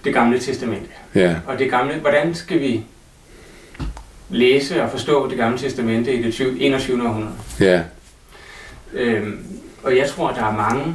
det 0.04 0.14
gamle 0.14 0.38
testamente. 0.38 0.86
Ja. 1.14 1.36
Og 1.46 1.58
det 1.58 1.70
gamle, 1.70 1.94
hvordan 1.94 2.34
skal 2.34 2.60
vi 2.60 2.84
læse 4.28 4.82
og 4.82 4.90
forstå 4.90 5.28
det 5.28 5.36
gamle 5.36 5.58
testamente 5.58 6.14
i 6.14 6.22
det 6.22 6.56
21. 6.58 7.08
århundrede? 7.08 7.34
Ja. 7.60 7.82
Øhm, 8.92 9.46
og 9.82 9.96
jeg 9.96 10.08
tror, 10.08 10.32
der 10.32 10.44
er 10.44 10.52
mange 10.52 10.94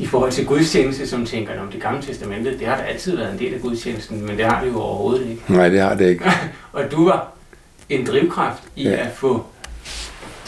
i 0.00 0.06
forhold 0.06 0.32
til 0.32 0.46
gudstjeneste, 0.46 1.06
som 1.06 1.26
tænker, 1.26 1.60
om 1.60 1.68
det 1.72 1.82
gamle 1.82 2.02
testamente, 2.02 2.58
det 2.58 2.66
har 2.66 2.76
da 2.76 2.82
altid 2.82 3.16
været 3.16 3.32
en 3.32 3.38
del 3.38 3.54
af 3.54 3.60
gudstjenesten, 3.60 4.26
men 4.26 4.36
det 4.36 4.44
har 4.44 4.64
det 4.64 4.70
jo 4.70 4.80
overhovedet 4.80 5.26
ikke. 5.30 5.42
Nej, 5.48 5.68
det 5.68 5.80
har 5.80 5.94
det 5.94 6.08
ikke. 6.08 6.24
og 6.72 6.82
du 6.90 7.04
var 7.04 7.32
en 7.88 8.06
drivkraft 8.06 8.62
i 8.76 8.82
Ja. 8.82 8.90
at 8.90 9.12
få 9.14 9.44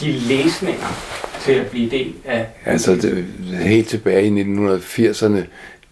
de 0.01 0.11
læsninger 0.11 0.87
til 1.41 1.51
at 1.51 1.67
blive 1.67 1.89
del 1.89 2.13
af... 2.25 2.45
Altså, 2.65 2.95
det, 2.95 3.25
helt 3.61 3.87
tilbage 3.87 4.27
i 4.27 4.43
1980'erne, 4.43 5.37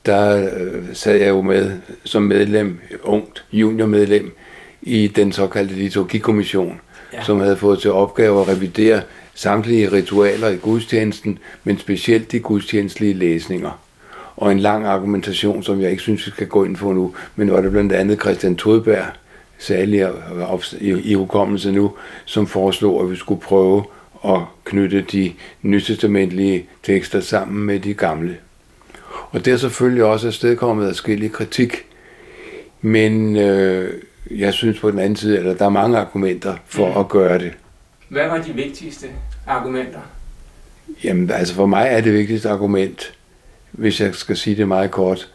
der 0.06 0.50
øh, 0.62 0.84
sad 0.94 1.16
jeg 1.16 1.30
jo 1.30 1.42
med 1.42 1.72
som 2.04 2.24
medlem, 2.24 2.80
ungt 3.04 3.44
juniormedlem, 3.54 4.36
i 4.82 5.08
den 5.08 5.32
såkaldte 5.32 5.76
liturgikommission. 5.76 6.82
Ja. 7.14 7.24
som 7.24 7.40
havde 7.40 7.58
fået 7.58 7.80
til 7.80 7.92
opgave 7.92 8.42
at 8.42 8.48
revidere 8.48 9.02
samtlige 9.34 9.92
ritualer 9.92 10.48
i 10.48 10.56
gudstjenesten, 10.56 11.40
men 11.64 11.80
specielt 11.80 12.32
de 12.32 12.40
gudstjenestlige 12.40 13.14
læsninger. 13.14 13.80
Og 14.38 14.52
en 14.52 14.60
lang 14.60 14.86
argumentation, 14.86 15.64
som 15.64 15.82
jeg 15.82 15.92
ikke 15.92 16.04
synes, 16.04 16.26
vi 16.26 16.32
skal 16.32 16.48
gå 16.48 16.64
ind 16.64 16.76
på 16.76 16.92
nu, 16.94 17.14
men 17.36 17.52
var 17.52 17.62
det 17.62 17.72
blandt 17.72 17.94
andet 17.94 18.20
Christian 18.20 18.56
Todberg, 18.56 19.06
særlig 19.58 20.10
i, 20.80 21.14
hukommelse 21.14 21.72
nu, 21.72 21.92
som 22.26 22.48
foreslog, 22.48 23.04
at 23.04 23.12
vi 23.12 23.16
skulle 23.16 23.42
prøve 23.42 23.84
at 24.26 24.40
knytte 24.64 25.06
de 25.12 25.34
nytestamentlige 25.62 26.66
tekster 26.84 27.20
sammen 27.20 27.66
med 27.66 27.80
de 27.80 27.94
gamle. 27.94 28.38
Og 29.32 29.46
det 29.46 29.54
er 29.54 29.58
selvfølgelig 29.58 30.04
også 30.04 30.28
afstedkommet 30.28 30.88
af 30.88 30.96
skillig 30.96 31.32
kritik, 31.32 31.86
men 32.82 33.36
øh, 33.36 33.94
jeg 34.32 34.54
synes 34.54 34.80
på 34.80 34.92
den 34.92 35.00
anden 35.00 35.16
side, 35.16 35.40
at 35.40 35.60
der 35.60 35.66
er 35.66 35.70
mange 35.70 35.98
argumenter 35.98 36.56
for 36.66 37.00
at 37.00 37.10
gøre 37.10 37.40
det. 37.40 37.54
Hvad 38.12 38.28
var 38.28 38.42
de 38.42 38.54
vigtigste 38.54 39.08
argumenter? 39.48 40.00
Jamen, 41.04 41.32
altså 41.32 41.56
for 41.56 41.66
mig 41.66 41.88
er 41.88 42.02
det 42.02 42.14
vigtigste 42.14 42.50
argument, 42.50 43.14
hvis 43.72 44.02
jeg 44.02 44.16
skal 44.16 44.38
sige 44.38 44.56
det 44.56 44.68
meget 44.68 44.92
kort, 44.92 45.32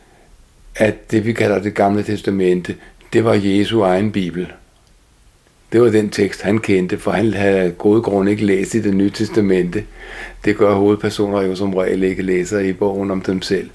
at 0.74 1.10
det 1.10 1.26
vi 1.26 1.32
kalder 1.32 1.62
det 1.62 1.74
gamle 1.74 2.02
testamente, 2.02 2.76
det 3.12 3.24
var 3.24 3.34
Jesu 3.34 3.82
egen 3.82 4.12
bibel. 4.12 4.52
Det 5.72 5.82
var 5.82 5.90
den 5.90 6.10
tekst, 6.10 6.42
han 6.42 6.58
kendte, 6.58 6.98
for 6.98 7.10
han 7.10 7.32
havde 7.32 7.58
af 7.58 7.78
gode 7.78 8.02
grunde 8.02 8.30
ikke 8.30 8.44
læst 8.44 8.74
i 8.74 8.82
det 8.82 8.94
nye 8.94 9.10
testamente. 9.10 9.84
Det 10.44 10.56
gør 10.56 10.74
hovedpersoner 10.74 11.42
jo 11.42 11.54
som 11.54 11.74
regel 11.74 12.02
ikke 12.02 12.22
læser 12.22 12.58
i 12.58 12.72
bogen 12.72 13.10
om 13.10 13.20
dem 13.20 13.42
selv. 13.42 13.70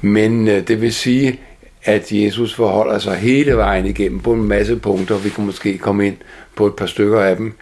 Men 0.00 0.48
øh, 0.48 0.68
det 0.68 0.80
vil 0.80 0.94
sige, 0.94 1.40
at 1.84 2.12
Jesus 2.12 2.54
forholder 2.54 2.98
sig 2.98 3.16
hele 3.16 3.56
vejen 3.56 3.86
igennem 3.86 4.20
på 4.20 4.32
en 4.32 4.44
masse 4.44 4.76
punkter, 4.76 5.18
vi 5.18 5.28
kan 5.28 5.46
måske 5.46 5.78
komme 5.78 6.06
ind 6.06 6.16
på 6.56 6.66
et 6.66 6.74
par 6.74 6.86
stykker 6.86 7.20
af 7.20 7.36
dem, 7.36 7.54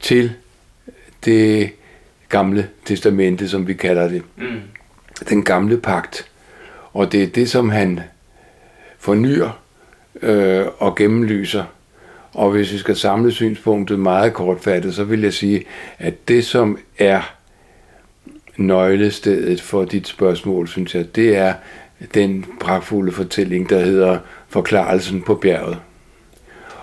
til 0.00 0.32
det 1.24 1.70
gamle 2.28 2.68
testamente, 2.84 3.48
som 3.48 3.68
vi 3.68 3.74
kalder 3.74 4.08
det. 4.08 4.22
Mm. 4.36 4.60
Den 5.28 5.42
gamle 5.42 5.80
pagt. 5.80 6.28
Og 6.92 7.12
det 7.12 7.22
er 7.22 7.26
det, 7.26 7.50
som 7.50 7.70
han 7.70 8.00
fornyer 8.98 9.60
øh, 10.22 10.66
og 10.78 10.96
gennemlyser. 10.96 11.64
Og 12.32 12.50
hvis 12.50 12.72
vi 12.72 12.78
skal 12.78 12.96
samle 12.96 13.32
synspunktet 13.32 13.98
meget 13.98 14.34
kortfattet, 14.34 14.94
så 14.94 15.04
vil 15.04 15.20
jeg 15.20 15.32
sige, 15.32 15.64
at 15.98 16.28
det, 16.28 16.44
som 16.44 16.78
er 16.98 17.34
nøglestedet 18.56 19.60
for 19.60 19.84
dit 19.84 20.08
spørgsmål, 20.08 20.68
synes 20.68 20.94
jeg, 20.94 21.16
det 21.16 21.36
er 21.36 21.54
den 22.14 22.44
pragtfulde 22.60 23.12
fortælling, 23.12 23.70
der 23.70 23.80
hedder 23.80 24.18
Forklarelsen 24.48 25.22
på 25.22 25.34
bjerget. 25.34 25.78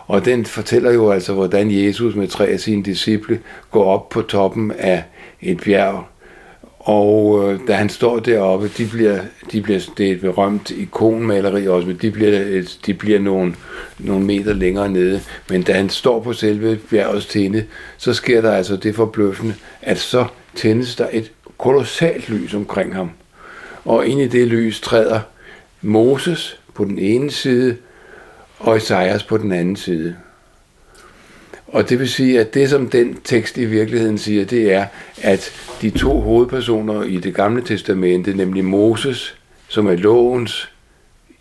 Og 0.08 0.26
den 0.26 0.46
fortæller 0.46 0.92
jo 0.92 1.12
altså, 1.12 1.34
hvordan 1.34 1.72
Jesus 1.72 2.16
med 2.16 2.28
tre 2.28 2.46
af 2.48 2.60
sine 2.60 2.84
disciple 2.84 3.40
går 3.72 3.86
op 3.86 4.10
på 4.10 4.22
toppen 4.22 4.72
af 4.72 5.04
et 5.42 5.62
bjerg. 5.66 6.04
Og 6.80 7.44
øh, 7.54 7.60
da 7.68 7.74
han 7.74 7.90
står 7.90 8.20
deroppe, 8.20 8.68
de 8.78 8.86
bliver, 8.88 9.20
de 9.52 9.62
bliver, 9.62 9.80
det 9.98 10.08
er 10.08 10.12
et 10.12 10.22
berømt 10.22 10.72
ikonmaleri 10.72 11.68
også, 11.68 11.88
men 11.88 11.98
de 12.02 12.12
bliver, 12.12 12.40
et- 12.40 12.80
de 12.86 12.94
bliver 12.94 13.20
nogle, 13.20 13.56
nogle 14.00 14.26
meter 14.26 14.54
længere 14.54 14.90
nede. 14.90 15.22
Men 15.50 15.62
da 15.62 15.74
han 15.74 15.90
står 15.90 16.20
på 16.20 16.34
selve 16.34 16.76
bjergets 16.90 17.26
tinde, 17.26 17.66
så 17.98 18.14
sker 18.14 18.42
der 18.42 18.52
altså 18.52 18.76
det 18.76 18.96
forbløffende, 18.96 19.54
at 19.82 20.00
så 20.00 20.26
tændes 20.56 20.96
der 20.96 21.08
et 21.12 21.32
kolossalt 21.58 22.30
lys 22.30 22.54
omkring 22.54 22.96
ham. 22.96 23.10
Og 23.86 24.08
ind 24.08 24.22
i 24.22 24.28
det 24.28 24.48
lys 24.48 24.82
træder 24.82 25.20
Moses 25.82 26.60
på 26.74 26.86
den 26.86 27.00
ene 27.00 27.32
side, 27.32 27.76
og 28.64 28.78
Esajas 28.78 29.24
på 29.24 29.38
den 29.38 29.52
anden 29.52 29.76
side. 29.76 30.16
Og 31.68 31.90
det 31.90 32.00
vil 32.00 32.10
sige, 32.10 32.40
at 32.40 32.54
det 32.54 32.70
som 32.70 32.90
den 32.90 33.18
tekst 33.24 33.58
i 33.58 33.66
virkeligheden 33.66 34.18
siger, 34.18 34.46
det 34.46 34.74
er, 34.74 34.86
at 35.22 35.52
de 35.82 35.90
to 35.90 36.20
hovedpersoner 36.22 37.04
i 37.04 37.18
det 37.18 37.36
gamle 37.36 37.62
testamente, 37.62 38.34
nemlig 38.34 38.66
Moses, 38.66 39.36
som 39.68 39.88
er 39.88 39.96
lovens 39.96 40.72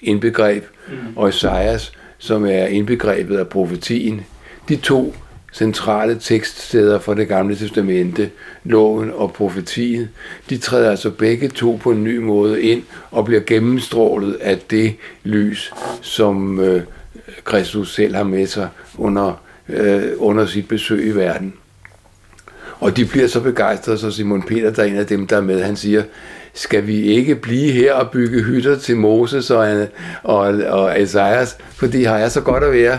indbegreb, 0.01 0.65
og 1.17 1.29
Esajas, 1.29 1.93
som 2.19 2.45
er 2.45 2.67
indbegrebet 2.67 3.37
af 3.37 3.49
profetien, 3.49 4.21
de 4.69 4.77
to 4.77 5.15
centrale 5.53 6.19
tekststeder 6.21 6.99
for 6.99 7.15
det 7.15 7.29
gamle 7.29 7.57
testamente, 7.57 8.31
loven 8.65 9.13
og 9.15 9.33
profetien, 9.33 10.09
de 10.51 10.59
træder 10.59 10.91
altså 10.91 11.11
begge 11.11 11.49
to 11.49 11.79
på 11.83 11.91
en 11.91 12.05
ny 12.05 12.17
måde 12.19 12.63
ind 12.63 12.83
og 13.11 13.25
bliver 13.25 13.41
gennemstrålet 13.41 14.35
af 14.35 14.59
det 14.59 14.95
lys, 15.25 15.73
som 16.01 16.61
øh, 16.61 16.83
Kristus 17.45 17.95
selv 17.95 18.15
har 18.15 18.25
med 18.25 18.47
sig 18.47 18.69
under, 18.99 19.43
øh, 19.69 20.03
under 20.17 20.47
sit 20.47 20.69
besøg 20.69 21.07
i 21.07 21.11
verden. 21.11 21.55
Og 22.81 22.97
de 22.97 23.05
bliver 23.05 23.27
så 23.27 23.41
begejstrede, 23.41 23.99
så 23.99 24.11
Simon 24.11 24.43
Peter, 24.43 24.71
der 24.71 24.83
er 24.83 24.87
en 24.87 24.97
af 24.97 25.07
dem, 25.07 25.27
der 25.27 25.37
er 25.37 25.41
med, 25.41 25.63
han 25.63 25.77
siger, 25.77 26.03
skal 26.55 26.87
vi 26.87 27.03
ikke 27.03 27.35
blive 27.35 27.73
her 27.73 27.95
og 27.95 28.11
bygge 28.11 28.43
hytter 28.43 28.79
til 28.79 28.97
Moses 28.97 29.51
og, 29.51 29.87
og, 30.23 30.39
og 30.69 31.03
Esajas, 31.03 31.59
fordi 31.71 32.05
har 32.05 32.19
jeg 32.19 32.31
så 32.31 32.41
godt 32.41 32.65
at 32.65 32.73
være. 32.73 32.99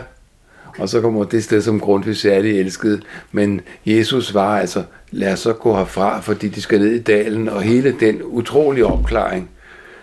Og 0.77 0.89
så 0.89 1.01
kommer 1.01 1.23
det 1.23 1.43
sted, 1.43 1.61
som 1.61 1.79
Grundtvig 1.79 2.17
særligt 2.17 2.57
elskede. 2.57 3.01
Men 3.31 3.61
Jesus 3.85 4.33
var 4.33 4.59
altså, 4.59 4.83
lad 5.11 5.33
os 5.33 5.39
så 5.39 5.53
gå 5.53 5.75
herfra, 5.75 6.19
fordi 6.19 6.47
de 6.47 6.61
skal 6.61 6.79
ned 6.79 6.91
i 6.91 7.01
dalen, 7.01 7.49
og 7.49 7.61
hele 7.61 7.95
den 7.99 8.23
utrolige 8.23 8.85
opklaring, 8.85 9.49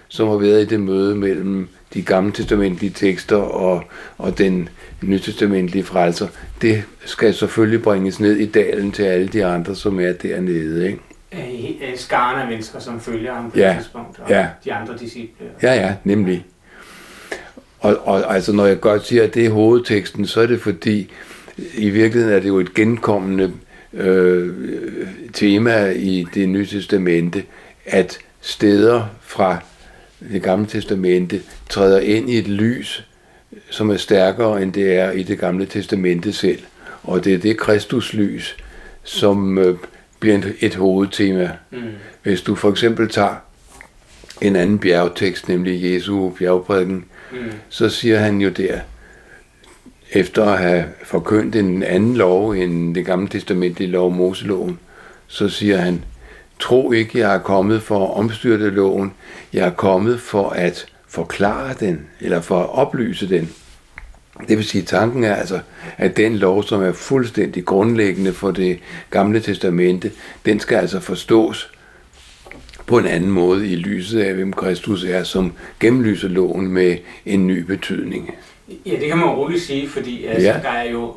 som 0.08 0.28
har 0.28 0.36
været 0.36 0.62
i 0.62 0.64
det 0.64 0.80
møde 0.80 1.14
mellem 1.14 1.68
de 1.94 2.02
gamle 2.02 2.32
testamentlige 2.32 2.90
tekster 2.90 3.36
og, 3.36 3.84
og 4.18 4.38
den 4.38 4.68
nytestamentlige 5.02 5.84
frelser, 5.84 6.28
det 6.62 6.82
skal 7.04 7.34
selvfølgelig 7.34 7.82
bringes 7.82 8.20
ned 8.20 8.36
i 8.36 8.46
dalen 8.46 8.92
til 8.92 9.02
alle 9.02 9.28
de 9.28 9.44
andre, 9.44 9.74
som 9.74 10.00
er 10.00 10.12
dernede. 10.12 10.86
Ikke? 10.86 10.98
Skaren 11.96 12.40
af 12.40 12.48
mennesker, 12.48 12.78
som 12.78 13.00
følger 13.00 13.34
ham 13.34 13.50
på 13.50 13.58
Ja, 13.58 13.70
et 13.70 13.78
tidspunkt, 13.78 14.18
og 14.18 14.30
ja. 14.30 14.46
de 14.64 14.72
andre 14.72 14.94
disciple. 15.00 15.46
Ja, 15.62 15.74
ja, 15.74 15.94
nemlig. 16.04 16.46
Og, 17.80 18.06
og 18.06 18.34
altså, 18.34 18.52
når 18.52 18.66
jeg 18.66 18.80
godt 18.80 19.06
siger, 19.06 19.22
at 19.22 19.34
det 19.34 19.46
er 19.46 19.50
hovedteksten, 19.50 20.26
så 20.26 20.40
er 20.40 20.46
det 20.46 20.60
fordi, 20.60 21.12
i 21.74 21.90
virkeligheden 21.90 22.36
er 22.36 22.40
det 22.40 22.48
jo 22.48 22.58
et 22.58 22.74
genkommende 22.74 23.52
øh, 23.92 24.54
tema 25.32 25.90
i 25.90 26.26
det 26.34 26.48
nye 26.48 26.66
testamente, 26.66 27.44
at 27.86 28.18
steder 28.40 29.06
fra 29.20 29.58
det 30.32 30.42
gamle 30.42 30.66
testamente 30.66 31.42
træder 31.68 32.00
ind 32.00 32.30
i 32.30 32.38
et 32.38 32.48
lys, 32.48 33.06
som 33.70 33.90
er 33.90 33.96
stærkere 33.96 34.62
end 34.62 34.72
det 34.72 34.94
er 34.98 35.10
i 35.10 35.22
det 35.22 35.38
gamle 35.38 35.66
testamente 35.66 36.32
selv. 36.32 36.60
Og 37.02 37.24
det 37.24 37.34
er 37.34 37.38
det 37.38 37.56
Kristuslys, 37.58 38.56
som 39.04 39.58
øh, 39.58 39.76
bliver 40.20 40.40
et, 40.60 40.74
hovedtema. 40.74 41.50
Mm. 41.70 41.78
Hvis 42.22 42.42
du 42.42 42.54
for 42.54 42.70
eksempel 42.70 43.08
tager 43.08 43.34
en 44.40 44.56
anden 44.56 44.78
bjergtekst, 44.78 45.48
nemlig 45.48 45.82
Jesu 45.82 46.30
bjergprædiken, 46.30 47.04
Mm. 47.32 47.38
så 47.68 47.88
siger 47.88 48.18
han 48.18 48.40
jo 48.40 48.48
der, 48.48 48.80
efter 50.12 50.44
at 50.44 50.58
have 50.58 50.84
forkyndt 51.04 51.56
en 51.56 51.82
anden 51.82 52.16
lov 52.16 52.50
end 52.50 52.94
det 52.94 53.06
gamle 53.06 53.28
testament 53.28 53.80
i 53.80 53.86
lov 53.86 54.12
Moseloven, 54.12 54.78
så 55.26 55.48
siger 55.48 55.76
han, 55.76 56.04
tro 56.60 56.92
ikke, 56.92 57.18
jeg 57.18 57.34
er 57.34 57.38
kommet 57.38 57.82
for 57.82 58.04
at 58.06 58.16
omstyrte 58.18 58.70
loven, 58.70 59.12
jeg 59.52 59.66
er 59.66 59.70
kommet 59.70 60.20
for 60.20 60.48
at 60.50 60.86
forklare 61.08 61.74
den, 61.80 62.06
eller 62.20 62.40
for 62.40 62.60
at 62.60 62.70
oplyse 62.72 63.28
den. 63.28 63.50
Det 64.48 64.56
vil 64.56 64.64
sige, 64.64 64.82
tanken 64.82 65.24
er 65.24 65.34
altså, 65.34 65.60
at 65.98 66.16
den 66.16 66.36
lov, 66.36 66.62
som 66.62 66.82
er 66.82 66.92
fuldstændig 66.92 67.64
grundlæggende 67.64 68.32
for 68.32 68.50
det 68.50 68.78
gamle 69.10 69.40
testamente, 69.40 70.12
den 70.46 70.60
skal 70.60 70.76
altså 70.76 71.00
forstås 71.00 71.70
på 72.86 72.98
en 72.98 73.06
anden 73.06 73.30
måde 73.30 73.68
i 73.68 73.76
lyset 73.76 74.20
af, 74.20 74.34
hvem 74.34 74.52
Kristus 74.52 75.04
er, 75.04 75.22
som 75.22 75.52
gennemlyser 75.80 76.28
loven 76.28 76.68
med 76.68 76.96
en 77.26 77.46
ny 77.46 77.58
betydning. 77.58 78.34
Ja, 78.86 78.90
det 78.90 79.08
kan 79.08 79.18
man 79.18 79.28
roligt 79.28 79.62
sige, 79.62 79.88
fordi 79.88 80.24
altså, 80.24 80.46
Ja. 80.48 80.54
ja. 80.56 80.62
der 80.62 80.68
er 80.68 80.90
jo, 80.90 81.14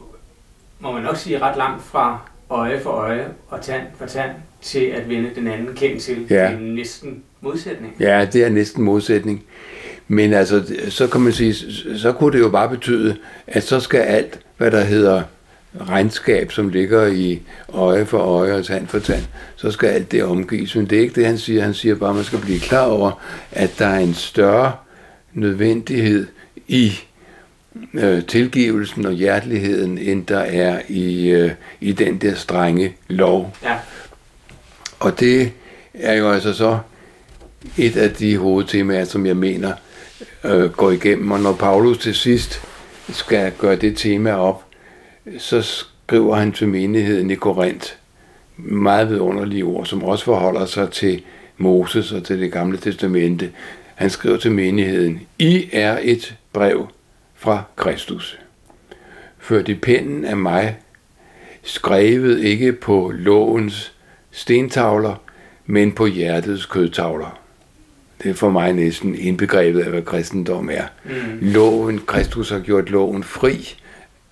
må 0.80 0.92
man 0.92 1.04
nok 1.04 1.18
sige, 1.18 1.40
ret 1.42 1.58
langt 1.58 1.84
fra 1.84 2.20
øje 2.50 2.80
for 2.80 2.90
øje 2.90 3.28
og 3.50 3.62
tand 3.62 3.84
for 3.98 4.06
tand 4.06 4.32
til 4.64 4.80
at 4.86 5.10
vende 5.10 5.30
den 5.36 5.48
anden 5.48 5.70
kendt 5.76 6.02
til 6.02 6.18
Ja. 6.30 6.50
en 6.52 6.76
næsten 6.76 7.24
modsætning. 7.42 7.96
Ja, 8.00 8.28
det 8.34 8.44
er 8.44 8.50
næsten 8.50 8.84
modsætning. 8.84 9.44
Men 10.08 10.34
altså, 10.34 10.64
så 10.90 11.08
kan 11.08 11.22
man 11.22 11.34
sige, 11.34 11.54
så 11.98 12.12
kunne 12.12 12.32
det 12.34 12.40
jo 12.40 12.50
bare 12.50 12.70
betyde, 12.70 13.16
at 13.48 13.64
så 13.64 13.80
skal 13.80 14.00
alt, 14.00 14.40
hvad 14.58 14.72
der 14.72 14.82
hedder 14.84 15.22
regnskab, 15.82 16.52
som 16.52 16.70
ligger 16.70 17.08
i 17.08 17.42
øje 17.74 18.06
for 18.06 18.18
øje 18.18 18.54
og 18.54 18.66
tand 18.66 18.88
for 18.88 19.00
tand, 19.00 19.24
så 19.56 19.72
skal 19.72 19.88
alt 19.90 20.12
det 20.12 20.24
omgives. 20.24 20.76
Men 20.76 20.86
det 20.86 20.98
er 20.98 21.02
ikke 21.02 21.16
det, 21.16 21.26
han 21.26 21.38
siger. 21.38 21.64
Han 21.64 21.74
siger 21.74 21.96
bare, 21.96 22.10
at 22.10 22.16
man 22.16 22.26
skal 22.26 22.40
blive 22.40 22.60
klar 22.60 22.86
over, 22.86 23.22
at 23.52 23.76
der 23.80 23.86
er 23.88 24.00
en 24.00 24.14
større 24.14 24.72
nødvendighed 25.34 26.28
i 26.68 26.92
øh, 27.94 28.26
tilgivelsen 28.26 29.06
og 29.06 29.14
hjerteligheden, 29.14 29.98
end 29.98 30.26
der 30.26 30.40
er 30.40 30.82
i, 30.90 31.30
øh, 31.30 31.52
i 31.82 31.92
den 31.92 32.18
der 32.18 32.36
strenge 32.36 32.96
lov. 33.08 33.56
Ja. 33.64 33.76
Og 35.04 35.20
det 35.20 35.52
er 35.94 36.14
jo 36.14 36.32
altså 36.32 36.54
så 36.54 36.80
et 37.78 37.98
af 37.98 38.12
de 38.12 38.38
hovedtemaer, 38.38 39.06
som 39.06 39.26
jeg 39.26 39.38
mener 39.38 39.74
øh, 40.44 40.72
går 40.72 40.92
igennem. 40.92 41.32
Og 41.32 41.40
når 41.40 41.54
Paulus 41.54 41.98
til 41.98 42.16
sidst 42.16 42.62
skal 43.10 43.52
gøre 43.58 43.76
det 43.76 43.98
tema 43.98 44.34
op, 44.34 44.64
så 45.38 45.62
skriver 45.62 46.36
han 46.36 46.52
til 46.52 46.68
menigheden 46.68 47.32
i 47.32 47.36
Korinth 47.36 47.92
meget 48.58 49.10
vidunderlige 49.10 49.64
ord, 49.64 49.86
som 49.86 50.04
også 50.04 50.26
forholder 50.26 50.66
sig 50.66 50.92
til 50.92 51.24
Moses 51.58 52.12
og 52.12 52.24
til 52.24 52.40
det 52.40 52.52
gamle 52.52 52.78
testamente. 52.78 53.52
Han 53.96 54.10
skriver 54.10 54.38
til 54.38 54.52
menigheden, 54.52 55.22
I 55.40 55.70
er 55.72 56.00
et 56.02 56.36
brev 56.54 56.88
fra 57.36 57.64
Kristus. 57.76 58.40
Ført 59.40 59.70
i 59.70 59.76
pennen 59.76 60.26
af 60.26 60.38
mig, 60.38 60.78
skrevet 61.64 62.44
ikke 62.44 62.74
på 62.74 63.12
lovens 63.16 63.93
stentavler, 64.34 65.16
men 65.66 65.92
på 65.92 66.06
hjertets 66.06 66.66
kødtavler. 66.66 67.40
Det 68.24 68.30
er 68.30 68.34
for 68.34 68.50
mig 68.50 68.74
næsten 68.74 69.16
indbegrebet 69.16 69.82
af, 69.82 69.90
hvad 69.90 70.02
kristendom 70.02 70.70
er. 70.70 70.84
Mm. 71.06 71.12
Loven, 71.42 72.00
Kristus 72.08 72.50
har 72.50 72.60
gjort 72.60 72.90
loven 72.90 73.24
fri 73.24 73.76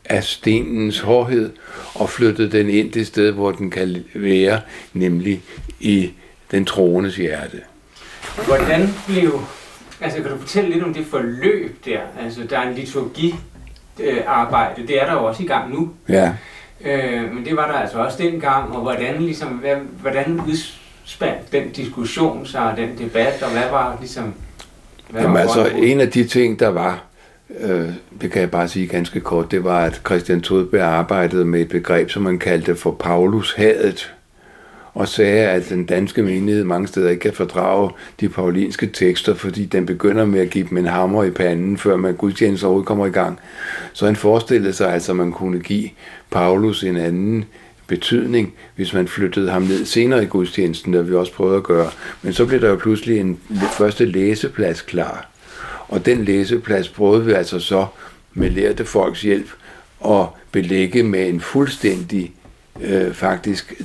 af 0.06 0.24
stenens 0.24 1.00
hårdhed 1.00 1.52
og 1.96 2.10
flyttet 2.10 2.52
den 2.52 2.70
ind 2.70 2.92
det 2.92 3.08
sted, 3.08 3.32
hvor 3.32 3.52
den 3.52 3.70
kan 3.72 4.04
være, 4.14 4.62
nemlig 4.94 5.42
i 5.80 6.12
den 6.52 6.66
troendes 6.66 7.16
hjerte. 7.16 7.62
Hvordan 8.46 8.90
blev... 9.08 9.42
Altså, 10.02 10.22
kan 10.22 10.32
du 10.32 10.38
fortælle 10.38 10.70
lidt 10.70 10.84
om 10.84 10.94
det 10.94 11.06
forløb 11.06 11.86
der? 11.86 12.00
Altså, 12.24 12.42
der 12.50 12.60
er 12.60 12.70
en 12.70 12.76
liturgi 12.76 13.36
øh, 14.00 14.18
arbejde. 14.28 14.88
Det 14.88 15.02
er 15.02 15.06
der 15.06 15.14
jo 15.14 15.26
også 15.26 15.44
i 15.44 15.46
gang 15.46 15.74
nu. 15.74 15.90
Ja. 16.10 16.34
Øh, 16.86 17.34
men 17.34 17.46
det 17.46 17.56
var 17.56 17.68
der 17.68 17.74
altså 17.74 17.98
også 17.98 18.18
dengang, 18.24 18.72
og 18.76 18.82
hvordan, 18.82 19.22
ligesom, 19.22 19.48
hvad, 19.48 19.76
hvordan 20.02 20.42
udspandt 20.48 21.52
den 21.52 21.70
diskussion 21.70 22.46
sig, 22.46 22.74
den 22.78 23.08
debat, 23.08 23.44
og 23.44 23.52
hvad 23.52 23.70
var 23.72 23.98
ligesom... 24.00 24.34
Hvad 25.10 25.22
Jamen 25.22 25.34
var 25.34 25.42
altså, 25.42 25.66
en 25.76 26.00
af 26.00 26.10
de 26.10 26.24
ting, 26.24 26.60
der 26.60 26.68
var, 26.68 27.04
øh, 27.60 27.90
det 28.22 28.32
kan 28.32 28.42
jeg 28.42 28.52
bare 28.52 28.68
sige 28.68 28.88
ganske 28.88 29.20
kort, 29.20 29.52
det 29.52 29.64
var, 29.64 29.86
at 29.86 30.02
Christian 30.06 30.42
Todberg 30.42 30.82
arbejdede 30.82 31.46
med 31.46 31.62
et 31.62 31.70
begreb, 31.70 32.10
som 32.10 32.24
man 32.24 32.40
kaldte 32.40 32.76
for 32.76 32.92
Paulus 32.92 33.54
hadet, 33.54 34.14
og 34.94 35.08
sagde, 35.08 35.48
at 35.48 35.70
den 35.70 35.86
danske 35.86 36.24
menighed 36.24 36.64
mange 36.64 36.88
steder 36.88 37.10
ikke 37.10 37.22
kan 37.22 37.34
fordrage 37.34 37.92
de 38.20 38.30
paulinske 38.30 38.88
tekster, 38.88 39.34
fordi 39.34 39.66
den 39.66 39.86
begynder 39.86 40.26
med 40.26 40.40
at 40.40 40.50
give 40.50 40.68
dem 40.70 40.78
en 40.78 40.86
hammer 40.86 41.24
i 41.24 41.32
panden, 41.32 41.78
før 41.78 41.96
man 41.96 42.16
gudstjeneste 42.16 42.64
overhovedet 42.64 42.88
kommer 42.88 43.06
i 43.06 43.10
gang. 43.10 43.40
Så 43.94 44.06
han 44.06 44.16
forestillede 44.16 44.74
sig 44.74 44.94
altså, 44.94 45.12
at 45.12 45.16
man 45.16 45.32
kunne 45.32 45.60
give 45.60 45.90
Paulus 46.32 46.84
en 46.84 46.98
anden 46.98 47.46
betydning, 47.88 48.54
hvis 48.76 48.94
man 48.94 49.08
flyttede 49.08 49.52
ham 49.52 49.62
ned 49.62 49.86
senere 49.86 50.24
i 50.24 50.26
gudstjenesten, 50.26 50.94
der 50.94 51.02
vi 51.02 51.14
også 51.16 51.34
prøvede 51.34 51.58
at 51.58 51.64
gøre. 51.64 51.90
Men 52.22 52.34
så 52.34 52.46
blev 52.46 52.62
der 52.62 52.70
jo 52.70 52.76
pludselig 52.76 53.20
en 53.20 53.40
første 53.72 54.06
læseplads 54.06 54.82
klar. 54.82 55.30
Og 55.88 56.06
den 56.06 56.26
læseplads 56.26 56.90
prøvede 56.90 57.26
vi 57.26 57.32
altså 57.32 57.60
så 57.60 57.86
med 58.34 58.50
lærte 58.50 58.86
folks 58.86 59.22
hjælp 59.22 59.48
at 60.06 60.26
belægge 60.52 61.04
med 61.04 61.30
en 61.30 61.42
fuldstændig, 61.42 62.34
øh, 62.82 63.14
faktisk 63.14 63.82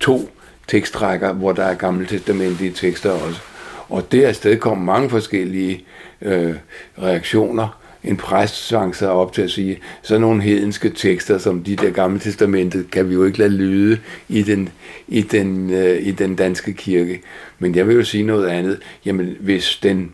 to 0.00 0.30
tekstrækker, 0.68 1.32
hvor 1.32 1.52
der 1.52 1.64
er 1.64 1.74
gammeltestamentlige 1.74 2.72
tekster 2.72 3.10
også. 3.10 3.40
Og 3.88 4.12
det 4.12 4.24
afsted 4.24 4.56
kom 4.56 4.78
mange 4.78 5.10
forskellige 5.10 5.84
øh, 6.22 6.54
reaktioner. 7.02 7.79
En 8.04 8.16
præst 8.16 8.66
svang 8.68 8.96
sig 8.96 9.10
op 9.10 9.32
til 9.32 9.42
at 9.42 9.50
sige, 9.50 9.78
så 10.02 10.18
nogle 10.18 10.42
hedenske 10.42 10.90
tekster, 10.90 11.38
som 11.38 11.62
de 11.62 11.76
der 11.76 11.90
gamle 11.90 12.20
testamentet, 12.20 12.90
kan 12.90 13.08
vi 13.08 13.14
jo 13.14 13.24
ikke 13.24 13.38
lade 13.38 13.50
lyde 13.50 13.98
i 14.28 14.42
den, 14.42 14.68
i 15.08 15.22
den, 15.22 15.70
øh, 15.70 16.06
i 16.06 16.10
den 16.10 16.36
danske 16.36 16.72
kirke. 16.72 17.22
Men 17.58 17.74
jeg 17.74 17.88
vil 17.88 17.96
jo 17.96 18.04
sige 18.04 18.22
noget 18.22 18.48
andet. 18.48 18.78
Jamen, 19.04 19.36
hvis 19.40 19.78
den 19.82 20.12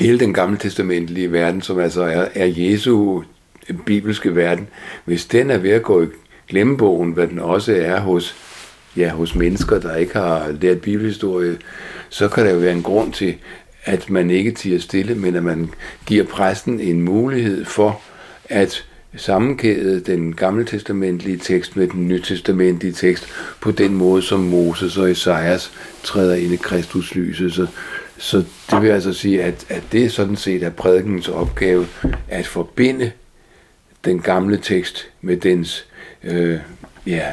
hele 0.00 0.20
den 0.20 0.34
gamle 0.34 0.58
testamentlige 0.58 1.32
verden, 1.32 1.62
som 1.62 1.78
altså 1.78 2.02
er, 2.02 2.28
er 2.34 2.46
Jesu 2.46 3.22
bibelske 3.86 4.36
verden, 4.36 4.68
hvis 5.04 5.26
den 5.26 5.50
er 5.50 5.58
ved 5.58 5.70
at 5.70 5.82
gå 5.82 6.02
i 6.02 6.06
glemmebogen, 6.48 7.12
hvad 7.12 7.26
den 7.28 7.38
også 7.38 7.74
er 7.74 8.00
hos, 8.00 8.36
ja, 8.96 9.08
hos 9.08 9.34
mennesker, 9.34 9.78
der 9.80 9.96
ikke 9.96 10.12
har 10.12 10.56
lært 10.60 10.80
bibelhistorie, 10.80 11.58
så 12.08 12.28
kan 12.28 12.46
der 12.46 12.52
jo 12.52 12.58
være 12.58 12.72
en 12.72 12.82
grund 12.82 13.12
til, 13.12 13.34
at 13.88 14.10
man 14.10 14.30
ikke 14.30 14.50
tiger 14.50 14.78
stille, 14.78 15.14
men 15.14 15.36
at 15.36 15.42
man 15.42 15.70
giver 16.06 16.24
præsten 16.24 16.80
en 16.80 17.02
mulighed 17.02 17.64
for 17.64 18.00
at 18.48 18.84
sammenkæde 19.16 20.00
den 20.00 20.34
gamle 20.34 20.64
testamentlige 20.64 21.36
tekst 21.36 21.76
med 21.76 21.86
den 21.86 22.08
nytestamentlige 22.08 22.92
tekst 22.92 23.28
på 23.60 23.70
den 23.70 23.94
måde, 23.94 24.22
som 24.22 24.40
Moses 24.40 24.96
og 24.96 25.10
Esajas 25.10 25.72
træder 26.02 26.34
ind 26.34 26.52
i 26.52 26.56
Kristus 26.56 27.14
lyset. 27.14 27.52
Så, 27.52 27.66
så 28.18 28.44
det 28.70 28.82
vil 28.82 28.88
altså 28.88 29.12
sige, 29.12 29.42
at, 29.42 29.66
at 29.68 29.82
det 29.92 30.12
sådan 30.12 30.36
set 30.36 30.62
er 30.62 30.70
prædikens 30.70 31.28
opgave 31.28 31.86
at 32.28 32.46
forbinde 32.46 33.10
den 34.04 34.20
gamle 34.20 34.56
tekst 34.56 35.08
med 35.22 35.36
dens 35.36 35.86
øh, 36.24 36.58
ja, 37.06 37.26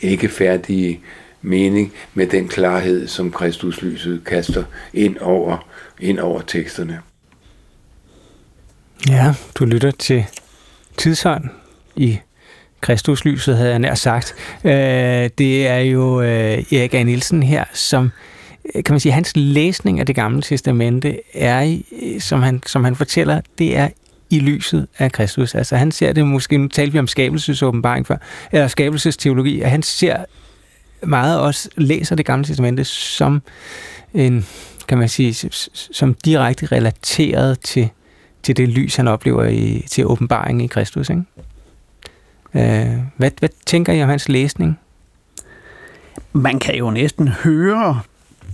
ikke 0.00 0.28
færdige 0.28 1.00
mening 1.42 1.92
med 2.14 2.26
den 2.26 2.48
klarhed, 2.48 3.06
som 3.06 3.32
Kristuslyset 3.32 4.24
kaster 4.24 4.64
ind 4.94 5.18
over, 5.18 5.66
ind 6.00 6.18
over 6.18 6.40
teksterne. 6.40 7.00
Ja, 9.08 9.34
du 9.54 9.64
lytter 9.64 9.90
til 9.90 10.24
Tidsånd 10.98 11.44
i 11.96 12.18
Kristuslyset, 12.80 13.56
havde 13.56 13.70
jeg 13.70 13.78
nær 13.78 13.94
sagt. 13.94 14.34
Øh, 14.64 14.70
det 15.38 15.66
er 15.66 15.78
jo 15.78 16.20
øh, 16.20 16.72
Erik 16.72 16.94
A. 16.94 17.02
Nielsen 17.02 17.42
her, 17.42 17.64
som 17.72 18.10
øh, 18.74 18.84
kan 18.84 18.92
man 18.92 19.00
sige, 19.00 19.12
hans 19.12 19.32
læsning 19.36 20.00
af 20.00 20.06
det 20.06 20.14
gamle 20.14 20.42
testamente 20.42 21.20
er, 21.34 21.60
i- 21.62 21.86
øh, 22.02 22.20
som 22.20 22.42
han, 22.42 22.62
som 22.66 22.84
han 22.84 22.96
fortæller, 22.96 23.40
det 23.58 23.76
er 23.76 23.88
i 24.30 24.38
lyset 24.38 24.86
af 24.98 25.12
Kristus. 25.12 25.54
Altså 25.54 25.76
han 25.76 25.92
ser 25.92 26.12
det, 26.12 26.26
måske 26.26 26.58
nu 26.58 26.68
talte 26.68 26.92
vi 26.92 26.98
om 26.98 27.06
skabelsesåbenbaring 27.06 28.06
før, 28.06 28.16
eller 28.52 28.68
skabelsesteologi, 28.68 29.60
at 29.60 29.70
han 29.70 29.82
ser 29.82 30.24
meget 31.02 31.40
også, 31.40 31.68
læser 31.76 32.16
det 32.16 32.26
gamle 32.26 32.44
testamente 32.44 32.84
som 32.84 33.42
en, 34.14 34.46
kan 34.88 34.98
man 34.98 35.08
sige, 35.08 35.50
som 35.72 36.14
direkte 36.14 36.66
relateret 36.66 37.60
til, 37.60 37.88
til 38.42 38.56
det 38.56 38.68
lys, 38.68 38.96
han 38.96 39.08
oplever 39.08 39.44
i, 39.44 39.86
til 39.90 40.06
åbenbaringen 40.06 40.64
i 40.64 40.66
Kristus. 40.66 41.10
Ikke? 41.10 41.22
Øh, 42.54 42.98
hvad, 43.16 43.30
hvad 43.38 43.48
tænker 43.66 43.92
I 43.92 44.02
om 44.02 44.08
hans 44.08 44.28
læsning? 44.28 44.78
Man 46.32 46.58
kan 46.58 46.74
jo 46.74 46.90
næsten 46.90 47.28
høre 47.28 48.00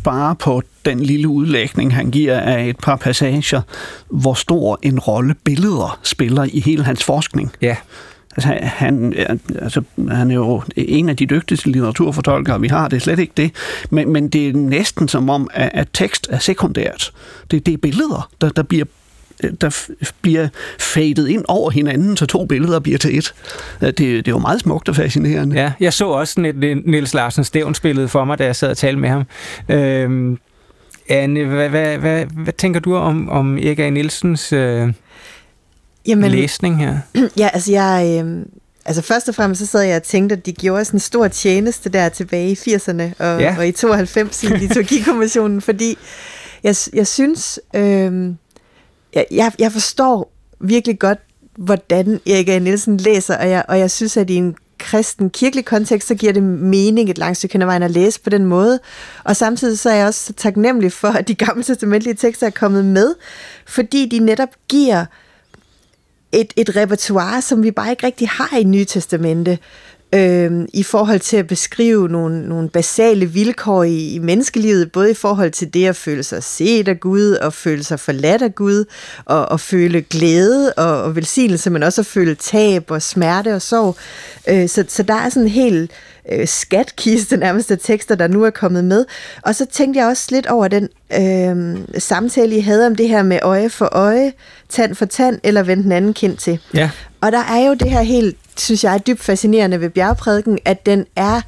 bare 0.05 0.37
på 0.37 0.62
den 0.85 1.01
lille 1.01 1.28
udlægning, 1.28 1.95
han 1.95 2.11
giver 2.11 2.41
af 2.41 2.68
et 2.68 2.76
par 2.78 2.97
passager, 2.97 3.62
hvor 4.09 4.35
stor 4.35 4.78
en 4.83 4.99
rolle 4.99 5.35
billeder 5.35 6.01
spiller 6.03 6.47
i 6.53 6.61
hele 6.61 6.85
hans 6.85 7.05
forskning. 7.05 7.53
Ja. 7.61 7.76
Altså, 8.37 8.59
han, 8.62 9.12
er- 9.16 9.37
altså, 9.62 9.83
han 10.11 10.30
er 10.30 10.35
jo 10.35 10.62
en 10.76 11.09
af 11.09 11.16
de 11.16 11.26
dygtigste 11.26 11.68
litteraturfortolkere, 11.70 12.61
vi 12.61 12.68
har. 12.68 12.89
Det 12.89 12.97
er 12.97 13.01
slet 13.01 13.18
ikke 13.18 13.33
det. 13.37 13.51
Men, 13.91 14.12
men 14.12 14.28
det 14.28 14.49
er 14.49 14.53
næsten 14.53 15.09
som 15.09 15.30
om, 15.30 15.49
at, 15.55 15.70
at 15.74 15.89
tekst 15.93 16.26
er 16.30 16.39
sekundært. 16.39 17.12
Det, 17.51 17.66
det 17.66 17.74
er 17.74 17.78
billeder, 17.78 18.30
der, 18.41 18.49
der 18.49 18.62
bliver 18.62 18.85
der 19.61 19.87
bliver 20.22 20.49
fadet 20.78 21.28
ind 21.28 21.45
over 21.49 21.70
hinanden, 21.70 22.16
så 22.16 22.26
to 22.26 22.47
billeder 22.47 22.80
bliver 22.80 22.99
til 22.99 23.18
et. 23.18 23.35
Det, 23.80 23.99
det 23.99 24.28
er 24.28 24.33
jo 24.33 24.39
meget 24.39 24.61
smukt 24.61 24.89
og 24.89 24.97
fascinerende. 24.97 25.57
Ja, 25.61 25.72
jeg 25.80 25.93
så 25.93 26.07
også 26.07 26.33
sådan 26.35 26.62
et, 26.62 26.64
et 26.64 26.87
Niels 26.87 27.14
Larsen 27.14 27.45
Stævns-billede 27.45 28.09
for 28.09 28.24
mig, 28.24 28.39
da 28.39 28.45
jeg 28.45 28.57
sad 28.57 28.70
og 28.70 28.76
talte 28.76 29.01
med 29.01 29.09
ham. 29.09 29.24
Øhm, 29.68 30.39
Anne, 31.09 31.45
hvad, 31.45 31.68
hvad, 31.68 31.99
hvad, 31.99 32.24
hvad 32.26 32.53
tænker 32.53 32.80
du 32.80 32.95
om, 32.97 33.28
om 33.28 33.59
Erik 33.59 33.78
A. 33.78 33.91
Nielsens 33.91 34.53
øh, 34.53 34.93
Jamen, 36.07 36.30
læsning 36.30 36.78
her? 36.78 36.98
Ja, 37.38 37.50
altså 37.53 37.72
jeg... 37.72 38.22
Øh, 38.24 38.46
altså 38.84 39.03
først 39.03 39.28
og 39.28 39.34
fremmest 39.34 39.59
så 39.61 39.66
sad 39.66 39.82
jeg 39.82 39.96
og 39.96 40.03
tænkte, 40.03 40.36
at 40.36 40.46
de 40.46 40.53
gjorde 40.53 40.84
sådan 40.84 40.96
en 40.96 41.00
stor 41.00 41.28
tjeneste 41.28 41.88
der 41.88 42.09
tilbage 42.09 42.50
i 42.50 42.55
80'erne 42.55 43.03
og, 43.18 43.40
Ja. 43.40 43.55
og 43.59 43.68
i 43.68 43.72
92 43.72 44.42
i 44.42 44.46
liturgikommissionen, 44.46 45.61
fordi 45.61 45.98
jeg, 46.62 46.76
jeg 46.92 47.07
synes, 47.07 47.61
øh, 47.76 48.30
jeg, 49.30 49.53
jeg, 49.59 49.72
forstår 49.72 50.32
virkelig 50.61 50.98
godt, 50.98 51.18
hvordan 51.59 52.20
Erik 52.26 52.48
A. 52.48 52.59
Nielsen 52.59 52.96
læser, 52.96 53.36
og 53.36 53.50
jeg, 53.50 53.64
og 53.68 53.78
jeg 53.78 53.90
synes, 53.90 54.16
at 54.16 54.30
i 54.30 54.34
en 54.34 54.55
kristen 54.78 55.30
kirkelig 55.30 55.64
kontekst, 55.64 56.09
så 56.09 56.14
giver 56.14 56.32
det 56.32 56.42
mening 56.42 57.11
et 57.11 57.18
langt 57.18 57.38
stykke 57.38 57.53
hen 57.53 57.62
ad 57.62 57.66
vejen 57.66 57.82
at 57.82 57.90
læse 57.90 58.20
på 58.20 58.30
den 58.30 58.44
måde. 58.44 58.80
Og 59.24 59.36
samtidig 59.36 59.78
så 59.78 59.90
er 59.90 59.94
jeg 59.94 60.07
også 60.07 60.24
så 60.26 60.32
taknemmelig 60.32 60.92
for, 60.92 61.09
at 61.09 61.28
de 61.28 61.34
gamle 61.34 61.62
testamentlige 61.62 62.14
tekster 62.14 62.46
er 62.46 62.50
kommet 62.50 62.84
med, 62.84 63.14
fordi 63.66 64.09
de 64.09 64.18
netop 64.18 64.48
giver 64.68 65.05
et, 66.33 66.53
et 66.57 66.76
repertoire, 66.76 67.43
som 67.43 67.62
vi 67.62 67.70
bare 67.70 67.91
ikke 67.91 68.07
rigtig 68.07 68.28
har 68.28 68.57
i 68.57 68.64
Nye 68.64 68.85
Testamente, 68.85 69.59
øh, 70.15 70.67
i 70.73 70.83
forhold 70.83 71.21
til 71.21 71.37
at 71.37 71.47
beskrive 71.47 72.09
nogle, 72.09 72.49
nogle 72.49 72.69
basale 72.69 73.27
vilkår 73.27 73.85
i, 73.85 74.15
i 74.15 74.19
menneskelivet, 74.19 74.93
både 74.93 75.11
i 75.11 75.15
forhold 75.15 75.51
til 75.51 75.75
det 75.75 75.87
at 75.87 75.97
føle 75.97 76.23
sig 76.23 76.43
set 76.43 76.89
af 76.89 77.01
Gud, 77.01 77.33
og 77.33 77.53
føle 77.53 77.85
sig 77.85 78.01
forladt 78.01 78.43
af 78.43 78.55
Gud, 78.55 78.85
og, 79.25 79.49
og 79.49 79.61
føle 79.61 80.03
glæde 80.03 80.73
og, 80.73 81.03
og 81.03 81.17
velsignelse, 81.17 81.71
men 81.71 81.83
også 81.83 82.01
at 82.01 82.07
føle 82.07 82.35
tab 82.35 82.91
og 82.91 83.03
smerte 83.03 83.55
og 83.55 83.63
sorg. 83.63 83.97
Øh, 84.49 84.69
så, 84.69 84.85
så 84.89 85.03
der 85.03 85.15
er 85.15 85.29
sådan 85.29 85.43
en 85.43 85.49
helt 85.49 85.91
øh, 86.33 86.49
skatkiste 86.49 87.37
nærmest 87.37 87.71
af 87.71 87.79
tekster, 87.79 88.15
der 88.15 88.29
nu 88.29 88.45
er 88.45 88.51
kommet 88.51 88.85
med. 88.85 89.05
Og 89.43 89.55
så 89.55 89.67
tænkte 89.67 90.01
jeg 90.01 90.09
også 90.09 90.29
lidt 90.31 90.47
over 90.47 90.69
den 90.69 90.89
øh, 91.21 91.79
samtale, 91.99 92.57
I 92.57 92.61
havde 92.61 92.87
om 92.87 92.97
det 92.97 93.09
her 93.09 93.23
med 93.23 93.39
øje 93.43 93.71
for 93.71 93.89
øje, 93.93 94.33
tand 94.69 94.95
for 94.95 95.05
tand, 95.05 95.41
eller 95.43 95.63
vend 95.63 95.83
den 95.83 95.93
anden 95.93 96.15
kind 96.15 96.37
til. 96.37 96.59
Ja. 96.75 96.91
Og 97.21 97.33
der 97.33 97.39
er 97.39 97.67
jo 97.67 97.75
det 97.75 97.91
her 97.91 98.03
helt, 98.03 98.37
synes 98.57 98.84
jeg, 98.84 98.94
er 98.94 98.98
dybt 98.98 99.20
fascinerende 99.22 99.80
ved 99.80 99.90
bjergprædiken, 99.90 100.59
at 100.64 100.86
den 100.86 101.07
er 101.16 101.40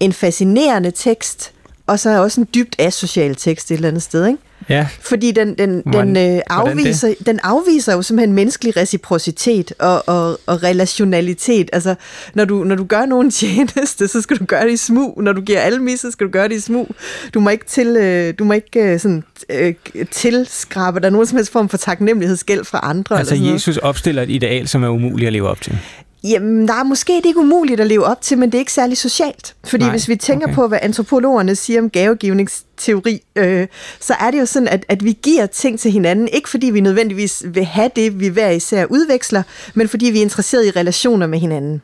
en 0.00 0.12
fascinerende 0.12 0.90
tekst, 0.90 1.52
og 1.86 1.98
så 2.00 2.10
er 2.10 2.18
også 2.18 2.40
en 2.40 2.48
dybt 2.54 2.76
asocial 2.78 3.34
tekst 3.34 3.70
et 3.70 3.74
eller 3.74 3.88
andet 3.88 4.02
sted, 4.02 4.26
ikke? 4.26 4.38
Ja. 4.68 4.86
Fordi 5.00 5.30
den, 5.30 5.54
den, 5.58 5.82
Hvordan- 5.86 6.14
den, 6.14 6.36
øh, 6.36 6.42
afviser, 6.50 7.14
den 7.26 7.40
afviser 7.42 7.92
jo 7.94 8.02
simpelthen 8.02 8.34
menneskelig 8.34 8.76
reciprocitet 8.76 9.72
og, 9.78 10.08
og, 10.08 10.40
og 10.46 10.62
relationalitet. 10.62 11.70
Altså, 11.72 11.94
når 12.34 12.44
du, 12.44 12.64
når 12.64 12.74
du 12.74 12.84
gør 12.84 13.06
nogen 13.06 13.30
tjeneste, 13.30 14.08
så 14.08 14.20
skal 14.20 14.36
du 14.38 14.44
gøre 14.44 14.64
det 14.64 14.72
i 14.72 14.76
smug. 14.76 15.22
Når 15.22 15.32
du 15.32 15.40
giver 15.40 15.60
almis, 15.60 16.00
så 16.00 16.10
skal 16.10 16.26
du 16.26 16.32
gøre 16.32 16.48
det 16.48 16.54
i 16.54 16.60
smug. 16.60 16.88
Du 17.34 17.40
må 17.40 17.50
ikke, 17.50 17.64
til, 17.66 17.86
øh, 17.86 18.34
du 18.38 18.44
må 18.44 18.52
ikke 18.52 18.80
øh, 18.80 19.00
sådan, 19.00 19.24
øh, 19.50 19.74
tilskrabe 20.10 21.00
dig 21.00 21.10
nogen 21.10 21.26
som 21.26 21.36
helst 21.36 21.52
form 21.52 21.68
for 21.68 21.76
taknemmelighedsgæld 21.76 22.64
fra 22.64 22.80
andre. 22.82 23.18
Altså 23.18 23.34
eller 23.34 23.38
sådan 23.38 23.42
noget. 23.42 23.54
Jesus 23.54 23.76
opstiller 23.76 24.22
et 24.22 24.30
ideal, 24.30 24.68
som 24.68 24.84
er 24.84 24.88
umuligt 24.88 25.26
at 25.26 25.32
leve 25.32 25.48
op 25.48 25.60
til. 25.60 25.78
Jamen, 26.24 26.70
måske 26.84 27.16
er 27.16 27.20
det 27.20 27.26
ikke 27.26 27.40
umuligt 27.40 27.80
at 27.80 27.86
leve 27.86 28.04
op 28.04 28.22
til, 28.22 28.38
men 28.38 28.52
det 28.52 28.58
er 28.58 28.60
ikke 28.60 28.72
særlig 28.72 28.98
socialt. 28.98 29.54
Fordi 29.64 29.84
Nej, 29.84 29.90
hvis 29.90 30.08
vi 30.08 30.16
tænker 30.16 30.46
okay. 30.46 30.54
på, 30.54 30.68
hvad 30.68 30.78
antropologerne 30.82 31.56
siger 31.56 31.80
om 31.80 31.90
gavegivningsteori, 31.90 33.22
øh, 33.36 33.66
så 34.00 34.14
er 34.20 34.30
det 34.30 34.40
jo 34.40 34.46
sådan, 34.46 34.68
at, 34.68 34.84
at 34.88 35.04
vi 35.04 35.18
giver 35.22 35.46
ting 35.46 35.80
til 35.80 35.90
hinanden, 35.90 36.28
ikke 36.28 36.48
fordi 36.48 36.70
vi 36.70 36.80
nødvendigvis 36.80 37.42
vil 37.46 37.64
have 37.64 37.90
det, 37.96 38.20
vi 38.20 38.28
hver 38.28 38.50
især 38.50 38.84
udveksler, 38.84 39.42
men 39.74 39.88
fordi 39.88 40.10
vi 40.10 40.18
er 40.18 40.22
interesseret 40.22 40.66
i 40.66 40.70
relationer 40.70 41.26
med 41.26 41.38
hinanden. 41.38 41.82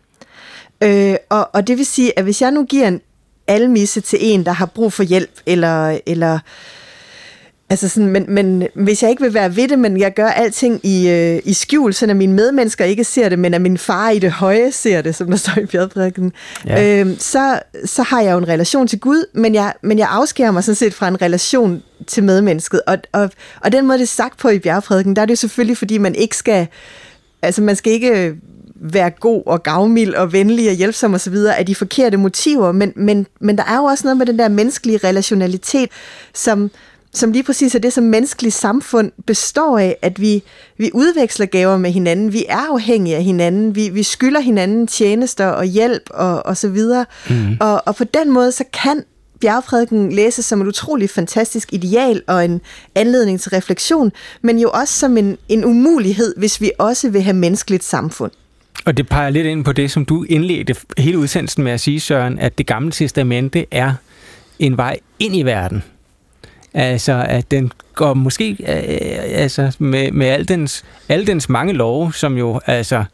Øh, 0.82 1.16
og, 1.28 1.50
og 1.52 1.66
det 1.66 1.78
vil 1.78 1.86
sige, 1.86 2.18
at 2.18 2.24
hvis 2.24 2.42
jeg 2.42 2.50
nu 2.50 2.64
giver 2.64 2.88
en 2.88 3.00
almisse 3.46 4.00
til 4.00 4.18
en, 4.22 4.44
der 4.46 4.52
har 4.52 4.66
brug 4.66 4.92
for 4.92 5.02
hjælp, 5.02 5.30
eller, 5.46 5.98
eller 6.06 6.38
Altså 7.70 7.88
sådan, 7.88 8.08
men, 8.08 8.24
men 8.28 8.66
hvis 8.74 9.02
jeg 9.02 9.10
ikke 9.10 9.22
vil 9.22 9.34
være 9.34 9.56
ved 9.56 9.68
det, 9.68 9.78
men 9.78 10.00
jeg 10.00 10.14
gør 10.14 10.26
alting 10.26 10.80
i, 10.82 11.08
øh, 11.08 11.40
i 11.44 11.52
skjul, 11.52 11.94
så 11.94 12.06
at 12.06 12.16
mine 12.16 12.32
medmennesker 12.32 12.84
ikke 12.84 13.04
ser 13.04 13.28
det, 13.28 13.38
men 13.38 13.54
at 13.54 13.60
min 13.62 13.78
far 13.78 14.10
i 14.10 14.18
det 14.18 14.32
høje 14.32 14.72
ser 14.72 15.02
det, 15.02 15.14
som 15.14 15.26
der 15.30 15.36
står 15.36 15.58
i 15.62 15.66
bjergprædiken, 15.66 16.32
Ja. 16.66 17.00
øhm, 17.00 17.18
så, 17.18 17.60
så 17.84 18.02
har 18.02 18.20
jeg 18.20 18.32
jo 18.32 18.38
en 18.38 18.48
relation 18.48 18.86
til 18.88 19.00
Gud, 19.00 19.24
men 19.34 19.54
jeg, 19.54 19.72
men 19.82 19.98
jeg 19.98 20.08
afskærer 20.10 20.50
mig 20.50 20.64
sådan 20.64 20.76
set 20.76 20.94
fra 20.94 21.08
en 21.08 21.22
relation 21.22 21.82
til 22.06 22.24
medmennesket. 22.24 22.80
Og, 22.86 22.98
og, 23.12 23.30
og 23.60 23.72
den 23.72 23.86
måde, 23.86 23.98
det 23.98 24.02
er 24.04 24.06
sagt 24.06 24.38
på 24.38 24.48
i 24.48 24.58
bjergprædiken, 24.58 25.16
der 25.16 25.22
er 25.22 25.26
det 25.26 25.30
jo 25.30 25.36
selvfølgelig, 25.36 25.76
fordi 25.78 25.98
man 25.98 26.14
ikke 26.14 26.36
skal, 26.36 26.66
altså 27.42 27.62
man 27.62 27.76
skal 27.76 27.92
ikke 27.92 28.34
være 28.80 29.10
god 29.10 29.42
og 29.46 29.62
gavmild 29.62 30.14
og 30.14 30.32
venlig 30.32 30.68
og 30.68 30.74
hjælpsom 30.74 31.14
og 31.14 31.20
så 31.20 31.30
videre 31.30 31.56
af 31.58 31.66
de 31.66 31.74
forkerte 31.74 32.16
motiver, 32.16 32.72
men, 32.72 32.92
men, 32.96 33.26
men 33.40 33.58
der 33.58 33.64
er 33.64 33.76
jo 33.76 33.84
også 33.84 34.04
noget 34.04 34.16
med 34.16 34.26
den 34.26 34.38
der 34.38 34.48
menneskelige 34.48 34.98
relationalitet, 35.04 35.88
som, 36.34 36.70
som 37.16 37.32
lige 37.32 37.42
præcis 37.42 37.74
er 37.74 37.78
det, 37.78 37.92
som 37.92 38.04
menneskeligt 38.04 38.54
samfund 38.54 39.12
består 39.26 39.78
af, 39.78 39.96
at 40.02 40.20
vi, 40.20 40.42
vi 40.78 40.90
udveksler 40.94 41.46
gaver 41.46 41.76
med 41.76 41.90
hinanden, 41.90 42.32
vi 42.32 42.44
er 42.48 42.72
afhængige 42.72 43.16
af 43.16 43.22
hinanden, 43.24 43.74
vi, 43.74 43.88
vi 43.88 44.02
skylder 44.02 44.40
hinanden 44.40 44.86
tjenester 44.86 45.46
og 45.46 45.64
hjælp 45.64 46.02
og, 46.10 46.46
og 46.46 46.56
så 46.56 46.68
videre. 46.68 47.06
Mm. 47.30 47.56
Og, 47.60 47.82
og 47.86 47.96
på 47.96 48.04
den 48.04 48.32
måde, 48.32 48.52
så 48.52 48.64
kan 48.72 49.02
bjergprædiken 49.40 50.12
læses 50.12 50.44
som 50.44 50.60
et 50.60 50.66
utroligt 50.66 51.12
fantastisk 51.12 51.72
ideal 51.72 52.22
og 52.26 52.44
en 52.44 52.60
anledning 52.94 53.40
til 53.40 53.50
refleksion, 53.50 54.12
men 54.42 54.58
jo 54.58 54.70
også 54.70 54.94
som 54.94 55.16
en, 55.16 55.38
en 55.48 55.64
umulighed, 55.64 56.34
hvis 56.36 56.60
vi 56.60 56.70
også 56.78 57.10
vil 57.10 57.22
have 57.22 57.36
menneskeligt 57.36 57.84
samfund. 57.84 58.32
Og 58.84 58.96
det 58.96 59.08
peger 59.08 59.30
lidt 59.30 59.46
ind 59.46 59.64
på 59.64 59.72
det, 59.72 59.90
som 59.90 60.04
du 60.04 60.24
indledte 60.28 60.74
hele 60.98 61.18
udsendelsen 61.18 61.64
med 61.64 61.72
at 61.72 61.80
sige, 61.80 62.00
Søren, 62.00 62.38
at 62.38 62.58
det 62.58 62.66
gamle 62.66 62.90
testamente 62.90 63.66
er 63.70 63.94
en 64.58 64.76
vej 64.76 64.98
ind 65.18 65.36
i 65.36 65.42
verden. 65.42 65.82
Altså, 66.78 67.24
at 67.28 67.50
den 67.50 67.72
går 67.94 68.14
måske 68.14 68.50
øh, 68.50 69.40
altså, 69.40 69.76
med, 69.78 70.12
med 70.12 70.26
al 70.26 70.48
dens, 70.48 70.84
alle 71.08 71.26
dens 71.26 71.48
mange 71.48 71.72
love, 71.72 72.12
som 72.14 72.38
jo 72.38 72.60
altså 72.66 73.04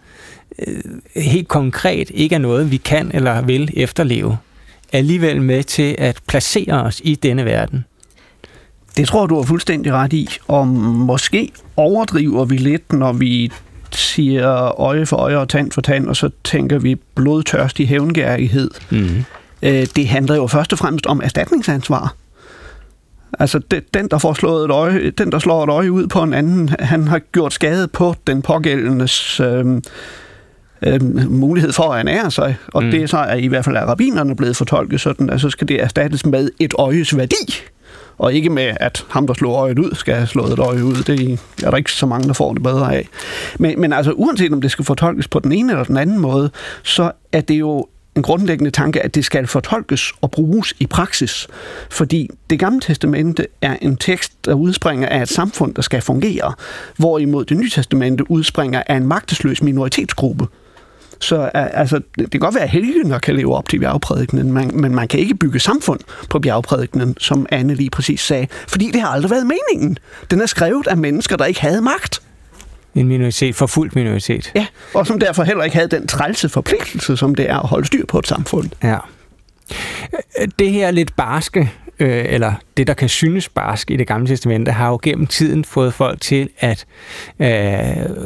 øh, 0.67 1.23
helt 1.23 1.49
konkret 1.49 2.11
ikke 2.15 2.35
er 2.35 2.39
noget, 2.39 2.71
vi 2.71 2.77
kan 2.77 3.11
eller 3.15 3.41
vil 3.43 3.71
efterleve, 3.77 4.39
alligevel 4.93 5.43
med 5.43 5.63
til 5.63 5.95
at 5.99 6.21
placere 6.27 6.83
os 6.83 7.01
i 7.05 7.15
denne 7.15 7.45
verden. 7.45 7.85
Det 8.97 9.09
tror 9.09 9.27
du 9.27 9.37
har 9.37 9.43
fuldstændig 9.43 9.93
ret 9.93 10.13
i. 10.13 10.29
Og 10.49 10.69
måske 10.69 11.53
overdriver 11.77 12.45
vi 12.45 12.57
lidt, 12.57 12.93
når 12.93 13.13
vi 13.13 13.53
siger 13.93 14.81
øje 14.81 15.07
for 15.07 15.17
øje 15.17 15.37
og 15.37 15.49
tand 15.49 15.73
for 15.73 15.81
tand, 15.81 16.07
og 16.09 16.17
så 16.17 16.31
tænker 16.45 16.79
vi 16.79 16.95
blodtørstig 17.15 17.89
hævngærighed. 17.89 18.71
Mm. 18.91 19.25
Øh, 19.63 19.87
Det 19.97 20.09
handler 20.09 20.37
jo 20.37 20.47
først 20.47 20.73
og 20.73 20.79
fremmest 20.79 21.07
om 21.07 21.21
erstatningsansvar. 21.25 22.15
Altså, 23.43 23.59
det- 23.71 23.95
den, 23.95 24.09
der 24.09 24.19
får 24.19 24.33
slået 24.35 24.65
et 24.65 24.71
øje, 24.71 25.11
den, 25.11 25.33
der 25.33 25.39
slår 25.39 25.65
et 25.65 25.71
øje 25.71 25.93
ud 25.93 26.07
på 26.07 26.23
en 26.23 26.35
anden, 26.35 26.71
han 26.79 27.09
har 27.09 27.19
gjort 27.19 27.53
skade 27.53 27.89
på 27.89 28.15
den 28.27 28.43
pågældendes 28.43 29.41
øh, 29.41 29.65
øh, 30.83 31.31
mulighed 31.31 31.73
for 31.73 31.83
at 31.93 31.99
ernære 31.99 32.31
sig. 32.31 32.57
Og 32.75 32.85
Mm. 32.85 32.91
det 32.91 33.11
så 33.11 33.17
er 33.19 33.35
i 33.35 33.47
hvert 33.47 33.65
fald 33.65 33.77
af 33.77 33.85
rabinerne 33.85 34.37
blevet 34.37 34.57
fortolket 34.57 35.01
sådan, 35.01 35.31
at 35.31 35.41
så 35.41 35.51
skal 35.51 35.69
det 35.69 35.83
erstattes 35.83 36.27
med 36.27 36.51
et 36.61 36.75
øjes 36.79 37.17
værdi. 37.17 37.61
Og 38.19 38.33
ikke 38.35 38.51
med, 38.51 38.73
at 38.81 39.05
ham, 39.09 39.27
der 39.27 39.35
slår 39.35 39.57
øjet 39.57 39.79
ud, 39.79 39.95
skal 39.95 40.15
have 40.15 40.27
slået 40.27 40.53
et 40.53 40.59
øje 40.59 40.85
ud. 40.85 40.95
Det 40.95 41.41
er 41.63 41.71
der 41.71 41.77
ikke 41.77 41.93
så 41.93 42.07
mange, 42.07 42.29
der 42.29 42.35
får 42.35 42.53
det 42.55 42.63
bedre 42.63 42.95
af. 42.97 43.09
Men, 43.59 43.81
men 43.81 43.93
altså, 43.93 44.13
uanset 44.13 44.53
om 44.53 44.61
det 44.61 44.71
skal 44.71 44.85
fortolkes 44.85 45.29
på 45.29 45.39
den 45.39 45.53
ene 45.53 45.73
eller 45.73 45.85
den 45.85 45.97
anden 45.97 46.19
måde, 46.19 46.51
så 46.83 47.11
er 47.33 47.41
det 47.41 47.55
jo 47.55 47.87
en 48.17 48.23
grundlæggende 48.23 48.71
tanke, 48.71 49.03
at 49.03 49.15
det 49.15 49.25
skal 49.25 49.47
fortolkes 49.47 50.13
og 50.21 50.31
bruges 50.31 50.75
i 50.79 50.87
praksis. 50.87 51.49
Fordi 51.91 52.31
det 52.51 52.59
gamle 52.59 52.81
testamente 52.81 53.47
er 53.63 53.77
en 53.83 53.97
tekst, 53.97 54.33
der 54.45 54.55
udspringer 54.55 55.09
af 55.09 55.23
et 55.23 55.29
samfund, 55.29 55.75
der 55.75 55.83
skal 55.83 56.01
fungere, 56.01 56.53
hvorimod 56.97 57.45
det 57.45 57.57
nye 57.57 57.71
testamente 57.71 58.31
udspringer 58.31 58.83
af 58.87 58.97
en 58.97 59.07
magtesløs 59.07 59.63
minoritetsgruppe. 59.63 60.47
Så 61.21 61.37
øh, 61.37 61.51
altså, 61.55 62.01
det 62.19 62.31
kan 62.31 62.41
godt 62.41 62.55
være, 62.55 62.65
at 62.65 62.71
helgener 62.71 63.19
kan 63.19 63.37
leve 63.37 63.55
op 63.55 63.69
til 63.69 63.79
bjergprædikenen, 63.79 64.53
men, 64.53 64.81
men 64.81 64.95
man 64.95 65.09
kan 65.09 65.21
ikke 65.21 65.35
bygge 65.35 65.61
samfund 65.61 66.01
på 66.31 66.39
bjergprædikenen, 66.39 67.17
som 67.19 67.47
Anne 67.51 67.75
lige 67.75 67.91
præcis 67.91 68.21
sagde, 68.21 68.47
fordi 68.69 68.91
det 68.91 69.01
har 69.01 69.09
aldrig 69.09 69.31
været 69.31 69.47
meningen. 69.47 69.99
Den 70.31 70.41
er 70.41 70.47
skrevet 70.47 70.87
af 70.87 70.97
mennesker, 70.97 71.37
der 71.37 71.45
ikke 71.45 71.61
havde 71.61 71.81
magt. 71.81 72.23
En 72.95 73.09
minoritet, 73.09 73.55
forfulgt 73.55 73.95
minoritet. 73.95 74.53
Ja, 74.55 74.67
og 74.95 75.07
som 75.07 75.19
derfor 75.19 75.43
heller 75.43 75.65
ikke 75.65 75.77
havde 75.77 75.89
den 75.89 76.07
trælse 76.07 76.49
forpligtelse, 76.49 77.17
som 77.17 77.35
det 77.35 77.51
er 77.51 77.59
at 77.59 77.69
holde 77.69 77.87
styr 77.87 78.07
på 78.07 78.19
et 78.19 78.27
samfund. 78.27 78.71
Ja. 78.83 78.99
Det 80.59 80.71
her 80.71 80.91
lidt 80.91 81.17
barske, 81.17 81.73
øh, 81.99 82.25
eller 82.29 82.53
det, 82.77 82.87
der 82.87 82.95
kan 82.95 83.09
synes 83.09 83.49
barsk 83.49 83.91
i 83.91 83.97
det 83.97 84.07
gamle 84.07 84.27
testamente, 84.29 84.73
har 84.73 84.89
jo 84.89 84.99
gennem 85.03 85.27
tiden 85.27 85.65
fået 85.65 85.95
folk 85.95 86.21
til 86.21 86.49
at 86.59 86.85
øh, 87.41 87.49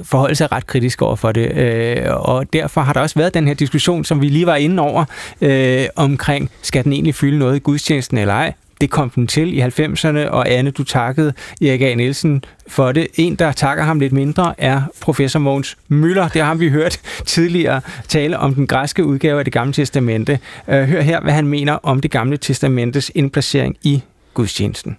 forholde 0.04 0.34
sig 0.34 0.52
ret 0.52 0.66
kritisk 0.66 1.02
over 1.02 1.16
for 1.16 1.32
det. 1.32 1.56
Øh, 1.56 2.04
og 2.10 2.52
derfor 2.52 2.80
har 2.80 2.92
der 2.92 3.00
også 3.00 3.18
været 3.18 3.34
den 3.34 3.46
her 3.46 3.54
diskussion, 3.54 4.04
som 4.04 4.20
vi 4.20 4.28
lige 4.28 4.46
var 4.46 4.56
inde 4.56 4.82
over, 4.82 5.04
øh, 5.40 5.86
omkring, 5.96 6.50
skal 6.62 6.84
den 6.84 6.92
egentlig 6.92 7.14
fylde 7.14 7.38
noget 7.38 7.56
i 7.56 7.58
gudstjenesten 7.58 8.18
eller 8.18 8.34
ej? 8.34 8.52
Det 8.81 8.91
kom 8.91 9.11
den 9.11 9.27
til 9.27 9.59
i 9.59 9.61
90'erne, 9.61 10.29
og 10.29 10.51
Anne, 10.51 10.70
du 10.70 10.85
takkede 10.85 11.33
Erik 11.62 11.83
A. 11.83 11.95
Nielsen 11.95 12.45
for 12.68 12.93
det. 12.93 13.07
En, 13.14 13.35
der 13.35 13.53
takker 13.53 13.85
ham 13.85 14.01
lidt 14.01 14.12
mindre, 14.12 14.55
er 14.59 14.83
professor 15.01 15.39
Mogens 15.39 15.77
Møller. 15.89 16.29
Det 16.29 16.43
har 16.43 16.55
vi 16.55 16.68
hørt 16.68 17.01
tidligere 17.27 17.81
tale 18.09 18.39
om 18.39 18.55
den 18.55 18.66
græske 18.66 19.05
udgave 19.05 19.39
af 19.39 19.45
det 19.45 19.53
gamle 19.53 19.72
testamente. 19.72 20.39
Øh, 20.68 20.85
hør 20.85 21.01
her, 21.01 21.20
hvad 21.20 21.33
han 21.33 21.49
mener 21.49 21.72
om 21.72 22.01
det 22.01 22.11
gamle 22.11 22.37
testamentes 22.37 23.11
indplacering 23.14 23.77
i 23.83 24.03
gudstjenesten. 24.35 24.97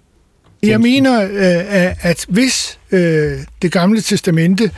Jeg 0.62 0.80
mener, 0.80 1.22
øh, 1.22 1.94
at 2.02 2.26
hvis 2.28 2.78
øh, 2.92 3.38
det 3.62 3.72
gamle 3.72 4.00
testamente 4.00 4.70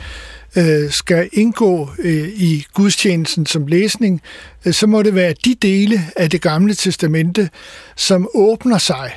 øh, 0.55 0.91
skal 0.91 1.29
indgå 1.33 1.89
øh, 1.99 2.27
i 2.27 2.65
gudstjenesten 2.73 3.45
som 3.45 3.67
læsning, 3.67 4.21
øh, 4.65 4.73
så 4.73 4.87
må 4.87 5.01
det 5.03 5.15
være 5.15 5.33
de 5.45 5.55
dele 5.61 6.01
af 6.15 6.29
det 6.29 6.41
gamle 6.41 6.73
testamente, 6.73 7.49
som 7.95 8.27
åbner 8.33 8.77
sig 8.77 9.11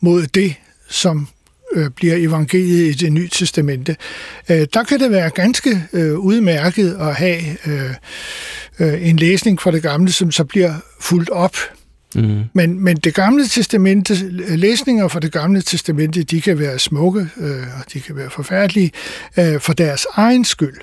mod 0.00 0.26
det, 0.26 0.54
som 0.88 1.28
øh, 1.72 1.90
bliver 1.90 2.16
evangeliet 2.16 2.94
i 2.94 3.04
det 3.04 3.12
nye 3.12 3.28
testamente. 3.28 3.96
Øh, 4.48 4.66
der 4.74 4.84
kan 4.84 5.00
det 5.00 5.10
være 5.10 5.30
ganske 5.30 5.82
øh, 5.92 6.18
udmærket 6.18 6.96
at 7.00 7.14
have 7.14 7.42
øh, 7.66 7.94
øh, 8.78 9.08
en 9.08 9.16
læsning 9.16 9.60
fra 9.60 9.70
det 9.70 9.82
gamle, 9.82 10.12
som 10.12 10.30
så 10.30 10.44
bliver 10.44 10.74
fuldt 11.00 11.30
op 11.30 11.56
Mm. 12.14 12.44
men, 12.52 12.84
men 12.84 12.96
det 12.96 13.14
gamle 13.14 13.46
testamente, 13.46 14.14
læsninger 14.56 15.08
fra 15.08 15.20
det 15.20 15.32
gamle 15.32 15.62
testamente, 15.62 16.22
de 16.22 16.40
kan 16.40 16.58
være 16.58 16.78
smukke, 16.78 17.28
øh, 17.36 17.62
og 17.78 17.92
de 17.92 18.00
kan 18.00 18.16
være 18.16 18.30
forfærdelige 18.30 18.90
øh, 19.38 19.60
for 19.60 19.72
deres 19.72 20.06
egen 20.14 20.44
skyld. 20.44 20.76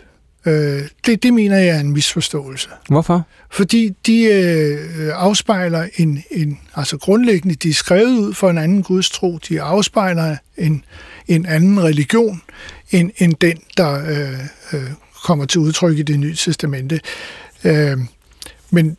Øh, 0.45 0.81
det, 1.05 1.23
det 1.23 1.33
mener 1.33 1.57
jeg 1.57 1.75
er 1.75 1.79
en 1.79 1.91
misforståelse. 1.91 2.69
Hvorfor? 2.87 3.27
Fordi 3.51 3.89
de 4.05 4.23
øh, 4.23 5.11
afspejler 5.13 5.87
en, 5.97 6.23
en, 6.31 6.59
altså 6.75 6.97
grundlæggende, 6.97 7.55
de 7.55 7.69
er 7.69 7.73
skrevet 7.73 8.17
ud 8.17 8.33
for 8.33 8.49
en 8.49 8.57
anden 8.57 8.83
gudstro, 8.83 9.39
de 9.49 9.61
afspejler 9.61 10.37
en, 10.57 10.83
en 11.27 11.45
anden 11.45 11.83
religion, 11.83 12.41
end, 12.91 13.11
end 13.17 13.33
den, 13.41 13.57
der 13.77 13.93
øh, 13.93 14.39
øh, 14.73 14.91
kommer 15.23 15.45
til 15.45 15.59
udtryk 15.61 15.97
i 15.97 16.01
det 16.01 16.19
nye 16.19 16.35
testamente. 16.35 16.99
Øh, 17.63 17.97
men 18.69 18.97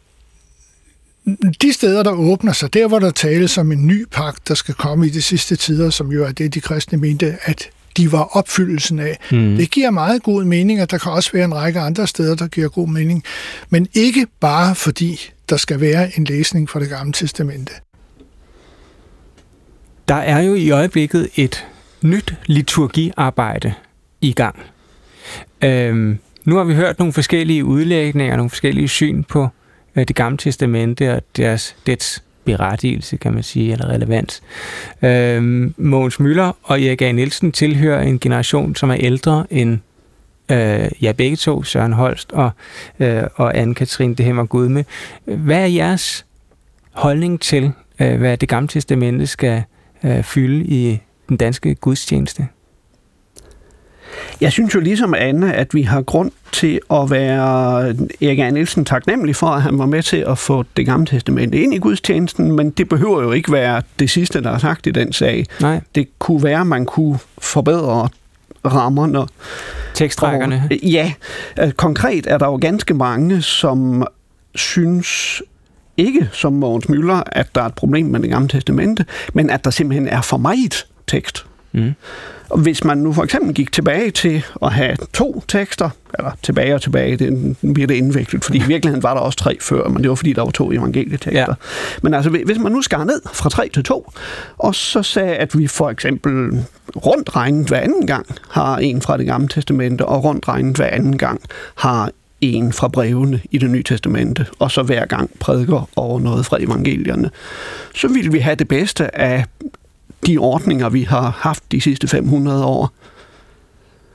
de 1.63 1.73
steder, 1.73 2.03
der 2.03 2.13
åbner 2.13 2.53
sig, 2.53 2.75
der 2.75 2.89
hvor 2.89 2.99
der 2.99 3.11
tales 3.11 3.59
om 3.59 3.73
en 3.73 3.87
ny 3.87 4.07
pagt, 4.13 4.49
der 4.49 4.55
skal 4.55 4.75
komme 4.75 5.07
i 5.07 5.11
de 5.11 5.23
sidste 5.23 5.57
tider, 5.57 5.91
som 5.91 6.13
jo 6.13 6.25
er 6.25 6.33
det, 6.33 6.55
de 6.55 6.61
kristne 6.61 6.99
mente, 6.99 7.39
at 7.43 7.71
de 7.97 8.13
var 8.13 8.37
opfyldelsen 8.37 8.99
af. 8.99 9.19
Mm. 9.33 9.57
Det 9.57 9.71
giver 9.71 9.91
meget 9.91 10.23
god 10.23 10.45
mening, 10.45 10.83
og 10.83 10.91
der 10.91 10.99
kan 10.99 11.13
også 11.13 11.31
være 11.33 11.45
en 11.45 11.55
række 11.55 11.81
andre 11.81 12.07
steder, 12.07 12.35
der 12.35 12.47
giver 12.47 12.69
god 12.69 12.89
mening. 12.89 13.25
Men 13.71 13.89
ikke 13.95 14.27
bare 14.41 14.75
fordi 14.75 15.21
der 15.49 15.57
skal 15.57 15.81
være 15.81 16.19
en 16.19 16.25
læsning 16.25 16.71
fra 16.71 16.81
det 16.81 16.89
gamle 16.89 17.13
testamente. 17.13 17.73
Der 20.09 20.15
er 20.15 20.41
jo 20.41 20.55
i 20.55 20.71
øjeblikket 20.71 21.29
et 21.37 21.67
nyt 22.03 22.35
liturgiarbejde 22.47 23.75
i 24.21 24.33
gang. 24.33 24.57
Øhm, 25.65 26.19
nu 26.45 26.57
har 26.57 26.65
vi 26.65 26.75
hørt 26.75 26.99
nogle 26.99 27.13
forskellige 27.13 27.65
udlægninger, 27.65 28.37
nogle 28.37 28.51
forskellige 28.51 28.89
syn 28.89 29.23
på 29.23 29.49
Øh, 29.97 30.09
det 30.09 30.17
gamle 30.17 30.39
testamente 30.39 31.15
og 31.15 31.23
deres, 31.37 31.77
dets 31.87 32.23
berettigelse, 32.45 33.17
kan 33.17 33.35
man 33.35 33.43
sige, 33.43 33.73
eller 33.73 33.89
relevans. 33.89 34.43
Øh, 35.03 35.43
Mogens 35.77 36.21
Møller 36.21 36.53
og 36.63 36.83
Erik 36.83 37.03
A. 37.03 37.13
Nielsen 37.13 37.53
tilhører 37.53 38.03
en 38.03 38.19
generation, 38.19 38.77
som 38.77 38.91
er 38.91 38.97
ældre 39.01 39.47
end 39.51 39.79
øh, 40.51 40.89
ja, 41.03 41.13
begge 41.13 41.37
to, 41.37 41.63
Søren 41.63 41.93
Holst 41.93 42.33
og, 42.33 42.51
øh, 43.01 43.23
og 43.35 43.57
Anne-Katrine 43.57 44.15
Dehemmer 44.15 44.45
Gudme. 44.45 44.85
Hvad 45.25 45.61
er 45.61 45.67
jeres 45.67 46.27
holdning 46.93 47.41
til, 47.41 47.73
øh, 48.01 48.19
hvad 48.19 48.37
det 48.37 48.49
gamle 48.49 48.69
testamente 48.69 49.27
skal 49.27 49.63
øh, 50.05 50.23
fylde 50.23 50.65
i 50.65 50.99
den 51.29 51.37
danske 51.37 51.75
gudstjeneste? 51.75 52.49
Jeg 54.41 54.53
synes 54.53 54.75
jo 54.75 54.81
ligesom 54.81 55.15
Anne, 55.15 55.55
at 55.55 55.75
vi 55.75 55.83
har 55.83 56.03
grund 56.03 56.31
til 56.57 56.81
at 56.91 57.11
være 57.11 57.89
Erik 58.21 58.39
A. 58.39 58.51
Nielsen 58.51 58.85
taknemmelig 58.85 59.37
for, 59.37 59.47
at 59.47 59.63
han 59.63 59.79
var 59.79 59.87
med 59.87 60.03
til 60.03 60.17
at 60.17 60.39
få 60.39 60.65
det 60.77 60.87
gamle 60.87 61.07
testament 61.07 61.55
ind 61.55 61.75
i 61.75 61.79
gudstjenesten, 61.79 62.53
men 62.53 62.71
det 62.71 62.89
behøver 62.89 63.23
jo 63.23 63.33
ikke 63.33 63.53
være 63.53 63.83
det 63.99 64.11
sidste, 64.11 64.43
der 64.43 64.51
er 64.51 64.59
sagt 64.59 64.87
i 64.87 64.91
den 64.91 65.13
sag. 65.13 65.47
Nej. 65.61 65.81
Det 65.95 66.09
kunne 66.19 66.43
være, 66.43 66.61
at 66.61 66.67
man 66.67 66.87
kunne 66.87 67.19
forbedre 67.39 68.09
rammerne. 68.65 69.27
Tekstrækkerne? 69.95 70.63
Og, 70.71 70.77
ja, 70.77 71.13
øh, 71.61 71.73
konkret 71.73 72.27
er 72.27 72.39
der 72.39 72.47
jo 72.47 72.59
ganske 72.61 72.95
mange, 72.95 73.43
som 73.43 74.07
synes 74.55 75.43
ikke 75.97 76.29
som 76.33 76.53
Mogens 76.53 76.89
Møller, 76.89 77.23
at 77.27 77.55
der 77.55 77.63
er 77.63 77.67
et 77.67 77.75
problem 77.75 78.07
med 78.07 78.21
det 78.21 78.31
gamle 78.31 78.49
testamente, 78.49 79.05
men 79.33 79.51
at 79.51 79.65
der 79.65 79.71
simpelthen 79.71 80.09
er 80.09 80.21
for 80.21 80.37
meget 80.37 80.87
tekst. 81.07 81.47
Mm. 81.73 81.95
Og 82.51 82.59
hvis 82.59 82.85
man 82.85 82.99
nu 82.99 83.13
for 83.13 83.25
eksempel 83.25 83.55
gik 83.55 83.73
tilbage 83.73 84.11
til 84.11 84.45
at 84.63 84.73
have 84.73 84.97
to 85.13 85.43
tekster, 85.49 85.91
eller 86.19 86.31
tilbage 86.43 86.75
og 86.75 86.83
tilbage, 86.83 87.17
det 87.17 87.57
bliver 87.75 87.87
det 87.87 87.95
indviklet, 87.95 88.45
fordi 88.45 88.59
i 88.59 88.67
virkeligheden 88.67 89.03
var 89.03 89.15
der 89.15 89.21
også 89.21 89.39
tre 89.39 89.59
før, 89.61 89.89
men 89.89 90.03
det 90.03 90.09
var 90.09 90.15
fordi, 90.15 90.33
der 90.33 90.43
var 90.43 90.51
to 90.51 90.73
evangelietekster. 90.73 91.41
Ja. 91.41 91.47
Men 92.03 92.15
altså, 92.15 92.31
hvis 92.31 92.59
man 92.59 92.73
nu 92.73 92.83
skar 92.83 93.05
ned 93.05 93.21
fra 93.33 93.51
tre 93.51 93.69
til 93.69 93.85
to, 93.85 94.13
og 94.59 94.75
så 94.75 95.03
sagde, 95.03 95.35
at 95.35 95.59
vi 95.59 95.67
for 95.67 95.91
eksempel 95.91 96.65
rundt 96.97 97.37
regnet 97.37 97.69
hver 97.69 97.81
anden 97.81 98.07
gang 98.07 98.27
har 98.49 98.77
en 98.77 99.03
fra 99.03 99.17
det 99.17 99.27
gamle 99.27 99.49
testamente, 99.49 100.07
og 100.07 100.25
rundt 100.25 100.49
regnet 100.49 100.77
hver 100.77 100.87
anden 100.87 101.19
gang 101.19 101.41
har 101.75 102.11
en 102.41 102.73
fra 102.73 102.89
brevene 102.89 103.41
i 103.51 103.59
det 103.59 103.71
nye 103.71 103.83
testamente, 103.83 104.47
og 104.59 104.71
så 104.71 104.83
hver 104.83 105.07
gang 105.07 105.31
prædiker 105.41 105.89
over 105.97 106.21
noget 106.21 106.47
fra 106.47 106.57
evangelierne, 106.61 107.31
så 107.95 108.09
ville 108.09 108.33
vi 108.33 108.39
have 108.39 108.57
det 108.57 108.69
bedste 108.69 109.19
af 109.19 109.45
de 110.27 110.39
ordninger, 110.39 110.89
vi 110.89 111.03
har 111.03 111.37
haft 111.39 111.73
de 111.73 111.81
sidste 111.81 112.09
500 112.09 112.65
år. 112.65 112.93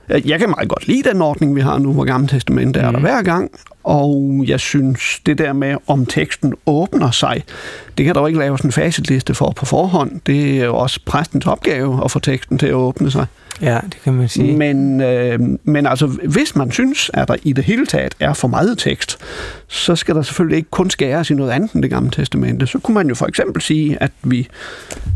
Jeg 0.09 0.39
kan 0.39 0.49
meget 0.49 0.69
godt 0.69 0.87
lide 0.87 1.09
den 1.09 1.21
ordning, 1.21 1.55
vi 1.55 1.61
har 1.61 1.77
nu, 1.77 1.93
hvor 1.93 2.03
Gamle 2.03 2.27
Testament 2.27 2.77
er 2.77 2.87
mm. 2.87 2.93
der 2.93 2.99
hver 2.99 3.21
gang, 3.21 3.51
og 3.83 4.43
jeg 4.47 4.59
synes, 4.59 5.21
det 5.25 5.37
der 5.37 5.53
med, 5.53 5.75
om 5.87 6.05
teksten 6.05 6.53
åbner 6.65 7.11
sig, 7.11 7.43
det 7.97 8.05
kan 8.05 8.15
der 8.15 8.21
jo 8.21 8.27
ikke 8.27 8.39
laves 8.39 8.61
en 8.61 8.71
facitliste 8.71 9.33
for 9.33 9.51
på 9.51 9.65
forhånd. 9.65 10.21
Det 10.25 10.59
er 10.59 10.65
jo 10.65 10.75
også 10.75 10.99
præstens 11.05 11.47
opgave 11.47 12.01
at 12.03 12.11
få 12.11 12.19
teksten 12.19 12.57
til 12.57 12.67
at 12.67 12.73
åbne 12.73 13.11
sig. 13.11 13.25
Ja, 13.61 13.79
det 13.83 13.97
kan 14.03 14.13
man 14.13 14.29
sige. 14.29 14.57
Men, 14.57 15.01
øh, 15.01 15.39
men 15.63 15.85
altså, 15.85 16.07
hvis 16.07 16.55
man 16.55 16.71
synes, 16.71 17.11
at 17.13 17.27
der 17.27 17.35
i 17.43 17.53
det 17.53 17.63
hele 17.63 17.85
taget 17.85 18.15
er 18.19 18.33
for 18.33 18.47
meget 18.47 18.77
tekst, 18.77 19.17
så 19.67 19.95
skal 19.95 20.15
der 20.15 20.21
selvfølgelig 20.21 20.57
ikke 20.57 20.69
kun 20.69 20.89
skæres 20.89 21.29
i 21.29 21.33
noget 21.33 21.51
andet 21.51 21.71
end 21.71 21.83
det 21.83 21.91
gamle 21.91 22.11
testamente. 22.11 22.67
Så 22.67 22.79
kunne 22.79 22.95
man 22.95 23.07
jo 23.07 23.15
for 23.15 23.25
eksempel 23.25 23.61
sige, 23.61 24.03
at 24.03 24.11
vi 24.23 24.47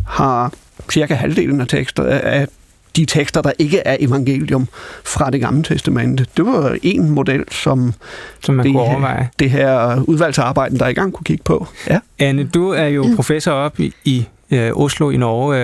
har 0.07 0.53
cirka 0.91 1.13
halvdelen 1.13 1.61
af 1.61 1.67
tekster 1.67 2.03
af 2.03 2.47
de 2.95 3.05
tekster, 3.05 3.41
der 3.41 3.51
ikke 3.59 3.79
er 3.79 3.97
evangelium 3.99 4.67
fra 5.03 5.29
det 5.29 5.41
gamle 5.41 5.63
testamente. 5.63 6.25
Det 6.37 6.45
var 6.45 6.77
en 6.83 7.09
model, 7.09 7.43
som, 7.51 7.93
som 8.41 8.55
man 8.55 8.65
det, 8.65 8.73
kunne 8.73 8.83
overveje. 8.83 9.29
det 9.39 9.49
her 9.49 10.01
udvalgsarbejde, 10.07 10.79
der 10.79 10.85
er 10.85 10.89
i 10.89 10.93
gang, 10.93 11.13
kunne 11.13 11.23
kigge 11.23 11.43
på. 11.43 11.67
Ja. 11.89 11.99
Anne, 12.19 12.43
du 12.43 12.69
er 12.69 12.85
jo 12.85 13.05
professor 13.15 13.51
op 13.51 13.79
i, 13.79 13.93
i 14.05 14.25
øh, 14.51 14.71
Oslo 14.75 15.09
i 15.09 15.17
Norge. 15.17 15.57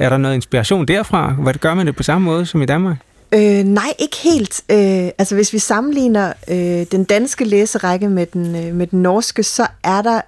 Er 0.00 0.08
der 0.08 0.16
noget 0.16 0.34
inspiration 0.34 0.86
derfra? 0.86 1.32
Hvad 1.32 1.54
gør 1.54 1.74
man 1.74 1.86
det 1.86 1.96
på 1.96 2.02
samme 2.02 2.24
måde 2.24 2.46
som 2.46 2.62
i 2.62 2.66
Danmark? 2.66 2.96
Øh, 3.34 3.64
nej, 3.64 3.92
ikke 3.98 4.16
helt. 4.24 4.62
Øh, 4.70 5.10
altså 5.18 5.34
hvis 5.34 5.52
vi 5.52 5.58
sammenligner 5.58 6.32
øh, 6.48 6.86
den 6.92 7.04
danske 7.04 7.44
læserække 7.44 8.08
med 8.08 8.26
den, 8.26 8.56
øh, 8.56 8.74
med 8.74 8.86
den 8.86 9.02
norske, 9.02 9.42
så 9.42 9.66
er 9.84 10.02
der 10.02 10.20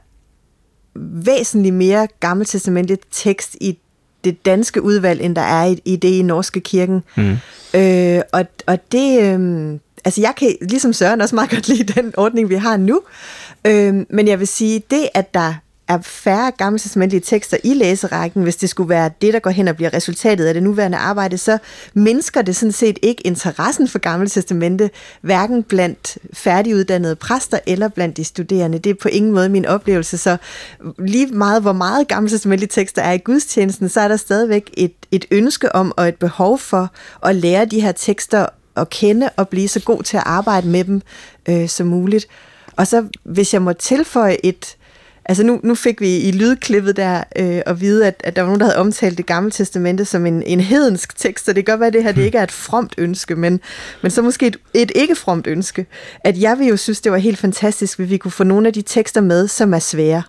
væsentligt 1.25 1.75
mere 1.75 2.09
gammeltestamentligt 2.21 3.03
tekst 3.11 3.57
i 3.61 3.79
det 4.25 4.45
danske 4.45 4.83
udvalg, 4.83 5.21
end 5.21 5.37
der 5.37 5.43
er 5.43 5.65
i, 5.65 5.79
i 5.85 5.97
det 5.97 6.09
i 6.09 6.23
Norske 6.23 6.61
Kirken. 6.61 7.03
Mm. 7.17 7.37
Øh, 7.75 8.21
og, 8.33 8.45
og 8.67 8.79
det... 8.93 9.23
Øh, 9.23 9.79
altså 10.05 10.21
jeg 10.21 10.33
kan, 10.37 10.55
ligesom 10.61 10.93
Søren, 10.93 11.21
også 11.21 11.35
meget 11.35 11.51
godt 11.51 11.69
lide 11.69 11.93
den 11.93 12.13
ordning, 12.17 12.49
vi 12.49 12.55
har 12.55 12.77
nu. 12.77 13.01
Øh, 13.67 13.95
men 14.11 14.29
jeg 14.29 14.39
vil 14.39 14.49
sige, 14.49 14.83
det 14.91 15.09
at 15.15 15.35
der 15.35 15.55
er 15.91 15.99
færre 16.03 16.51
gammeltestamentlige 16.51 17.21
tekster 17.21 17.57
i 17.65 17.75
læserækken, 17.75 18.43
hvis 18.43 18.57
det 18.57 18.71
skulle 18.71 18.89
være 18.89 19.11
det, 19.21 19.35
der 19.35 19.39
går 19.41 19.51
hen 19.51 19.69
og 19.69 19.77
bliver 19.77 19.95
resultatet 19.95 20.47
af 20.47 20.55
det 20.55 20.63
nuværende 20.63 20.99
arbejde, 20.99 21.39
så 21.39 21.59
mindsker 21.95 22.43
det 22.43 22.57
sådan 22.57 22.73
set 22.73 22.99
ikke 23.03 23.27
interessen 23.27 23.89
for 23.89 23.99
gammeltestamente, 23.99 24.91
hverken 25.21 25.63
blandt 25.63 26.19
færdiguddannede 26.33 27.17
præster 27.17 27.59
eller 27.67 27.89
blandt 27.89 28.17
de 28.17 28.25
studerende. 28.25 28.79
Det 28.79 28.91
er 28.91 28.95
på 29.03 29.09
ingen 29.09 29.33
måde 29.33 29.49
min 29.49 29.67
oplevelse, 29.67 30.19
så 30.19 30.37
lige 30.99 31.27
meget 31.27 31.63
hvor 31.63 31.73
meget 31.73 32.09
gammeltestamentlige 32.09 32.69
tekster 32.69 33.03
er 33.03 33.13
i 33.13 33.19
gudstjenesten, 33.19 33.89
så 33.89 34.01
er 34.01 34.09
der 34.09 34.17
stadigvæk 34.17 34.71
et, 34.75 34.93
et 35.11 35.25
ønske 35.31 35.75
om 35.75 35.93
og 35.97 36.09
et 36.09 36.17
behov 36.17 36.59
for 36.59 36.91
at 37.27 37.37
lære 37.37 37.65
de 37.65 37.81
her 37.81 37.93
tekster 37.93 38.47
at 38.77 38.91
kende 38.91 39.31
og 39.37 39.49
blive 39.49 39.69
så 39.69 39.81
god 39.81 40.03
til 40.03 40.17
at 40.17 40.23
arbejde 40.27 40.69
med 40.69 40.85
dem 40.85 41.03
øh, 41.49 41.69
som 41.69 41.87
muligt. 41.87 42.27
Og 42.77 42.87
så 42.87 43.07
hvis 43.25 43.55
jeg 43.55 43.63
må 43.63 43.73
tilføje 43.73 44.37
et, 44.45 44.77
Altså 45.31 45.43
nu, 45.43 45.61
nu 45.63 45.75
fik 45.75 46.01
vi 46.01 46.17
i 46.17 46.33
lydklippet 46.33 46.97
der 46.97 47.25
øh, 47.37 47.63
at 47.67 47.81
vide, 47.81 48.07
at, 48.07 48.21
at 48.25 48.37
der 48.37 48.43
var 48.43 48.49
nogen, 48.49 48.61
der 48.61 48.67
havde 48.67 48.79
omtalt 48.79 49.19
det 49.19 49.27
gamle 49.27 49.51
testamente 49.51 50.05
som 50.05 50.27
en, 50.27 50.43
en 50.43 50.61
hedensk 50.61 51.17
tekst, 51.19 51.45
så 51.45 51.53
det 51.53 51.67
kan 51.67 51.73
godt 51.73 51.81
være, 51.81 51.87
at 51.87 51.93
det 51.93 52.03
her 52.03 52.13
det 52.13 52.23
ikke 52.23 52.39
er 52.39 52.43
et 52.43 52.53
fromt 52.53 52.95
ønske, 52.99 53.37
men, 53.37 53.61
men 54.03 54.11
så 54.11 54.23
måske 54.23 54.47
et, 54.47 54.57
et 54.75 54.93
ikke 54.95 55.15
fromt 55.15 55.47
ønske. 55.47 55.87
At 56.25 56.41
jeg 56.41 56.59
vil 56.59 56.67
jo 56.67 56.77
synes, 56.77 57.01
det 57.01 57.13
var 57.13 57.19
helt 57.19 57.39
fantastisk, 57.39 57.99
hvis 57.99 58.11
vi 58.11 58.17
kunne 58.17 58.31
få 58.31 58.45
nogle 58.45 58.67
af 58.67 58.73
de 58.73 58.83
tekster 58.83 59.21
med, 59.21 59.49
som 59.49 59.75
er 59.75 59.79
svære. 59.79 60.23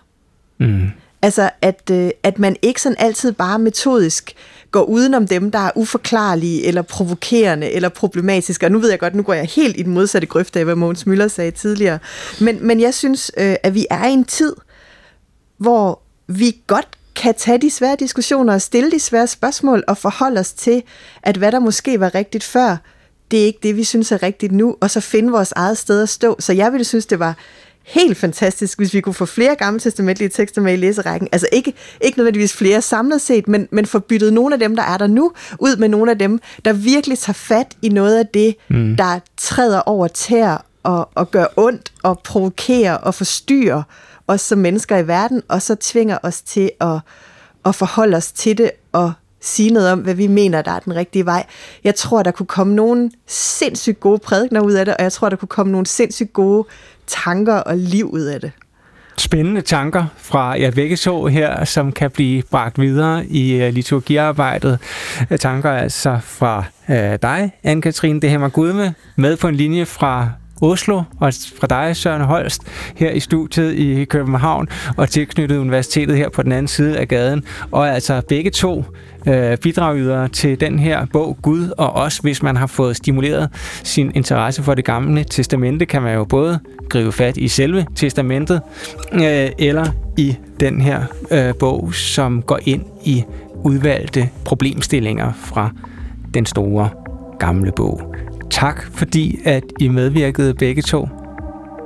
Mm. 0.60 0.90
Altså, 1.22 1.50
at, 1.62 1.90
øh, 1.92 2.10
at 2.22 2.38
man 2.38 2.56
ikke 2.62 2.82
sådan 2.82 2.96
altid 2.98 3.32
bare 3.32 3.58
metodisk 3.58 4.34
går 4.70 4.82
udenom 4.82 5.26
dem, 5.26 5.50
der 5.50 5.58
er 5.58 5.70
uforklarlige, 5.74 6.64
eller 6.64 6.82
provokerende, 6.82 7.70
eller 7.70 7.88
problematiske. 7.88 8.66
Og 8.66 8.72
nu 8.72 8.78
ved 8.78 8.90
jeg 8.90 8.98
godt, 8.98 9.14
nu 9.14 9.22
går 9.22 9.34
jeg 9.34 9.44
helt 9.44 9.76
i 9.76 9.82
den 9.82 9.94
modsatte 9.94 10.26
grøft 10.26 10.56
af, 10.56 10.64
hvad 10.64 10.74
Mogens 10.74 11.06
Møller 11.06 11.28
sagde 11.28 11.50
tidligere. 11.50 11.98
Men, 12.40 12.66
men 12.66 12.80
jeg 12.80 12.94
synes, 12.94 13.30
øh, 13.36 13.56
at 13.62 13.74
vi 13.74 13.86
er 13.90 14.04
i 14.04 14.12
en 14.12 14.24
tid, 14.24 14.54
hvor 15.62 16.00
vi 16.26 16.56
godt 16.66 16.88
kan 17.14 17.34
tage 17.34 17.58
de 17.58 17.70
svære 17.70 17.96
diskussioner 17.98 18.54
og 18.54 18.62
stille 18.62 18.90
de 18.90 19.00
svære 19.00 19.26
spørgsmål 19.26 19.84
og 19.88 19.98
forholde 19.98 20.40
os 20.40 20.52
til, 20.52 20.82
at 21.22 21.36
hvad 21.36 21.52
der 21.52 21.58
måske 21.58 22.00
var 22.00 22.14
rigtigt 22.14 22.44
før, 22.44 22.76
det 23.30 23.40
er 23.42 23.44
ikke 23.44 23.58
det, 23.62 23.76
vi 23.76 23.84
synes 23.84 24.12
er 24.12 24.22
rigtigt 24.22 24.52
nu, 24.52 24.76
og 24.80 24.90
så 24.90 25.00
finde 25.00 25.32
vores 25.32 25.52
eget 25.56 25.78
sted 25.78 26.02
at 26.02 26.08
stå. 26.08 26.36
Så 26.38 26.52
jeg 26.52 26.72
ville 26.72 26.84
synes, 26.84 27.06
det 27.06 27.18
var 27.18 27.36
helt 27.84 28.16
fantastisk, 28.16 28.78
hvis 28.78 28.94
vi 28.94 29.00
kunne 29.00 29.14
få 29.14 29.26
flere 29.26 29.54
gammeltestamentlige 29.54 30.28
tekster 30.28 30.62
med 30.62 30.72
i 30.72 30.76
læserækken. 30.76 31.28
Altså 31.32 31.46
ikke, 31.52 31.72
ikke 32.00 32.18
nødvendigvis 32.18 32.52
flere 32.52 32.82
samlet 32.82 33.20
set, 33.20 33.48
men, 33.48 33.68
men 33.70 33.86
få 33.86 33.98
byttet 33.98 34.32
nogle 34.32 34.54
af 34.54 34.58
dem, 34.58 34.76
der 34.76 34.82
er 34.82 34.98
der 34.98 35.06
nu, 35.06 35.32
ud 35.58 35.76
med 35.76 35.88
nogle 35.88 36.10
af 36.10 36.18
dem, 36.18 36.40
der 36.64 36.72
virkelig 36.72 37.18
tager 37.18 37.34
fat 37.34 37.76
i 37.82 37.88
noget 37.88 38.18
af 38.18 38.26
det, 38.26 38.56
mm. 38.68 38.96
der 38.96 39.18
træder 39.36 39.80
over 39.80 40.08
tær 40.08 40.64
og, 40.82 41.08
og 41.14 41.30
gør 41.30 41.46
ondt 41.56 41.92
og 42.02 42.18
provokerer 42.18 42.94
og 42.94 43.14
forstyrrer 43.14 43.82
os 44.32 44.40
som 44.40 44.58
mennesker 44.58 44.96
i 44.96 45.06
verden, 45.06 45.42
og 45.48 45.62
så 45.62 45.76
tvinger 45.80 46.18
os 46.22 46.42
til 46.42 46.70
at, 46.80 47.00
at 47.64 47.74
forholde 47.74 48.16
os 48.16 48.32
til 48.32 48.58
det 48.58 48.70
og 48.92 49.12
sige 49.40 49.70
noget 49.70 49.92
om, 49.92 49.98
hvad 49.98 50.14
vi 50.14 50.26
mener, 50.26 50.62
der 50.62 50.70
er 50.70 50.78
den 50.78 50.94
rigtige 50.94 51.26
vej. 51.26 51.46
Jeg 51.84 51.94
tror, 51.94 52.22
der 52.22 52.30
kunne 52.30 52.46
komme 52.46 52.74
nogle 52.74 53.10
sindssygt 53.26 54.00
gode 54.00 54.18
prædikner 54.18 54.60
ud 54.60 54.72
af 54.72 54.84
det, 54.84 54.96
og 54.96 55.02
jeg 55.02 55.12
tror, 55.12 55.28
der 55.28 55.36
kunne 55.36 55.48
komme 55.48 55.72
nogle 55.72 55.86
sindssygt 55.86 56.32
gode 56.32 56.68
tanker 57.06 57.54
og 57.54 57.76
liv 57.76 58.10
ud 58.10 58.20
af 58.20 58.40
det. 58.40 58.52
Spændende 59.16 59.60
tanker 59.60 60.04
fra 60.16 60.60
jer 60.60 60.70
begge 60.70 60.96
så 60.96 61.26
her, 61.26 61.64
som 61.64 61.92
kan 61.92 62.10
blive 62.10 62.42
bragt 62.50 62.80
videre 62.80 63.26
i 63.26 63.62
øh, 63.62 63.72
liturgiarbejdet. 63.72 64.78
Øh, 65.30 65.38
tanker 65.38 65.70
altså 65.70 66.18
fra 66.22 66.64
øh, 66.90 67.18
dig, 67.22 67.52
Anne-Katrine 67.66 68.20
Det 68.20 68.52
Gudme, 68.52 68.94
med 69.16 69.36
på 69.36 69.48
en 69.48 69.54
linje 69.54 69.86
fra 69.86 70.30
Oslo, 70.62 71.02
og 71.20 71.32
fra 71.60 71.66
dig, 71.66 71.96
Søren 71.96 72.22
Holst, 72.22 72.62
her 72.96 73.10
i 73.10 73.20
studiet 73.20 73.74
i 73.74 74.04
København, 74.04 74.68
og 74.96 75.08
tilknyttet 75.10 75.58
universitetet 75.58 76.16
her 76.16 76.28
på 76.28 76.42
den 76.42 76.52
anden 76.52 76.68
side 76.68 76.98
af 76.98 77.08
gaden. 77.08 77.44
Og 77.70 77.88
altså 77.88 78.22
begge 78.28 78.50
to 78.50 78.84
øh, 79.26 79.56
bidragydere 79.56 80.28
til 80.28 80.60
den 80.60 80.78
her 80.78 81.06
bog, 81.12 81.38
Gud 81.42 81.68
og 81.78 81.92
os, 81.92 82.18
hvis 82.18 82.42
man 82.42 82.56
har 82.56 82.66
fået 82.66 82.96
stimuleret 82.96 83.48
sin 83.84 84.12
interesse 84.14 84.62
for 84.62 84.74
det 84.74 84.84
gamle 84.84 85.24
testamente, 85.24 85.86
kan 85.86 86.02
man 86.02 86.14
jo 86.14 86.24
både 86.24 86.58
gribe 86.88 87.12
fat 87.12 87.36
i 87.36 87.48
selve 87.48 87.86
testamentet, 87.94 88.60
øh, 89.12 89.50
eller 89.58 89.86
i 90.18 90.36
den 90.60 90.80
her 90.80 91.02
øh, 91.30 91.54
bog, 91.54 91.94
som 91.94 92.42
går 92.42 92.58
ind 92.64 92.84
i 93.04 93.24
udvalgte 93.64 94.28
problemstillinger 94.44 95.32
fra 95.32 95.70
den 96.34 96.46
store 96.46 96.88
gamle 97.38 97.72
bog. 97.76 98.14
Tak 98.52 98.82
fordi, 98.94 99.38
at 99.44 99.62
I 99.80 99.88
medvirkede 99.88 100.54
begge 100.54 100.82
to. 100.82 101.08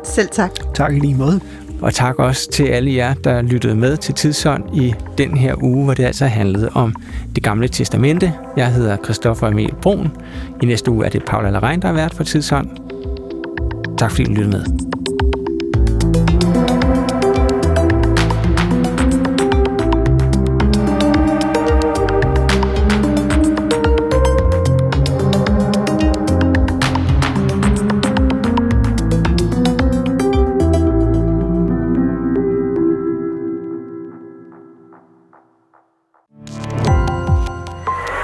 Selv 0.04 0.28
tak. 0.32 0.50
Tak 0.74 0.94
i 0.94 0.98
lige 0.98 1.14
måde. 1.14 1.40
Og 1.82 1.94
tak 1.94 2.18
også 2.18 2.50
til 2.50 2.64
alle 2.64 2.94
jer, 2.94 3.14
der 3.14 3.42
lyttede 3.42 3.74
med 3.74 3.96
til 3.96 4.14
Tidsånd 4.14 4.76
i 4.76 4.94
den 5.18 5.36
her 5.36 5.54
uge, 5.62 5.84
hvor 5.84 5.94
det 5.94 6.04
altså 6.04 6.26
handlede 6.26 6.68
om 6.74 6.94
det 7.34 7.42
gamle 7.42 7.68
testamente. 7.68 8.32
Jeg 8.56 8.72
hedder 8.72 8.96
Christoffer 9.04 9.48
Emil 9.48 9.74
Brun. 9.82 10.08
I 10.62 10.66
næste 10.66 10.90
uge 10.90 11.06
er 11.06 11.10
det 11.10 11.24
Paula 11.24 11.50
Larein, 11.50 11.82
der 11.82 11.88
er 11.88 11.92
vært 11.92 12.14
for 12.14 12.24
Tidsånd. 12.24 12.68
Tak 13.98 14.10
fordi 14.10 14.22
I 14.22 14.34
lyttede 14.34 14.48
med. 14.48 14.64